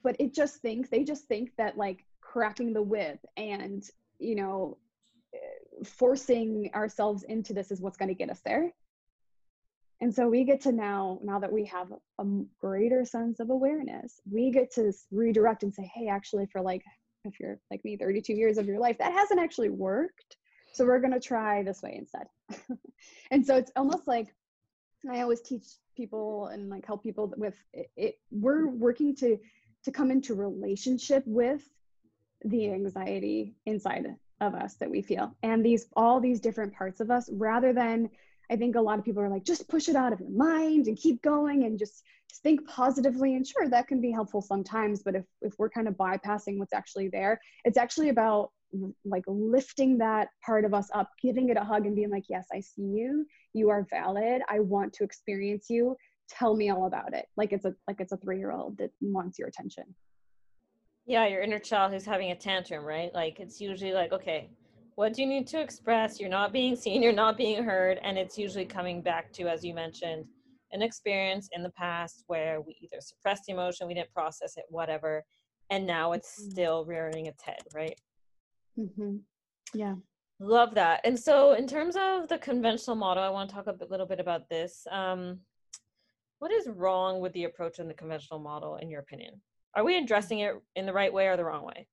But 0.03 0.15
it 0.19 0.33
just 0.33 0.61
thinks 0.61 0.89
they 0.89 1.03
just 1.03 1.27
think 1.27 1.51
that 1.57 1.77
like 1.77 2.05
cracking 2.21 2.73
the 2.73 2.81
whip 2.81 3.19
and 3.37 3.83
you 4.17 4.35
know 4.35 4.77
forcing 5.85 6.69
ourselves 6.73 7.23
into 7.23 7.53
this 7.53 7.71
is 7.71 7.81
what's 7.81 7.97
going 7.97 8.09
to 8.09 8.15
get 8.15 8.29
us 8.29 8.41
there. 8.45 8.73
And 10.01 10.13
so 10.13 10.27
we 10.27 10.43
get 10.43 10.61
to 10.61 10.71
now 10.71 11.19
now 11.23 11.39
that 11.39 11.51
we 11.51 11.65
have 11.65 11.91
a 12.19 12.25
greater 12.59 13.05
sense 13.05 13.39
of 13.39 13.49
awareness 13.49 14.19
we 14.29 14.51
get 14.51 14.71
to 14.73 14.91
redirect 15.09 15.63
and 15.63 15.73
say 15.73 15.89
hey 15.95 16.09
actually 16.09 16.47
for 16.47 16.61
like 16.61 16.83
if 17.23 17.39
you're 17.39 17.59
like 17.71 17.83
me 17.85 17.95
32 17.95 18.33
years 18.33 18.57
of 18.57 18.67
your 18.67 18.79
life 18.79 18.97
that 18.97 19.13
hasn't 19.13 19.39
actually 19.39 19.69
worked. 19.69 20.37
So 20.73 20.85
we're 20.85 20.99
going 20.99 21.13
to 21.13 21.21
try 21.21 21.63
this 21.63 21.81
way 21.81 21.95
instead. 21.97 22.27
And 23.31 23.45
so 23.45 23.55
it's 23.55 23.71
almost 23.75 24.07
like 24.07 24.27
i 25.11 25.21
always 25.21 25.41
teach 25.41 25.65
people 25.95 26.47
and 26.47 26.69
like 26.69 26.85
help 26.85 27.03
people 27.03 27.31
with 27.37 27.55
it, 27.73 27.89
it 27.95 28.15
we're 28.31 28.67
working 28.67 29.15
to 29.15 29.37
to 29.83 29.91
come 29.91 30.09
into 30.09 30.33
relationship 30.33 31.23
with 31.27 31.61
the 32.43 32.71
anxiety 32.71 33.55
inside 33.65 34.15
of 34.41 34.53
us 34.53 34.75
that 34.75 34.89
we 34.89 35.01
feel 35.01 35.35
and 35.43 35.65
these 35.65 35.87
all 35.95 36.19
these 36.19 36.39
different 36.39 36.73
parts 36.73 36.99
of 36.99 37.09
us 37.09 37.29
rather 37.33 37.71
than 37.71 38.09
i 38.51 38.55
think 38.55 38.75
a 38.75 38.81
lot 38.81 38.99
of 38.99 39.05
people 39.05 39.21
are 39.21 39.29
like 39.29 39.45
just 39.45 39.67
push 39.67 39.87
it 39.87 39.95
out 39.95 40.11
of 40.11 40.19
your 40.19 40.29
mind 40.29 40.87
and 40.87 40.97
keep 40.97 41.21
going 41.21 41.63
and 41.63 41.79
just 41.79 42.03
think 42.43 42.67
positively 42.67 43.35
and 43.35 43.47
sure 43.47 43.69
that 43.69 43.87
can 43.87 44.01
be 44.01 44.11
helpful 44.11 44.41
sometimes 44.41 45.01
but 45.03 45.15
if 45.15 45.23
if 45.41 45.53
we're 45.57 45.69
kind 45.69 45.87
of 45.87 45.93
bypassing 45.95 46.57
what's 46.57 46.73
actually 46.73 47.07
there 47.07 47.39
it's 47.63 47.77
actually 47.77 48.09
about 48.09 48.51
like 49.03 49.23
lifting 49.27 49.97
that 49.99 50.29
part 50.45 50.65
of 50.65 50.73
us 50.73 50.89
up, 50.93 51.09
giving 51.21 51.49
it 51.49 51.57
a 51.57 51.63
hug 51.63 51.85
and 51.85 51.95
being 51.95 52.09
like, 52.09 52.25
yes, 52.29 52.47
I 52.53 52.59
see 52.59 52.83
you. 52.83 53.25
You 53.53 53.69
are 53.69 53.87
valid. 53.89 54.41
I 54.49 54.59
want 54.59 54.93
to 54.93 55.03
experience 55.03 55.67
you. 55.69 55.95
Tell 56.29 56.55
me 56.55 56.69
all 56.69 56.87
about 56.87 57.13
it. 57.13 57.27
Like 57.37 57.53
it's 57.53 57.65
a 57.65 57.73
like 57.87 57.97
it's 57.99 58.11
a 58.11 58.17
three 58.17 58.37
year 58.37 58.51
old 58.51 58.77
that 58.79 58.91
wants 59.01 59.37
your 59.37 59.47
attention. 59.47 59.83
Yeah, 61.05 61.27
your 61.27 61.41
inner 61.41 61.59
child 61.59 61.93
who's 61.93 62.05
having 62.05 62.31
a 62.31 62.35
tantrum, 62.35 62.83
right? 62.83 63.13
Like 63.13 63.39
it's 63.39 63.61
usually 63.61 63.93
like, 63.93 64.11
okay, 64.11 64.49
what 64.95 65.13
do 65.13 65.21
you 65.21 65.27
need 65.27 65.45
to 65.47 65.61
express 65.61 66.19
you're 66.19 66.29
not 66.29 66.51
being 66.51 66.75
seen 66.75 67.03
you're 67.03 67.13
not 67.13 67.37
being 67.37 67.63
heard 67.63 67.99
and 68.01 68.17
it's 68.17 68.37
usually 68.37 68.65
coming 68.65 69.01
back 69.01 69.31
to 69.31 69.43
as 69.43 69.63
you 69.63 69.73
mentioned 69.73 70.25
an 70.71 70.81
experience 70.81 71.49
in 71.53 71.61
the 71.63 71.69
past 71.71 72.23
where 72.27 72.61
we 72.61 72.75
either 72.81 72.99
suppressed 72.99 73.43
the 73.45 73.53
emotion 73.53 73.87
we 73.87 73.93
didn't 73.93 74.13
process 74.13 74.57
it 74.57 74.65
whatever 74.69 75.23
and 75.69 75.85
now 75.85 76.13
it's 76.13 76.39
mm-hmm. 76.39 76.51
still 76.51 76.85
rearing 76.85 77.27
its 77.27 77.43
head 77.43 77.61
right 77.73 77.99
mm-hmm. 78.79 79.17
yeah 79.73 79.95
love 80.39 80.73
that 80.75 81.01
and 81.03 81.17
so 81.17 81.53
in 81.53 81.67
terms 81.67 81.95
of 81.99 82.27
the 82.27 82.37
conventional 82.37 82.95
model 82.95 83.23
i 83.23 83.29
want 83.29 83.49
to 83.49 83.55
talk 83.55 83.67
a 83.67 83.85
little 83.89 84.05
bit 84.05 84.19
about 84.19 84.49
this 84.49 84.85
um, 84.91 85.39
what 86.39 86.51
is 86.51 86.67
wrong 86.67 87.21
with 87.21 87.31
the 87.33 87.45
approach 87.45 87.79
in 87.79 87.87
the 87.87 87.93
conventional 87.93 88.39
model 88.39 88.75
in 88.77 88.89
your 88.89 88.99
opinion 88.99 89.41
are 89.75 89.83
we 89.83 89.97
addressing 89.97 90.39
it 90.39 90.55
in 90.75 90.85
the 90.85 90.93
right 90.93 91.13
way 91.13 91.27
or 91.27 91.37
the 91.37 91.43
wrong 91.43 91.65
way 91.65 91.87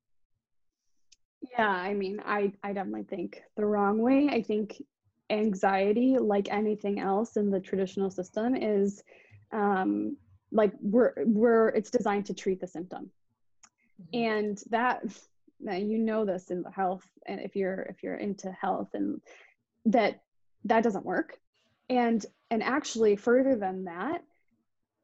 yeah, 1.51 1.69
I 1.69 1.95
mean, 1.95 2.21
I 2.25 2.53
I 2.63 2.73
definitely 2.73 3.05
think 3.05 3.43
the 3.57 3.67
wrong 3.67 3.99
way. 3.99 4.29
I 4.31 4.43
think 4.43 4.83
anxiety, 5.31 6.17
like 6.19 6.49
anything 6.51 7.01
else 7.01 7.37
in 7.37 7.51
the 7.51 7.61
traditional 7.61 8.11
system, 8.11 8.55
is 8.55 9.03
um, 9.51 10.17
like 10.53 10.73
we're 10.81 11.15
we're 11.19 11.69
it's 11.69 11.91
designed 11.91 12.27
to 12.27 12.35
treat 12.35 12.61
the 12.61 12.67
symptom, 12.67 13.11
mm-hmm. 14.01 14.19
and 14.19 14.63
that 14.71 15.03
you 15.61 15.99
know 15.99 16.25
this 16.25 16.51
in 16.51 16.63
the 16.63 16.71
health, 16.71 17.07
and 17.27 17.41
if 17.41 17.57
you're 17.57 17.83
if 17.83 18.03
you're 18.03 18.17
into 18.17 18.53
health, 18.53 18.91
and 18.95 19.21
that 19.87 20.23
that 20.65 20.85
doesn't 20.85 21.05
work, 21.05 21.39
and 21.91 22.25
and 22.51 22.63
actually 22.63 23.17
further 23.17 23.57
than 23.57 23.85
that, 23.85 24.23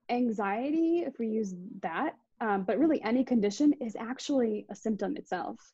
anxiety, 0.08 1.00
if 1.00 1.18
we 1.18 1.26
use 1.26 1.52
that, 1.82 2.14
um, 2.40 2.62
but 2.64 2.78
really 2.78 3.02
any 3.02 3.24
condition 3.24 3.72
is 3.80 3.96
actually 3.96 4.66
a 4.70 4.74
symptom 4.74 5.16
itself 5.16 5.72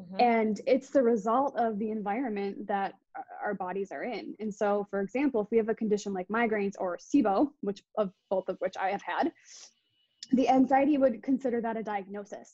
Mm-hmm. 0.00 0.20
And 0.20 0.60
it's 0.66 0.90
the 0.90 1.02
result 1.02 1.56
of 1.56 1.78
the 1.78 1.90
environment 1.90 2.66
that 2.68 2.94
our 3.42 3.54
bodies 3.54 3.90
are 3.90 4.04
in. 4.04 4.34
And 4.38 4.54
so, 4.54 4.86
for 4.90 5.00
example, 5.00 5.40
if 5.40 5.50
we 5.50 5.56
have 5.56 5.68
a 5.68 5.74
condition 5.74 6.12
like 6.12 6.28
migraines 6.28 6.74
or 6.78 6.98
SIBO, 6.98 7.50
which 7.62 7.82
of 7.96 8.12
both 8.30 8.48
of 8.48 8.56
which 8.60 8.76
I 8.76 8.90
have 8.90 9.02
had, 9.02 9.32
the 10.32 10.48
anxiety 10.48 10.98
would 10.98 11.22
consider 11.22 11.60
that 11.62 11.76
a 11.76 11.82
diagnosis 11.82 12.52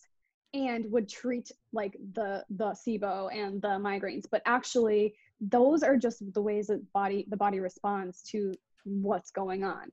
and 0.55 0.91
would 0.91 1.09
treat 1.09 1.51
like 1.73 1.99
the 2.15 2.45
the 2.49 2.71
SIBO 2.71 3.29
and 3.35 3.61
the 3.61 3.69
migraines. 3.69 4.25
But 4.31 4.43
actually, 4.47 5.15
those 5.41 5.83
are 5.83 5.97
just 5.97 6.23
the 6.33 6.43
ways 6.43 6.69
that 6.69 6.93
body 6.93 7.27
the 7.29 7.37
body 7.37 7.61
responds 7.61 8.23
to 8.31 8.55
what's 8.85 9.31
going 9.31 9.65
on. 9.65 9.91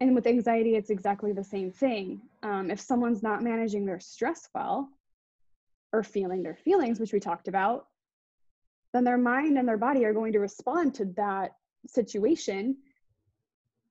And 0.00 0.14
with 0.14 0.26
anxiety, 0.26 0.74
it's 0.74 0.90
exactly 0.90 1.32
the 1.32 1.44
same 1.44 1.70
thing. 1.70 2.22
Um, 2.42 2.70
if 2.70 2.80
someone's 2.80 3.22
not 3.22 3.42
managing 3.42 3.84
their 3.84 4.00
stress 4.00 4.48
well, 4.54 4.90
or 5.92 6.02
feeling 6.02 6.42
their 6.42 6.56
feelings, 6.56 7.00
which 7.00 7.12
we 7.12 7.20
talked 7.20 7.48
about, 7.48 7.86
then 8.92 9.04
their 9.04 9.18
mind 9.18 9.58
and 9.58 9.68
their 9.68 9.78
body 9.78 10.04
are 10.04 10.14
going 10.14 10.32
to 10.32 10.38
respond 10.38 10.94
to 10.94 11.06
that 11.16 11.52
situation, 11.86 12.76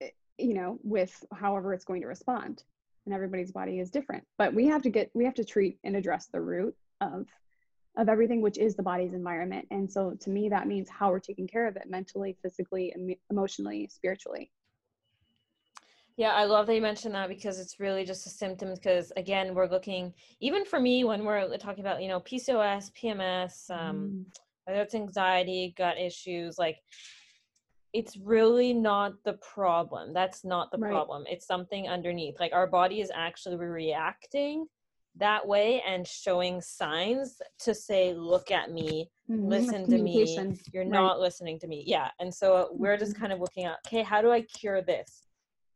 eh, 0.01 0.09
you 0.37 0.53
know, 0.53 0.79
with 0.83 1.25
however 1.33 1.73
it's 1.73 1.85
going 1.85 2.01
to 2.01 2.07
respond. 2.07 2.63
And 3.05 3.13
everybody's 3.13 3.51
body 3.51 3.79
is 3.79 3.91
different. 3.91 4.23
But 4.37 4.53
we 4.53 4.67
have 4.67 4.83
to 4.83 4.89
get, 4.89 5.09
we 5.13 5.25
have 5.25 5.33
to 5.35 5.45
treat 5.45 5.79
and 5.83 5.95
address 5.95 6.27
the 6.31 6.41
root 6.41 6.75
of 7.01 7.27
of 7.97 8.07
everything 8.07 8.41
which 8.41 8.57
is 8.57 8.75
the 8.75 8.83
body's 8.83 9.13
environment 9.13 9.67
and 9.71 9.91
so 9.91 10.15
to 10.21 10.29
me 10.29 10.47
that 10.47 10.67
means 10.67 10.87
how 10.89 11.09
we're 11.09 11.19
taking 11.19 11.47
care 11.47 11.67
of 11.67 11.75
it 11.75 11.89
mentally 11.89 12.37
physically 12.41 12.93
emotionally 13.31 13.89
spiritually 13.91 14.51
yeah, 16.19 16.33
I 16.33 16.43
love 16.43 16.67
that 16.67 16.75
you 16.75 16.81
mentioned 16.81 17.15
that 17.15 17.29
because 17.29 17.59
it's 17.59 17.79
really 17.79 18.03
just 18.03 18.27
a 18.27 18.29
symptom. 18.29 18.73
Because 18.73 19.13
again, 19.15 19.55
we're 19.55 19.69
looking, 19.69 20.13
even 20.41 20.65
for 20.65 20.77
me, 20.77 21.05
when 21.05 21.23
we're 21.23 21.57
talking 21.59 21.79
about, 21.79 22.01
you 22.01 22.09
know, 22.09 22.19
PCOS, 22.19 22.91
PMS, 22.91 23.71
um, 23.71 23.95
mm. 23.95 24.25
whether 24.65 24.81
it's 24.81 24.95
anxiety, 24.95 25.73
gut 25.77 25.97
issues, 25.97 26.59
like 26.59 26.75
it's 27.93 28.17
really 28.17 28.73
not 28.73 29.13
the 29.23 29.35
problem. 29.35 30.11
That's 30.11 30.43
not 30.43 30.73
the 30.73 30.77
right. 30.77 30.91
problem. 30.91 31.23
It's 31.25 31.47
something 31.47 31.87
underneath. 31.87 32.37
Like 32.37 32.51
our 32.51 32.67
body 32.67 32.99
is 32.99 33.09
actually 33.15 33.55
reacting 33.55 34.65
that 35.15 35.47
way 35.47 35.81
and 35.87 36.05
showing 36.05 36.59
signs 36.59 37.41
to 37.59 37.73
say, 37.73 38.13
look 38.13 38.51
at 38.51 38.71
me, 38.71 39.09
mm-hmm. 39.31 39.47
listen 39.47 39.89
to 39.89 39.97
me. 39.97 40.57
You're 40.73 40.83
right. 40.83 40.91
not 40.91 41.21
listening 41.21 41.59
to 41.59 41.67
me. 41.67 41.81
Yeah. 41.87 42.09
And 42.19 42.33
so 42.33 42.71
we're 42.73 42.97
just 42.97 43.13
mm-hmm. 43.13 43.21
kind 43.21 43.31
of 43.31 43.39
looking 43.39 43.63
at, 43.63 43.77
okay, 43.87 44.03
how 44.03 44.21
do 44.21 44.31
I 44.31 44.41
cure 44.41 44.81
this? 44.81 45.28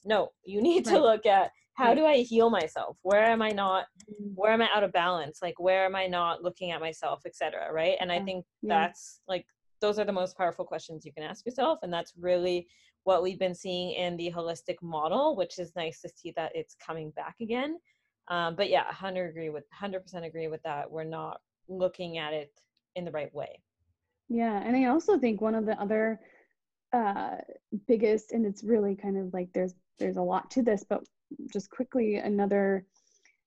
No 0.05 0.31
you 0.43 0.61
need 0.61 0.85
right. 0.87 0.95
to 0.95 1.01
look 1.01 1.25
at 1.25 1.51
how 1.75 1.93
do 1.93 2.05
i 2.05 2.17
heal 2.17 2.49
myself? 2.49 2.97
Where 3.01 3.23
am 3.23 3.41
i 3.41 3.49
not 3.49 3.85
mm-hmm. 4.09 4.33
where 4.35 4.51
am 4.51 4.61
i 4.61 4.69
out 4.75 4.83
of 4.83 4.91
balance? 4.93 5.39
Like 5.41 5.59
where 5.59 5.85
am 5.85 5.95
i 5.95 6.07
not 6.07 6.43
looking 6.43 6.71
at 6.71 6.79
myself 6.79 7.21
etc 7.25 7.71
right? 7.71 7.95
And 7.99 8.11
i 8.11 8.19
think 8.19 8.45
that's 8.61 9.21
like 9.27 9.45
those 9.81 9.99
are 9.99 10.05
the 10.05 10.11
most 10.11 10.37
powerful 10.37 10.65
questions 10.65 11.05
you 11.05 11.11
can 11.11 11.23
ask 11.23 11.45
yourself 11.45 11.79
and 11.83 11.91
that's 11.91 12.13
really 12.17 12.67
what 13.03 13.21
we've 13.21 13.39
been 13.39 13.55
seeing 13.55 13.91
in 13.95 14.15
the 14.15 14.31
holistic 14.31 14.77
model 14.81 15.35
which 15.35 15.59
is 15.59 15.75
nice 15.75 15.99
to 16.01 16.09
see 16.09 16.31
that 16.35 16.51
it's 16.55 16.75
coming 16.85 17.11
back 17.11 17.35
again. 17.41 17.79
Um, 18.29 18.55
but 18.55 18.69
yeah 18.69 18.85
100 18.85 19.29
agree 19.29 19.49
with 19.49 19.65
100% 19.81 20.25
agree 20.25 20.47
with 20.47 20.63
that. 20.63 20.89
We're 20.89 21.03
not 21.03 21.41
looking 21.67 22.17
at 22.17 22.33
it 22.33 22.51
in 22.95 23.03
the 23.03 23.11
right 23.11 23.33
way. 23.33 23.61
Yeah 24.29 24.61
and 24.63 24.75
i 24.75 24.85
also 24.85 25.17
think 25.17 25.41
one 25.41 25.55
of 25.55 25.65
the 25.65 25.79
other 25.81 26.19
uh, 26.93 27.37
biggest 27.87 28.31
and 28.33 28.45
it's 28.45 28.63
really 28.63 28.95
kind 28.95 29.17
of 29.17 29.33
like 29.33 29.49
there's 29.53 29.73
there's 29.99 30.17
a 30.17 30.21
lot 30.21 30.49
to 30.51 30.61
this 30.61 30.83
but 30.87 31.03
just 31.51 31.69
quickly 31.69 32.15
another 32.15 32.85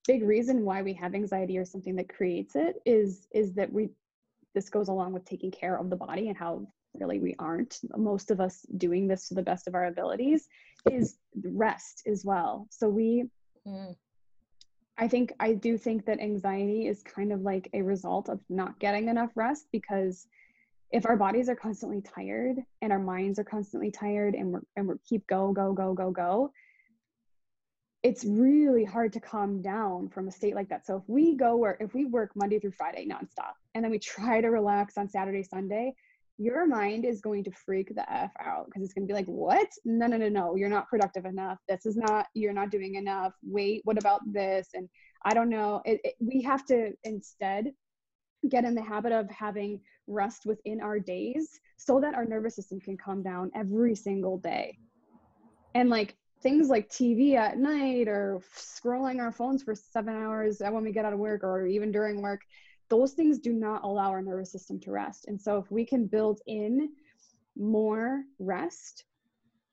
big 0.07 0.23
reason 0.23 0.65
why 0.65 0.83
we 0.83 0.93
have 0.93 1.15
anxiety 1.15 1.59
or 1.59 1.65
something 1.65 1.97
that 1.97 2.09
creates 2.09 2.55
it 2.55 2.77
is 2.85 3.27
is 3.33 3.55
that 3.55 3.73
we 3.73 3.89
this 4.55 4.71
goes 4.71 4.89
along 4.89 5.13
with 5.13 5.25
taking 5.25 5.51
care 5.51 5.77
of 5.77 5.91
the 5.91 5.97
body 5.97 6.29
and 6.29 6.37
how 6.37 6.67
really 6.95 7.19
we 7.19 7.35
aren't 7.39 7.79
most 7.97 8.31
of 8.31 8.41
us 8.41 8.65
doing 8.77 9.07
this 9.07 9.29
to 9.29 9.35
the 9.35 9.43
best 9.43 9.69
of 9.69 9.75
our 9.75 9.87
abilities 9.87 10.49
is 10.91 11.19
rest 11.45 12.03
as 12.07 12.25
well 12.25 12.67
so 12.71 12.89
we 12.89 13.25
mm. 13.67 13.95
i 14.97 15.07
think 15.07 15.33
i 15.41 15.53
do 15.53 15.77
think 15.77 16.07
that 16.07 16.21
anxiety 16.21 16.87
is 16.87 17.03
kind 17.03 17.33
of 17.33 17.41
like 17.43 17.69
a 17.75 17.83
result 17.83 18.29
of 18.29 18.41
not 18.49 18.79
getting 18.79 19.09
enough 19.09 19.31
rest 19.35 19.67
because 19.73 20.27
if 20.93 21.07
our 21.07 21.17
bodies 21.17 21.49
are 21.49 21.57
constantly 21.57 22.01
tired 22.01 22.57
and 22.83 22.93
our 22.93 22.99
minds 22.99 23.39
are 23.39 23.45
constantly 23.45 23.91
tired 23.91 24.35
and 24.35 24.53
we're 24.53 24.63
and 24.77 24.87
we're 24.87 24.99
keep 25.09 25.27
go 25.27 25.53
go 25.53 25.73
go 25.73 25.95
go 25.95 26.11
go 26.11 26.53
it's 28.03 28.25
really 28.25 28.85
hard 28.85 29.13
to 29.13 29.21
calm 29.21 29.61
down 29.63 30.09
from 30.09 30.29
a 30.29 30.31
state 30.31 30.55
like 30.55 30.69
that. 30.69 30.87
So 30.87 30.97
if 30.97 31.03
we 31.09 31.35
go 31.35 31.57
work 31.57 31.79
if 31.81 31.93
we 31.95 32.05
work 32.05 32.31
monday 32.35 32.59
through 32.59 32.73
friday 32.73 33.07
nonstop 33.07 33.55
and 33.75 33.83
then 33.85 33.91
we 33.91 33.99
try 33.99 34.41
to 34.41 34.49
relax 34.49 34.97
on 34.97 35.09
saturday 35.09 35.43
sunday 35.43 35.95
your 36.39 36.67
mind 36.67 37.05
is 37.05 37.21
going 37.21 37.43
to 37.45 37.51
freak 37.51 37.95
the 37.95 38.13
f 38.13 38.31
out 38.41 38.67
because 38.67 38.83
it's 38.83 38.93
going 38.93 39.07
to 39.07 39.11
be 39.11 39.17
like 39.17 39.27
what? 39.27 39.69
No 39.85 40.07
no 40.07 40.17
no 40.17 40.29
no. 40.29 40.55
You're 40.55 40.69
not 40.69 40.89
productive 40.89 41.25
enough. 41.25 41.59
This 41.69 41.87
is 41.87 41.97
not 41.97 42.27
you're 42.35 42.53
not 42.53 42.71
doing 42.71 42.97
enough. 42.97 43.33
Wait 43.43 43.81
what 43.85 43.99
about 43.99 44.21
this? 44.27 44.69
And 44.75 44.89
i 45.25 45.33
don't 45.33 45.49
know. 45.49 45.83
It, 45.85 46.01
it, 46.05 46.15
we 46.21 46.43
have 46.43 46.65
to 46.67 46.93
instead 47.05 47.73
get 48.49 48.65
in 48.65 48.75
the 48.75 48.83
habit 48.83 49.13
of 49.13 49.31
having 49.31 49.81
rest 50.07 50.47
within 50.47 50.81
our 50.81 50.99
days 50.99 51.61
so 51.77 52.01
that 52.01 52.15
our 52.15 52.25
nervous 52.25 52.57
system 52.57 52.81
can 52.81 52.97
calm 52.97 53.23
down 53.23 53.51
every 53.55 53.95
single 53.95 54.39
day. 54.39 54.79
And 55.75 55.91
like 55.91 56.17
things 56.43 56.69
like 56.69 56.89
TV 56.89 57.35
at 57.35 57.59
night 57.59 58.09
or 58.09 58.41
scrolling 58.57 59.21
our 59.21 59.33
phones 59.33 59.63
for 59.63 59.75
seven 59.75 60.15
hours 60.15 60.61
when 60.61 60.85
we 60.85 60.93
get 60.93 61.05
out 61.05 61.13
of 61.13 61.19
work 61.19 61.43
or 61.43 61.67
even 61.67 61.91
during 61.91 62.23
work, 62.23 62.41
those 62.89 63.13
things 63.13 63.39
do 63.39 63.53
not 63.53 63.83
allow 63.85 64.11
our 64.11 64.23
nervous 64.23 64.53
system 64.53 64.79
to 64.81 64.91
rest. 64.91 65.27
And 65.27 65.41
so 65.41 65.59
if 65.59 65.71
we 65.71 65.85
can 65.85 66.07
build 66.07 66.41
in 66.47 66.91
more 67.57 68.23
rest, 68.39 69.05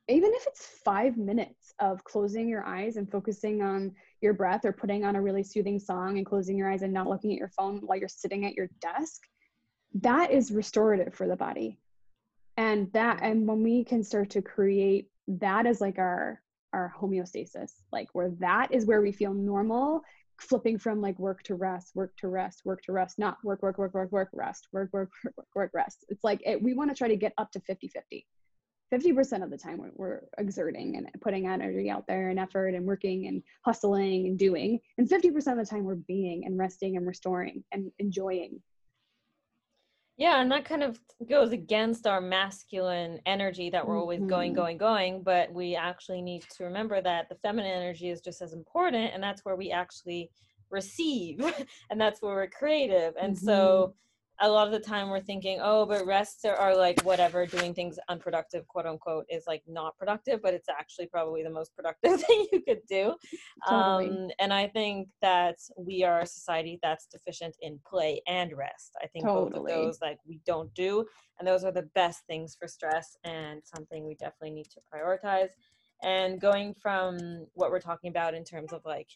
even 0.10 0.32
if 0.34 0.46
it's 0.48 0.66
five 0.84 1.18
minutes 1.18 1.74
of 1.80 2.04
closing 2.04 2.50
your 2.50 2.66
eyes 2.66 2.98
and 2.98 3.10
focusing 3.10 3.62
on 3.62 3.94
your 4.22 4.34
breath 4.34 4.66
or 4.66 4.74
putting 4.74 5.06
on 5.06 5.16
a 5.16 5.22
really 5.22 5.44
soothing 5.44 5.80
song 5.80 6.18
and 6.18 6.26
closing 6.26 6.58
your 6.58 6.70
eyes 6.70 6.82
and 6.82 6.94
not 6.94 7.08
looking 7.08 7.32
at 7.32 7.40
your 7.40 7.50
phone 7.50 7.80
while 7.86 7.98
you're 7.98 8.10
sitting 8.10 8.46
at 8.46 8.54
your 8.54 8.68
desk, 8.82 9.22
that 9.96 10.32
is 10.32 10.52
restorative 10.52 11.14
for 11.14 11.28
the 11.28 11.36
body. 11.36 11.80
And 12.58 12.92
that 12.94 13.20
and 13.22 13.48
when 13.48 13.64
we 13.64 13.84
can 13.84 14.04
start 14.04 14.30
to 14.32 14.42
create 14.42 15.08
that 15.28 15.66
as 15.66 15.80
like 15.80 15.98
our 15.98 16.42
our 16.74 16.94
homeostasis 17.00 17.72
like 17.92 18.10
where 18.14 18.32
that 18.40 18.72
is 18.72 18.86
where 18.86 19.02
we 19.02 19.12
feel 19.12 19.34
normal 19.34 20.02
flipping 20.40 20.78
from 20.78 21.02
like 21.02 21.18
work 21.20 21.42
to 21.44 21.56
rest 21.56 21.92
work 21.96 22.12
to 22.18 22.28
rest 22.28 22.62
work 22.66 22.82
to 22.82 22.92
rest 22.92 23.18
not 23.18 23.38
work 23.44 23.62
work 23.62 23.78
work 23.78 23.94
work 23.94 24.12
work 24.12 24.30
rest 24.34 24.68
work 24.72 24.90
work 24.92 25.10
work 25.24 25.34
work, 25.38 25.48
work 25.56 25.72
rest. 25.74 26.06
It's 26.10 26.24
like 26.24 26.42
it, 26.46 26.62
we 26.62 26.74
want 26.74 26.92
to 26.92 26.96
try 26.96 27.08
to 27.08 27.16
get 27.16 27.34
up 27.38 27.52
to 27.52 27.60
50 27.62 27.88
50 27.88 28.26
50% 28.94 29.44
of 29.44 29.50
the 29.50 29.58
time 29.58 29.78
we're, 29.80 29.92
we're 29.96 30.22
exerting 30.38 30.98
and 30.98 31.10
putting 31.22 31.48
energy 31.48 31.90
out 31.90 32.06
there 32.08 32.30
and 32.30 32.40
effort 32.40 32.76
and 32.76 32.86
working 32.86 33.28
and 33.28 33.42
hustling 33.66 34.28
and 34.28 34.38
doing 34.38 34.80
and 34.98 35.10
50% 35.10 35.36
of 35.36 35.58
the 35.58 35.66
time 35.66 35.84
we're 35.84 35.96
being 35.96 36.46
and 36.46 36.58
resting 36.60 36.98
and 36.98 37.08
restoring 37.08 37.64
and 37.72 37.92
enjoying 38.00 38.62
yeah, 40.16 40.42
and 40.42 40.52
that 40.52 40.66
kind 40.66 40.84
of 40.84 41.00
goes 41.28 41.54
against 41.54 42.06
our 42.06 42.22
masculine 42.22 43.20
energy 43.26 43.72
that 43.72 43.88
we're 43.88 44.00
always 44.00 44.20
mm-hmm. 44.20 44.30
going, 44.30 44.54
going, 44.54 44.78
going. 44.78 45.24
But 45.24 45.52
we 45.52 45.76
actually 45.76 46.22
need 46.22 46.44
to 46.56 46.66
remember 46.66 47.02
that 47.02 47.30
the 47.30 47.36
feminine 47.36 47.72
energy 47.72 48.10
is 48.10 48.22
just 48.22 48.42
as 48.42 48.54
important, 48.54 49.12
and 49.14 49.24
that's 49.24 49.44
where 49.44 49.56
we 49.56 49.72
actually 49.72 50.30
receive, 50.70 51.44
and 51.90 52.00
that's 52.00 52.22
where 52.22 52.36
we're 52.36 52.48
creative. 52.48 53.16
And 53.20 53.36
mm-hmm. 53.36 53.46
so, 53.46 53.96
a 54.42 54.50
lot 54.50 54.68
of 54.68 54.74
the 54.74 54.80
time 54.80 55.10
we're 55.10 55.22
thinking, 55.22 55.60
oh, 55.62 55.86
but 55.86 56.06
rests 56.06 56.44
are, 56.46 56.56
are, 56.56 56.76
like 56.76 57.02
whatever, 57.04 57.46
doing 57.46 57.74
things 57.74 58.00
unproductive, 58.10 58.68
quote 58.68 58.86
unquote, 58.86 59.26
is 59.30 59.44
like 59.48 59.62
not 59.68 59.98
productive, 59.98 60.42
but 60.42 60.54
it's 60.54 60.70
actually 60.70 61.06
probably 61.08 61.44
the 61.44 61.50
most 61.50 61.76
productive 61.76 62.22
thing 62.28 62.48
you 62.52 62.62
could 62.62 62.82
do. 62.90 63.16
Totally. 63.68 64.10
Um, 64.10 64.30
and 64.40 64.52
I 64.52 64.68
think 64.68 65.10
that 65.22 65.58
we 65.78 66.04
are 66.04 66.22
a 66.22 66.26
society 66.26 66.80
that's 66.82 67.06
deficient 67.06 67.56
in 67.62 67.80
play 67.88 68.22
and 68.28 68.52
rest. 68.58 68.98
I 69.02 69.08
think 69.08 69.26
totally. 69.26 69.52
both 69.52 69.60
of 69.60 69.68
those 69.68 70.02
like 70.02 70.18
we 70.28 70.40
don't 70.46 70.74
do, 70.74 71.06
and 71.40 71.48
those 71.48 71.64
are 71.64 71.72
the 71.72 71.90
best 71.94 72.22
things 72.28 72.56
for 72.60 72.68
stress 72.68 73.16
and 73.24 73.62
something 73.64 74.06
we 74.06 74.16
definitely 74.16 74.52
need 74.52 74.68
to 74.72 74.80
prioritize. 74.94 75.50
And 76.02 76.42
going 76.42 76.74
from 76.74 77.46
what 77.54 77.72
we're 77.72 77.80
talking 77.80 78.10
about 78.10 78.34
in 78.34 78.44
terms 78.44 78.74
of 78.74 78.82
like 78.84 79.08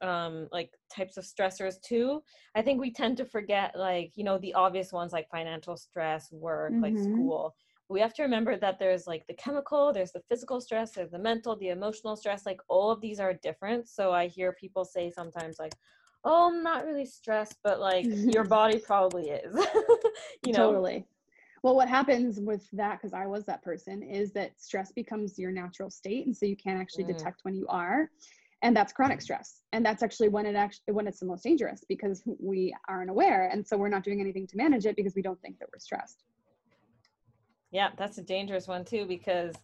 um 0.00 0.48
like 0.52 0.70
types 0.94 1.16
of 1.16 1.24
stressors 1.24 1.80
too. 1.82 2.22
I 2.54 2.62
think 2.62 2.80
we 2.80 2.92
tend 2.92 3.16
to 3.18 3.24
forget 3.24 3.74
like 3.76 4.12
you 4.14 4.24
know 4.24 4.38
the 4.38 4.54
obvious 4.54 4.92
ones 4.92 5.12
like 5.12 5.28
financial 5.30 5.76
stress 5.76 6.30
work 6.32 6.72
mm-hmm. 6.72 6.82
like 6.82 6.98
school. 6.98 7.54
We 7.88 8.00
have 8.00 8.14
to 8.14 8.22
remember 8.22 8.56
that 8.56 8.78
there's 8.78 9.06
like 9.06 9.26
the 9.26 9.34
chemical 9.34 9.92
there's 9.92 10.12
the 10.12 10.22
physical 10.28 10.60
stress 10.60 10.92
there's 10.92 11.10
the 11.10 11.18
mental 11.18 11.56
the 11.56 11.68
emotional 11.68 12.16
stress 12.16 12.46
like 12.46 12.60
all 12.68 12.90
of 12.90 13.00
these 13.00 13.20
are 13.20 13.34
different. 13.34 13.88
So 13.88 14.12
i 14.12 14.26
hear 14.26 14.52
people 14.52 14.84
say 14.84 15.10
sometimes 15.10 15.58
like 15.58 15.74
oh 16.24 16.48
i'm 16.48 16.62
not 16.62 16.84
really 16.84 17.04
stressed 17.04 17.56
but 17.64 17.80
like 17.80 18.06
your 18.08 18.44
body 18.58 18.78
probably 18.78 19.30
is 19.30 19.54
you 20.46 20.52
know? 20.52 20.70
Totally. 20.70 21.06
Well 21.62 21.76
what 21.76 21.88
happens 21.88 22.40
with 22.40 22.68
that 22.72 22.98
because 22.98 23.12
i 23.12 23.26
was 23.26 23.44
that 23.44 23.62
person 23.62 24.02
is 24.02 24.32
that 24.32 24.60
stress 24.60 24.90
becomes 24.92 25.38
your 25.38 25.52
natural 25.52 25.90
state 25.90 26.26
and 26.26 26.36
so 26.36 26.46
you 26.46 26.56
can't 26.56 26.80
actually 26.80 27.04
mm. 27.04 27.16
detect 27.16 27.44
when 27.44 27.54
you 27.54 27.66
are 27.68 28.10
and 28.62 28.76
that's 28.76 28.92
chronic 28.92 29.20
stress 29.20 29.60
and 29.72 29.84
that's 29.84 30.02
actually 30.02 30.28
when 30.28 30.46
it 30.46 30.54
actually 30.54 30.92
when 30.92 31.06
it's 31.06 31.20
the 31.20 31.26
most 31.26 31.42
dangerous 31.42 31.84
because 31.88 32.22
we 32.38 32.74
aren't 32.88 33.10
aware 33.10 33.48
and 33.48 33.66
so 33.66 33.76
we're 33.76 33.88
not 33.88 34.04
doing 34.04 34.20
anything 34.20 34.46
to 34.46 34.56
manage 34.56 34.86
it 34.86 34.96
because 34.96 35.14
we 35.14 35.22
don't 35.22 35.40
think 35.42 35.58
that 35.58 35.68
we're 35.72 35.78
stressed 35.78 36.24
yeah 37.70 37.90
that's 37.98 38.18
a 38.18 38.22
dangerous 38.22 38.68
one 38.68 38.84
too 38.84 39.04
because 39.06 39.54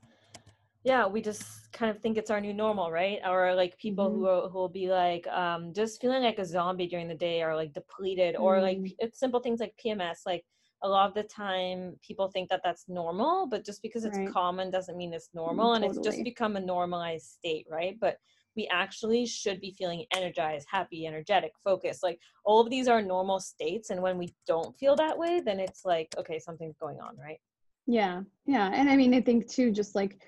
yeah 0.85 1.07
we 1.07 1.21
just 1.21 1.71
kind 1.73 1.91
of 1.91 2.01
think 2.01 2.19
it's 2.19 2.31
our 2.31 2.41
new 2.41 2.53
normal 2.53 2.91
right 2.91 3.21
or 3.27 3.55
like 3.55 3.79
people 3.79 4.09
mm-hmm. 4.09 4.21
who, 4.21 4.27
are, 4.27 4.49
who 4.49 4.59
will 4.59 4.69
be 4.69 4.89
like 4.89 5.27
um, 5.29 5.73
just 5.73 6.01
feeling 6.01 6.23
like 6.23 6.39
a 6.39 6.45
zombie 6.45 6.87
during 6.87 7.09
the 7.09 7.15
day 7.15 7.43
or 7.43 7.55
like 7.55 7.73
depleted 7.73 8.35
mm-hmm. 8.35 8.45
or 8.45 8.61
like 8.61 8.79
mm. 8.79 8.95
it's 8.99 9.19
simple 9.19 9.41
things 9.41 9.61
like 9.61 9.75
pms 9.85 10.19
like 10.27 10.45
a 10.83 10.89
lot 10.89 11.09
of 11.09 11.15
the 11.15 11.25
time 11.25 11.97
people 12.07 12.29
think 12.29 12.49
that 12.49 12.61
that's 12.63 12.85
normal 12.89 13.47
but 13.49 13.65
just 13.65 13.83
because 13.83 14.05
it's 14.05 14.17
right. 14.17 14.33
common 14.33 14.71
doesn't 14.71 14.97
mean 14.97 15.13
it's 15.13 15.31
normal 15.35 15.75
totally. 15.75 15.89
and 15.89 15.97
it's 15.97 16.07
just 16.07 16.23
become 16.23 16.57
a 16.57 16.61
normalized 16.61 17.27
state 17.27 17.67
right 17.69 17.97
but 18.01 18.19
we 18.59 18.67
actually 18.73 19.25
should 19.25 19.61
be 19.61 19.71
feeling 19.71 20.05
energized, 20.13 20.67
happy, 20.69 21.07
energetic, 21.07 21.53
focused. 21.63 22.03
Like 22.03 22.19
all 22.45 22.61
of 22.61 22.69
these 22.71 22.89
are 22.89 23.01
normal 23.01 23.39
states. 23.39 23.91
And 23.91 24.03
when 24.03 24.19
we 24.19 24.35
don't 24.49 24.77
feel 24.77 24.97
that 24.97 25.17
way, 25.17 25.41
then 25.41 25.61
it's 25.61 25.85
like, 25.85 26.13
okay, 26.19 26.41
something's 26.41 26.77
going 26.77 26.99
on, 26.99 27.17
right? 27.17 27.39
Yeah. 27.87 28.23
Yeah. 28.47 28.69
And 28.75 28.91
I 28.91 28.97
mean, 28.97 29.15
I 29.15 29.21
think 29.21 29.49
too, 29.49 29.71
just 29.71 29.95
like, 29.95 30.21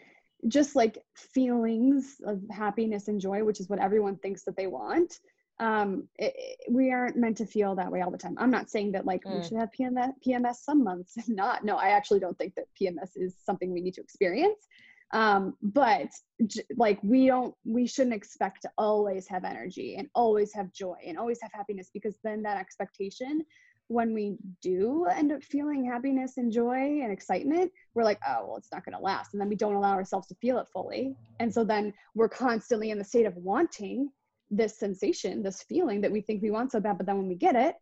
just 0.46 0.76
like 0.76 0.98
feelings 1.16 2.20
of 2.24 2.40
happiness 2.52 3.08
and 3.08 3.20
joy, 3.20 3.42
which 3.42 3.58
is 3.58 3.68
what 3.68 3.80
everyone 3.80 4.14
thinks 4.18 4.44
that 4.44 4.56
they 4.56 4.68
want. 4.68 5.18
Um, 5.58 6.06
it, 6.16 6.32
it, 6.36 6.72
we 6.72 6.92
aren't 6.92 7.16
meant 7.16 7.36
to 7.38 7.46
feel 7.46 7.74
that 7.74 7.90
way 7.90 8.00
all 8.00 8.12
the 8.12 8.16
time. 8.16 8.36
I'm 8.38 8.52
not 8.52 8.70
saying 8.70 8.92
that 8.92 9.06
like 9.06 9.24
mm. 9.24 9.38
we 9.38 9.42
should 9.42 9.58
have 9.58 9.70
PMS, 9.76 10.12
PMS 10.24 10.54
some 10.62 10.84
months, 10.84 11.16
not. 11.28 11.64
No, 11.64 11.78
I 11.78 11.88
actually 11.88 12.20
don't 12.20 12.38
think 12.38 12.54
that 12.54 12.66
PMS 12.80 13.10
is 13.16 13.34
something 13.44 13.72
we 13.72 13.80
need 13.80 13.94
to 13.94 14.00
experience 14.00 14.68
um 15.12 15.54
but 15.62 16.08
j- 16.46 16.62
like 16.76 16.98
we 17.02 17.26
don't 17.26 17.54
we 17.64 17.86
shouldn't 17.86 18.14
expect 18.14 18.62
to 18.62 18.70
always 18.78 19.26
have 19.26 19.44
energy 19.44 19.96
and 19.96 20.08
always 20.14 20.52
have 20.52 20.72
joy 20.72 20.96
and 21.06 21.18
always 21.18 21.38
have 21.42 21.50
happiness 21.52 21.90
because 21.92 22.16
then 22.22 22.42
that 22.42 22.56
expectation 22.56 23.44
when 23.88 24.14
we 24.14 24.36
do 24.62 25.04
end 25.06 25.32
up 25.32 25.42
feeling 25.42 25.84
happiness 25.84 26.36
and 26.36 26.52
joy 26.52 27.00
and 27.02 27.10
excitement 27.10 27.72
we're 27.94 28.04
like 28.04 28.20
oh 28.28 28.46
well 28.46 28.56
it's 28.56 28.70
not 28.72 28.84
going 28.84 28.96
to 28.96 29.02
last 29.02 29.34
and 29.34 29.40
then 29.40 29.48
we 29.48 29.56
don't 29.56 29.74
allow 29.74 29.92
ourselves 29.92 30.28
to 30.28 30.34
feel 30.36 30.58
it 30.58 30.66
fully 30.72 31.16
and 31.40 31.52
so 31.52 31.64
then 31.64 31.92
we're 32.14 32.28
constantly 32.28 32.90
in 32.90 32.98
the 32.98 33.04
state 33.04 33.26
of 33.26 33.34
wanting 33.36 34.08
this 34.48 34.78
sensation 34.78 35.42
this 35.42 35.62
feeling 35.64 36.00
that 36.00 36.12
we 36.12 36.20
think 36.20 36.40
we 36.40 36.52
want 36.52 36.70
so 36.70 36.78
bad 36.78 36.98
but 36.98 37.06
then 37.06 37.16
when 37.16 37.28
we 37.28 37.34
get 37.34 37.56
it 37.56 37.74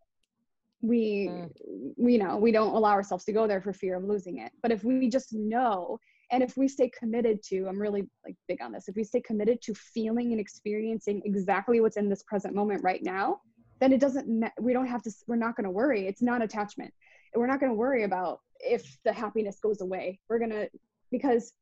we 0.80 1.28
mm. 1.30 1.50
we 1.98 2.14
you 2.14 2.18
know 2.18 2.38
we 2.38 2.52
don't 2.52 2.74
allow 2.74 2.92
ourselves 2.92 3.24
to 3.24 3.32
go 3.32 3.46
there 3.46 3.60
for 3.60 3.74
fear 3.74 3.96
of 3.96 4.04
losing 4.04 4.38
it 4.38 4.52
but 4.62 4.72
if 4.72 4.82
we 4.84 5.10
just 5.10 5.34
know 5.34 5.98
and 6.30 6.42
if 6.42 6.56
we 6.56 6.68
stay 6.68 6.90
committed 6.98 7.42
to 7.42 7.66
i'm 7.68 7.80
really 7.80 8.08
like 8.24 8.36
big 8.46 8.60
on 8.62 8.72
this 8.72 8.88
if 8.88 8.96
we 8.96 9.04
stay 9.04 9.20
committed 9.20 9.60
to 9.62 9.74
feeling 9.74 10.32
and 10.32 10.40
experiencing 10.40 11.22
exactly 11.24 11.80
what's 11.80 11.96
in 11.96 12.08
this 12.08 12.22
present 12.24 12.54
moment 12.54 12.82
right 12.82 13.02
now 13.02 13.40
then 13.80 13.92
it 13.92 14.00
doesn't 14.00 14.44
we 14.60 14.72
don't 14.72 14.86
have 14.86 15.02
to 15.02 15.10
we're 15.28 15.36
not 15.36 15.56
going 15.56 15.64
to 15.64 15.70
worry. 15.70 16.06
It's 16.08 16.22
not 16.22 16.42
attachment 16.42 16.92
we're 17.34 17.46
not 17.46 17.60
going 17.60 17.70
to 17.70 17.76
worry 17.76 18.04
about 18.04 18.40
if 18.60 18.98
the 19.04 19.12
happiness 19.12 19.58
goes 19.60 19.80
away. 19.80 20.18
We're 20.28 20.38
going 20.38 20.50
to 20.50 20.68
because 21.10 21.52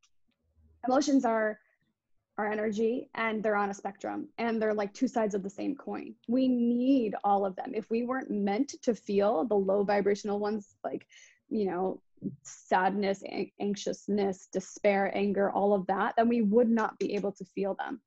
emotions 0.85 1.25
are 1.25 1.59
our 2.37 2.51
energy 2.51 3.09
and 3.15 3.41
they're 3.41 3.55
on 3.55 3.71
a 3.71 3.73
spectrum 3.73 4.29
and 4.37 4.61
they're 4.61 4.73
like 4.73 4.93
two 4.93 5.07
sides 5.07 5.33
of 5.33 5.41
the 5.41 5.49
same 5.49 5.75
coin. 5.75 6.13
We 6.27 6.47
need 6.47 7.15
all 7.23 7.45
of 7.45 7.55
them. 7.55 7.71
If 7.73 7.89
we 7.89 8.03
weren't 8.03 8.29
meant 8.29 8.75
to 8.83 8.93
feel 8.93 9.45
the 9.45 9.55
low 9.55 9.83
vibrational 9.83 10.39
ones 10.39 10.75
like 10.83 11.07
you 11.49 11.65
know 11.65 12.01
sadness, 12.43 13.23
anxiousness, 13.59 14.47
despair, 14.51 15.11
anger, 15.15 15.51
all 15.51 15.73
of 15.73 15.85
that, 15.87 16.15
then 16.17 16.27
we 16.27 16.41
would 16.41 16.69
not 16.69 16.97
be 16.99 17.15
able 17.15 17.31
to 17.33 17.45
feel 17.45 17.75
them. 17.75 18.01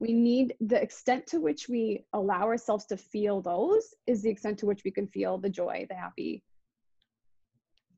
We 0.00 0.12
need 0.12 0.54
the 0.60 0.80
extent 0.80 1.26
to 1.28 1.40
which 1.40 1.68
we 1.68 2.04
allow 2.12 2.42
ourselves 2.42 2.86
to 2.86 2.96
feel 2.96 3.40
those 3.40 3.94
is 4.06 4.22
the 4.22 4.30
extent 4.30 4.58
to 4.60 4.66
which 4.66 4.84
we 4.84 4.90
can 4.90 5.08
feel 5.08 5.38
the 5.38 5.50
joy, 5.50 5.86
the 5.88 5.96
happy, 5.96 6.42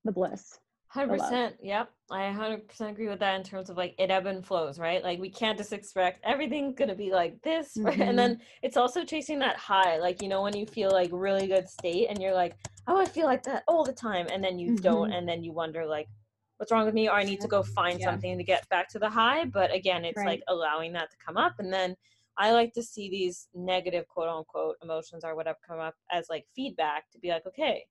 the 0.05 0.13
bliss. 0.13 0.59
Hundred 0.91 1.21
percent. 1.21 1.55
Yep, 1.63 1.89
I 2.11 2.33
hundred 2.33 2.67
percent 2.67 2.91
agree 2.91 3.09
with 3.09 3.21
that 3.21 3.37
in 3.37 3.45
terms 3.45 3.71
of 3.71 3.77
like 3.77 3.95
it 3.97 4.11
ebb 4.11 4.27
and 4.27 4.45
flows, 4.45 4.77
right? 4.77 5.05
Like 5.05 5.21
we 5.21 5.31
can't 5.31 5.57
just 5.57 5.73
expect 5.73 6.21
everything's 6.25 6.75
gonna 6.75 6.97
be 6.97 7.13
like 7.13 7.41
this, 7.43 7.75
right? 7.81 7.95
Mm-hmm. 7.95 8.03
And 8.03 8.19
then 8.19 8.41
it's 8.63 8.77
also 8.77 9.05
chasing 9.05 9.39
that 9.39 9.57
high, 9.57 9.99
like 9.99 10.21
you 10.21 10.29
know 10.29 10.43
when 10.43 10.57
you 10.57 10.67
feel 10.67 10.91
like 10.91 11.11
really 11.13 11.47
good 11.47 11.69
state 11.69 12.09
and 12.11 12.21
you're 12.21 12.35
like, 12.35 12.57
oh, 12.89 13.01
I 13.01 13.05
feel 13.05 13.27
like 13.27 13.45
that 13.45 13.63
all 13.69 13.85
the 13.85 13.93
time, 13.93 14.27
and 14.33 14.43
then 14.43 14.59
you 14.59 14.73
mm-hmm. 14.73 14.83
don't, 14.83 15.13
and 15.13 15.29
then 15.29 15.45
you 15.45 15.53
wonder 15.53 15.87
like, 15.87 16.09
what's 16.57 16.73
wrong 16.73 16.87
with 16.87 16.95
me? 16.95 17.09
Or 17.09 17.15
I 17.15 17.23
need 17.23 17.41
to 17.43 17.49
go 17.49 17.63
find 17.63 18.01
yeah. 18.01 18.07
something 18.07 18.37
to 18.37 18.43
get 18.43 18.69
back 18.69 18.89
to 18.89 18.99
the 18.99 19.09
high. 19.09 19.45
But 19.45 19.73
again, 19.73 20.05
it's 20.05 20.19
right. 20.19 20.27
like 20.27 20.43
allowing 20.49 20.93
that 20.95 21.13
to 21.13 21.17
come 21.25 21.37
up, 21.37 21.55
and 21.61 21.73
then 21.73 21.95
I 22.37 22.51
like 22.51 22.73
to 22.73 22.83
see 22.83 23.09
these 23.09 23.47
negative 23.55 24.09
quote 24.09 24.29
unquote 24.29 24.75
emotions 24.83 25.23
or 25.25 25.37
whatever 25.37 25.59
come 25.65 25.79
up 25.79 25.95
as 26.11 26.27
like 26.29 26.47
feedback 26.57 27.09
to 27.13 27.21
be 27.21 27.29
like, 27.29 27.47
okay, 27.47 27.85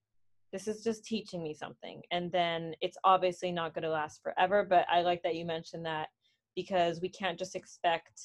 this 0.52 0.68
is 0.68 0.84
just 0.84 1.06
teaching 1.06 1.44
me 1.44 1.54
something 1.54 2.02
and 2.12 2.32
then 2.32 2.74
it's 2.82 2.98
obviously 3.04 3.52
not 3.52 3.74
going 3.74 3.84
to 3.84 3.90
last 3.90 4.22
forever 4.22 4.66
but 4.68 4.86
i 4.92 5.02
like 5.02 5.22
that 5.24 5.36
you 5.36 5.46
mentioned 5.46 5.86
that 5.86 6.10
because 6.56 7.02
we 7.02 7.10
can't 7.10 7.40
just 7.40 7.56
expect 7.56 8.22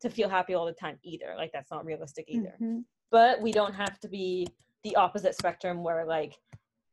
to 0.00 0.10
feel 0.10 0.28
happy 0.28 0.54
all 0.54 0.66
the 0.66 0.72
time 0.72 0.98
either 1.02 1.34
like 1.36 1.50
that's 1.52 1.70
not 1.70 1.84
realistic 1.84 2.24
either 2.28 2.54
mm-hmm. 2.60 2.80
but 3.10 3.40
we 3.40 3.52
don't 3.52 3.74
have 3.74 3.98
to 4.00 4.08
be 4.08 4.46
the 4.84 4.94
opposite 4.96 5.34
spectrum 5.34 5.82
where 5.82 6.04
like 6.04 6.34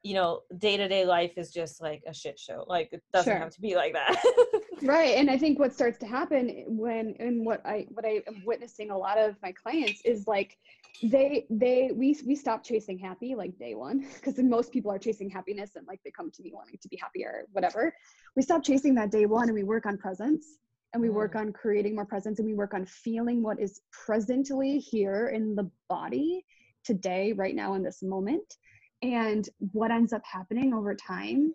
you 0.06 0.14
know 0.14 0.41
day-to-day 0.60 1.04
life 1.04 1.34
is 1.36 1.52
just 1.52 1.82
like 1.82 2.04
a 2.08 2.14
shit 2.14 2.38
show 2.38 2.64
like 2.68 2.89
it 2.91 3.02
doesn't 3.12 3.34
sure. 3.34 3.39
have 3.39 3.50
to 3.50 3.60
be 3.60 3.76
like 3.76 3.91
that 3.93 4.16
right 4.84 5.18
and 5.18 5.32
i 5.32 5.38
think 5.38 5.58
what 5.58 5.74
starts 5.74 5.98
to 5.98 6.06
happen 6.06 6.64
when 6.68 7.16
and 7.20 7.43
what 7.43 7.66
i 7.66 7.88
what 7.89 8.06
i 8.06 8.22
am 8.28 8.43
witnessing 8.46 8.91
a 8.91 8.98
lot 8.98 9.18
of 9.18 9.36
my 9.41 9.52
clients 9.52 10.02
is 10.06 10.28
like 10.28 10.58
they 11.04 11.46
they 11.50 11.91
we 11.93 12.18
we 12.26 12.36
stop 12.36 12.64
chasing 12.64 12.98
happy 12.98 13.36
like 13.36 13.58
day 13.58 13.76
one 13.76 14.06
because 14.16 14.38
most 14.39 14.72
people 14.72 14.91
are 14.91 14.98
chasing 14.98 15.30
happiness 15.30 15.72
and 15.76 15.86
like 15.88 16.00
they 16.04 16.12
come 16.12 16.32
to 16.32 16.41
me 16.41 16.52
wanting 16.54 16.78
to 16.82 16.88
be 16.88 16.98
happier 16.98 17.46
whatever 17.52 17.93
we 18.36 18.41
stop 18.41 18.64
chasing 18.64 18.96
that 18.96 19.12
day 19.12 19.26
one 19.26 19.46
and 19.46 19.54
we 19.54 19.64
work 19.64 19.86
on 19.86 19.98
presence 19.98 20.58
and 20.93 21.02
we 21.02 21.10
mm. 21.10 21.14
work 21.14 21.36
on 21.36 21.52
creating 21.52 21.96
more 21.96 22.06
presence 22.06 22.39
and 22.39 22.48
we 22.48 22.54
work 22.54 22.74
on 22.74 22.86
feeling 22.86 23.43
what 23.43 23.60
is 23.60 23.82
presently 23.91 24.80
here 24.80 25.30
in 25.34 25.56
the 25.56 25.70
body 25.89 26.46
today 26.84 27.34
right 27.34 27.56
now 27.56 27.74
in 27.74 27.84
this 27.84 28.02
moment 28.02 28.56
and 29.02 29.50
what 29.72 29.91
ends 29.91 30.14
up 30.14 30.22
happening 30.24 30.74
over 30.74 30.96
time 30.96 31.54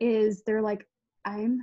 is 0.00 0.42
they're 0.44 0.62
like 0.62 0.86
i'm 1.24 1.60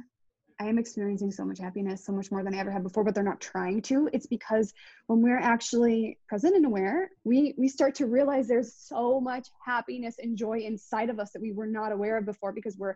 I 0.62 0.66
am 0.66 0.78
experiencing 0.78 1.32
so 1.32 1.46
much 1.46 1.60
happiness, 1.60 2.06
so 2.06 2.12
much 2.12 2.32
more 2.32 2.44
than 2.44 2.54
I 2.54 2.58
ever 2.60 2.72
had 2.72 2.84
before, 2.84 3.06
but 3.06 3.16
they're 3.16 3.24
not 3.24 3.40
trying 3.40 3.82
to. 3.84 4.10
It's 4.12 4.28
because 4.28 4.74
when 5.08 5.22
we're 5.22 5.40
actually 5.40 6.20
present 6.28 6.56
and 6.56 6.66
aware, 6.66 7.12
we 7.24 7.54
we 7.58 7.70
start 7.70 7.96
to 7.96 8.08
realize 8.08 8.48
there's 8.48 8.74
so 8.76 9.22
much 9.22 9.48
happiness 9.66 10.16
and 10.20 10.38
joy 10.38 10.60
inside 10.60 11.10
of 11.10 11.18
us 11.18 11.32
that 11.32 11.42
we 11.42 11.54
were 11.54 11.68
not 11.68 11.94
aware 11.94 12.18
of 12.18 12.26
before 12.26 12.52
because 12.52 12.78
we're 12.78 12.96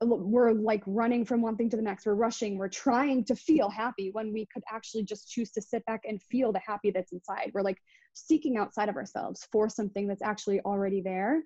we're 0.00 0.52
like 0.52 0.82
running 0.86 1.24
from 1.24 1.40
one 1.40 1.56
thing 1.56 1.70
to 1.70 1.76
the 1.76 1.82
next. 1.82 2.04
We're 2.04 2.14
rushing. 2.14 2.58
We're 2.58 2.68
trying 2.68 3.24
to 3.24 3.34
feel 3.34 3.70
happy 3.70 4.10
when 4.12 4.32
we 4.32 4.46
could 4.52 4.62
actually 4.70 5.04
just 5.04 5.30
choose 5.30 5.50
to 5.52 5.62
sit 5.62 5.84
back 5.86 6.02
and 6.06 6.22
feel 6.22 6.52
the 6.52 6.60
happy 6.64 6.90
that's 6.90 7.12
inside. 7.12 7.50
We're 7.54 7.62
like 7.62 7.78
seeking 8.12 8.58
outside 8.58 8.88
of 8.88 8.96
ourselves 8.96 9.48
for 9.50 9.68
something 9.68 10.06
that's 10.06 10.22
actually 10.22 10.60
already 10.60 11.00
there. 11.00 11.42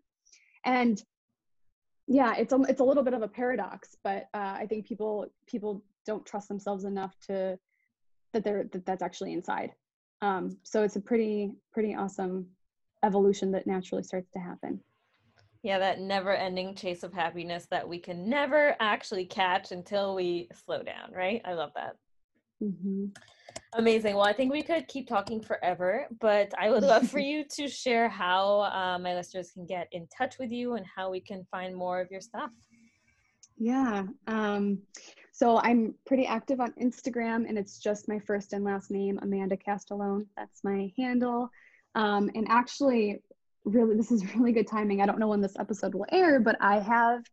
And 0.65 1.01
yeah 2.07 2.35
it's 2.37 2.53
a, 2.53 2.61
it's 2.69 2.81
a 2.81 2.85
little 2.85 3.03
bit 3.03 3.15
of 3.15 3.23
a 3.23 3.29
paradox 3.29 3.97
but 4.03 4.29
uh, 4.35 4.57
i 4.59 4.67
think 4.69 4.87
people 4.87 5.27
people 5.47 5.83
don't 6.07 6.27
trust 6.27 6.49
themselves 6.49 6.85
enough 6.85 7.15
to 7.27 7.59
that 8.33 8.45
they're 8.45 8.65
that 8.73 8.85
that's 8.87 9.03
actually 9.03 9.33
inside 9.33 9.73
um, 10.21 10.57
so 10.63 10.85
it's 10.85 10.97
a 10.97 11.01
pretty 11.01 11.53
pretty 11.73 11.95
awesome 11.95 12.47
evolution 13.03 13.51
that 13.53 13.67
naturally 13.67 14.03
starts 14.03 14.31
to 14.33 14.39
happen 14.39 14.81
Yeah, 15.63 15.79
that 15.79 16.01
never 16.01 16.33
ending 16.33 16.75
chase 16.75 17.05
of 17.05 17.13
happiness 17.13 17.67
that 17.71 17.89
we 17.89 17.99
can 17.99 18.29
never 18.29 18.77
actually 18.81 19.27
catch 19.27 19.71
until 19.71 20.15
we 20.15 20.49
slow 20.65 20.83
down, 20.83 21.13
right? 21.13 21.41
I 21.45 21.55
love 21.55 21.71
that. 21.77 21.97
Mm-hmm. 22.63 23.07
Amazing. 23.75 24.15
Well, 24.15 24.27
I 24.27 24.33
think 24.33 24.53
we 24.53 24.63
could 24.63 24.87
keep 24.87 25.09
talking 25.09 25.41
forever, 25.41 26.07
but 26.21 26.53
I 26.59 26.71
would 26.71 26.83
love 26.83 27.09
for 27.09 27.19
you 27.31 27.45
to 27.57 27.69
share 27.69 28.09
how 28.09 28.61
uh, 28.63 28.99
my 28.99 29.15
listeners 29.15 29.51
can 29.51 29.67
get 29.67 29.89
in 29.93 30.07
touch 30.17 30.39
with 30.39 30.53
you 30.53 30.75
and 30.75 30.85
how 30.95 31.11
we 31.11 31.21
can 31.21 31.47
find 31.51 31.75
more 31.75 32.01
of 32.01 32.11
your 32.11 32.21
stuff. 32.21 32.51
Yeah. 33.59 34.05
Um, 34.27 34.79
so 35.33 35.59
I'm 35.59 35.95
pretty 36.07 36.27
active 36.27 36.61
on 36.61 36.73
Instagram, 36.73 37.49
and 37.49 37.57
it's 37.57 37.79
just 37.79 38.09
my 38.09 38.19
first 38.19 38.53
and 38.53 38.65
last 38.65 38.91
name, 38.91 39.19
Amanda 39.23 39.57
Castellone. 39.57 40.27
That's 40.37 40.63
my 40.63 40.93
handle. 40.99 41.51
Um, 41.95 42.31
and 42.35 42.47
actually, 42.49 43.23
really, 43.65 43.97
this 43.97 44.13
is 44.13 44.35
really 44.37 44.53
good 44.53 44.69
timing. 44.69 45.01
I 45.01 45.07
don't 45.07 45.19
know 45.19 45.29
when 45.29 45.41
this 45.41 45.57
episode 45.59 45.95
will 45.95 46.07
air, 46.13 46.41
but 46.41 46.57
I 46.61 46.79
have 46.79 47.25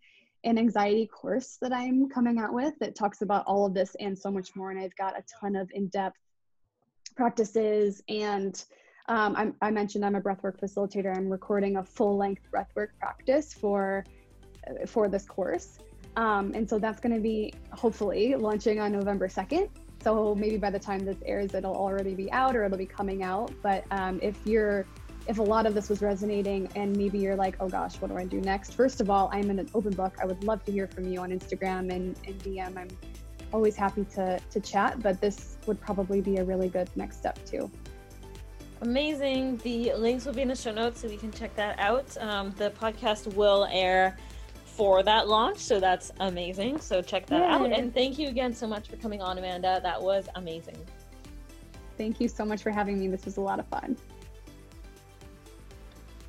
an 0.43 0.57
anxiety 0.57 1.07
course 1.07 1.57
that 1.61 1.73
I'm 1.73 2.09
coming 2.09 2.39
out 2.39 2.53
with 2.53 2.73
that 2.79 2.95
talks 2.95 3.21
about 3.21 3.45
all 3.45 3.65
of 3.65 3.73
this 3.73 3.95
and 3.99 4.17
so 4.17 4.31
much 4.31 4.55
more. 4.55 4.71
And 4.71 4.79
I've 4.79 4.95
got 4.95 5.17
a 5.17 5.23
ton 5.39 5.55
of 5.55 5.69
in 5.73 5.87
depth 5.87 6.17
practices. 7.15 8.01
And 8.07 8.63
um, 9.07 9.55
i 9.61 9.71
mentioned 9.71 10.05
I'm 10.05 10.15
a 10.15 10.21
breathwork 10.21 10.59
facilitator. 10.59 11.15
I'm 11.15 11.29
recording 11.29 11.77
a 11.77 11.83
full 11.83 12.15
length 12.15 12.43
breathwork 12.53 12.89
practice 12.99 13.53
for, 13.53 14.05
uh, 14.67 14.85
for 14.85 15.09
this 15.09 15.25
course. 15.25 15.79
Um, 16.15 16.53
and 16.55 16.69
so 16.69 16.79
that's 16.79 16.99
going 16.99 17.15
to 17.15 17.21
be 17.21 17.53
hopefully 17.71 18.35
launching 18.35 18.79
on 18.79 18.91
November 18.91 19.27
2nd. 19.27 19.69
So 20.01 20.33
maybe 20.35 20.57
by 20.57 20.69
the 20.69 20.79
time 20.79 20.99
this 20.99 21.17
airs, 21.25 21.53
it'll 21.53 21.75
already 21.75 22.15
be 22.15 22.31
out 22.31 22.55
or 22.55 22.63
it'll 22.63 22.77
be 22.77 22.85
coming 22.85 23.23
out. 23.23 23.51
But 23.61 23.83
um, 23.91 24.19
if 24.21 24.35
you're 24.45 24.85
if 25.29 25.37
a 25.37 25.43
lot 25.43 25.67
of 25.67 25.75
this 25.75 25.89
was 25.89 26.01
resonating 26.01 26.67
and 26.75 26.97
maybe 26.97 27.19
you're 27.19 27.35
like, 27.35 27.55
oh 27.59 27.69
gosh, 27.69 27.97
what 27.97 28.09
do 28.09 28.17
I 28.17 28.25
do 28.25 28.41
next? 28.41 28.73
First 28.73 28.99
of 28.99 29.11
all, 29.11 29.29
I'm 29.31 29.51
in 29.51 29.59
an 29.59 29.69
open 29.75 29.93
book. 29.93 30.17
I 30.19 30.25
would 30.25 30.43
love 30.43 30.65
to 30.65 30.71
hear 30.71 30.87
from 30.87 31.07
you 31.07 31.19
on 31.19 31.29
Instagram 31.29 31.93
and, 31.93 32.19
and 32.25 32.39
DM. 32.39 32.75
I'm 32.75 32.87
always 33.53 33.75
happy 33.75 34.05
to, 34.15 34.39
to 34.49 34.59
chat, 34.59 35.03
but 35.03 35.21
this 35.21 35.57
would 35.67 35.79
probably 35.79 36.19
be 36.19 36.37
a 36.37 36.43
really 36.43 36.67
good 36.67 36.89
next 36.95 37.17
step 37.17 37.37
too. 37.45 37.69
Amazing. 38.81 39.57
The 39.57 39.93
links 39.93 40.25
will 40.25 40.33
be 40.33 40.41
in 40.41 40.47
the 40.47 40.55
show 40.55 40.71
notes 40.71 41.01
so 41.01 41.07
you 41.07 41.19
can 41.19 41.31
check 41.31 41.55
that 41.55 41.77
out. 41.77 42.17
Um, 42.17 42.51
the 42.57 42.71
podcast 42.71 43.31
will 43.35 43.67
air 43.71 44.17
for 44.65 45.03
that 45.03 45.27
launch, 45.27 45.59
so 45.59 45.79
that's 45.79 46.11
amazing. 46.21 46.79
So 46.79 47.03
check 47.03 47.27
that 47.27 47.41
Yay. 47.41 47.45
out. 47.45 47.71
And 47.71 47.93
thank 47.93 48.17
you 48.17 48.29
again 48.29 48.55
so 48.55 48.65
much 48.65 48.87
for 48.87 48.95
coming 48.95 49.21
on, 49.21 49.37
Amanda. 49.37 49.79
That 49.83 50.01
was 50.01 50.27
amazing. 50.33 50.77
Thank 51.99 52.19
you 52.19 52.27
so 52.27 52.45
much 52.45 52.63
for 52.63 52.71
having 52.71 52.99
me. 52.99 53.09
This 53.09 53.25
was 53.25 53.37
a 53.37 53.41
lot 53.41 53.59
of 53.59 53.67
fun. 53.67 53.95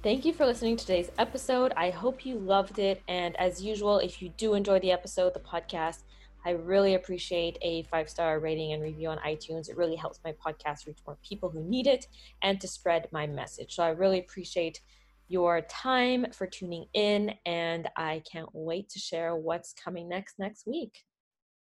Thank 0.02 0.24
you 0.24 0.32
for 0.32 0.46
listening 0.46 0.78
to 0.78 0.86
today's 0.86 1.10
episode. 1.18 1.74
I 1.76 1.90
hope 1.90 2.24
you 2.24 2.36
loved 2.38 2.78
it. 2.78 3.02
And 3.06 3.36
as 3.36 3.62
usual, 3.62 3.98
if 3.98 4.22
you 4.22 4.30
do 4.38 4.54
enjoy 4.54 4.78
the 4.80 4.92
episode, 4.92 5.34
the 5.34 5.40
podcast, 5.40 6.04
I 6.42 6.52
really 6.52 6.94
appreciate 6.94 7.58
a 7.60 7.82
five 7.82 8.08
star 8.08 8.40
rating 8.40 8.72
and 8.72 8.82
review 8.82 9.10
on 9.10 9.18
iTunes. 9.18 9.68
It 9.68 9.76
really 9.76 9.96
helps 9.96 10.18
my 10.24 10.32
podcast 10.32 10.86
reach 10.86 11.00
more 11.06 11.18
people 11.22 11.50
who 11.50 11.62
need 11.62 11.86
it 11.86 12.06
and 12.40 12.58
to 12.62 12.66
spread 12.66 13.08
my 13.12 13.26
message. 13.26 13.74
So 13.74 13.82
I 13.82 13.90
really 13.90 14.20
appreciate 14.20 14.80
your 15.28 15.60
time 15.60 16.28
for 16.32 16.46
tuning 16.46 16.86
in, 16.94 17.34
and 17.44 17.86
I 17.94 18.22
can't 18.30 18.48
wait 18.54 18.88
to 18.90 18.98
share 18.98 19.36
what's 19.36 19.74
coming 19.74 20.08
next 20.08 20.38
next 20.38 20.66
week. 20.66 21.04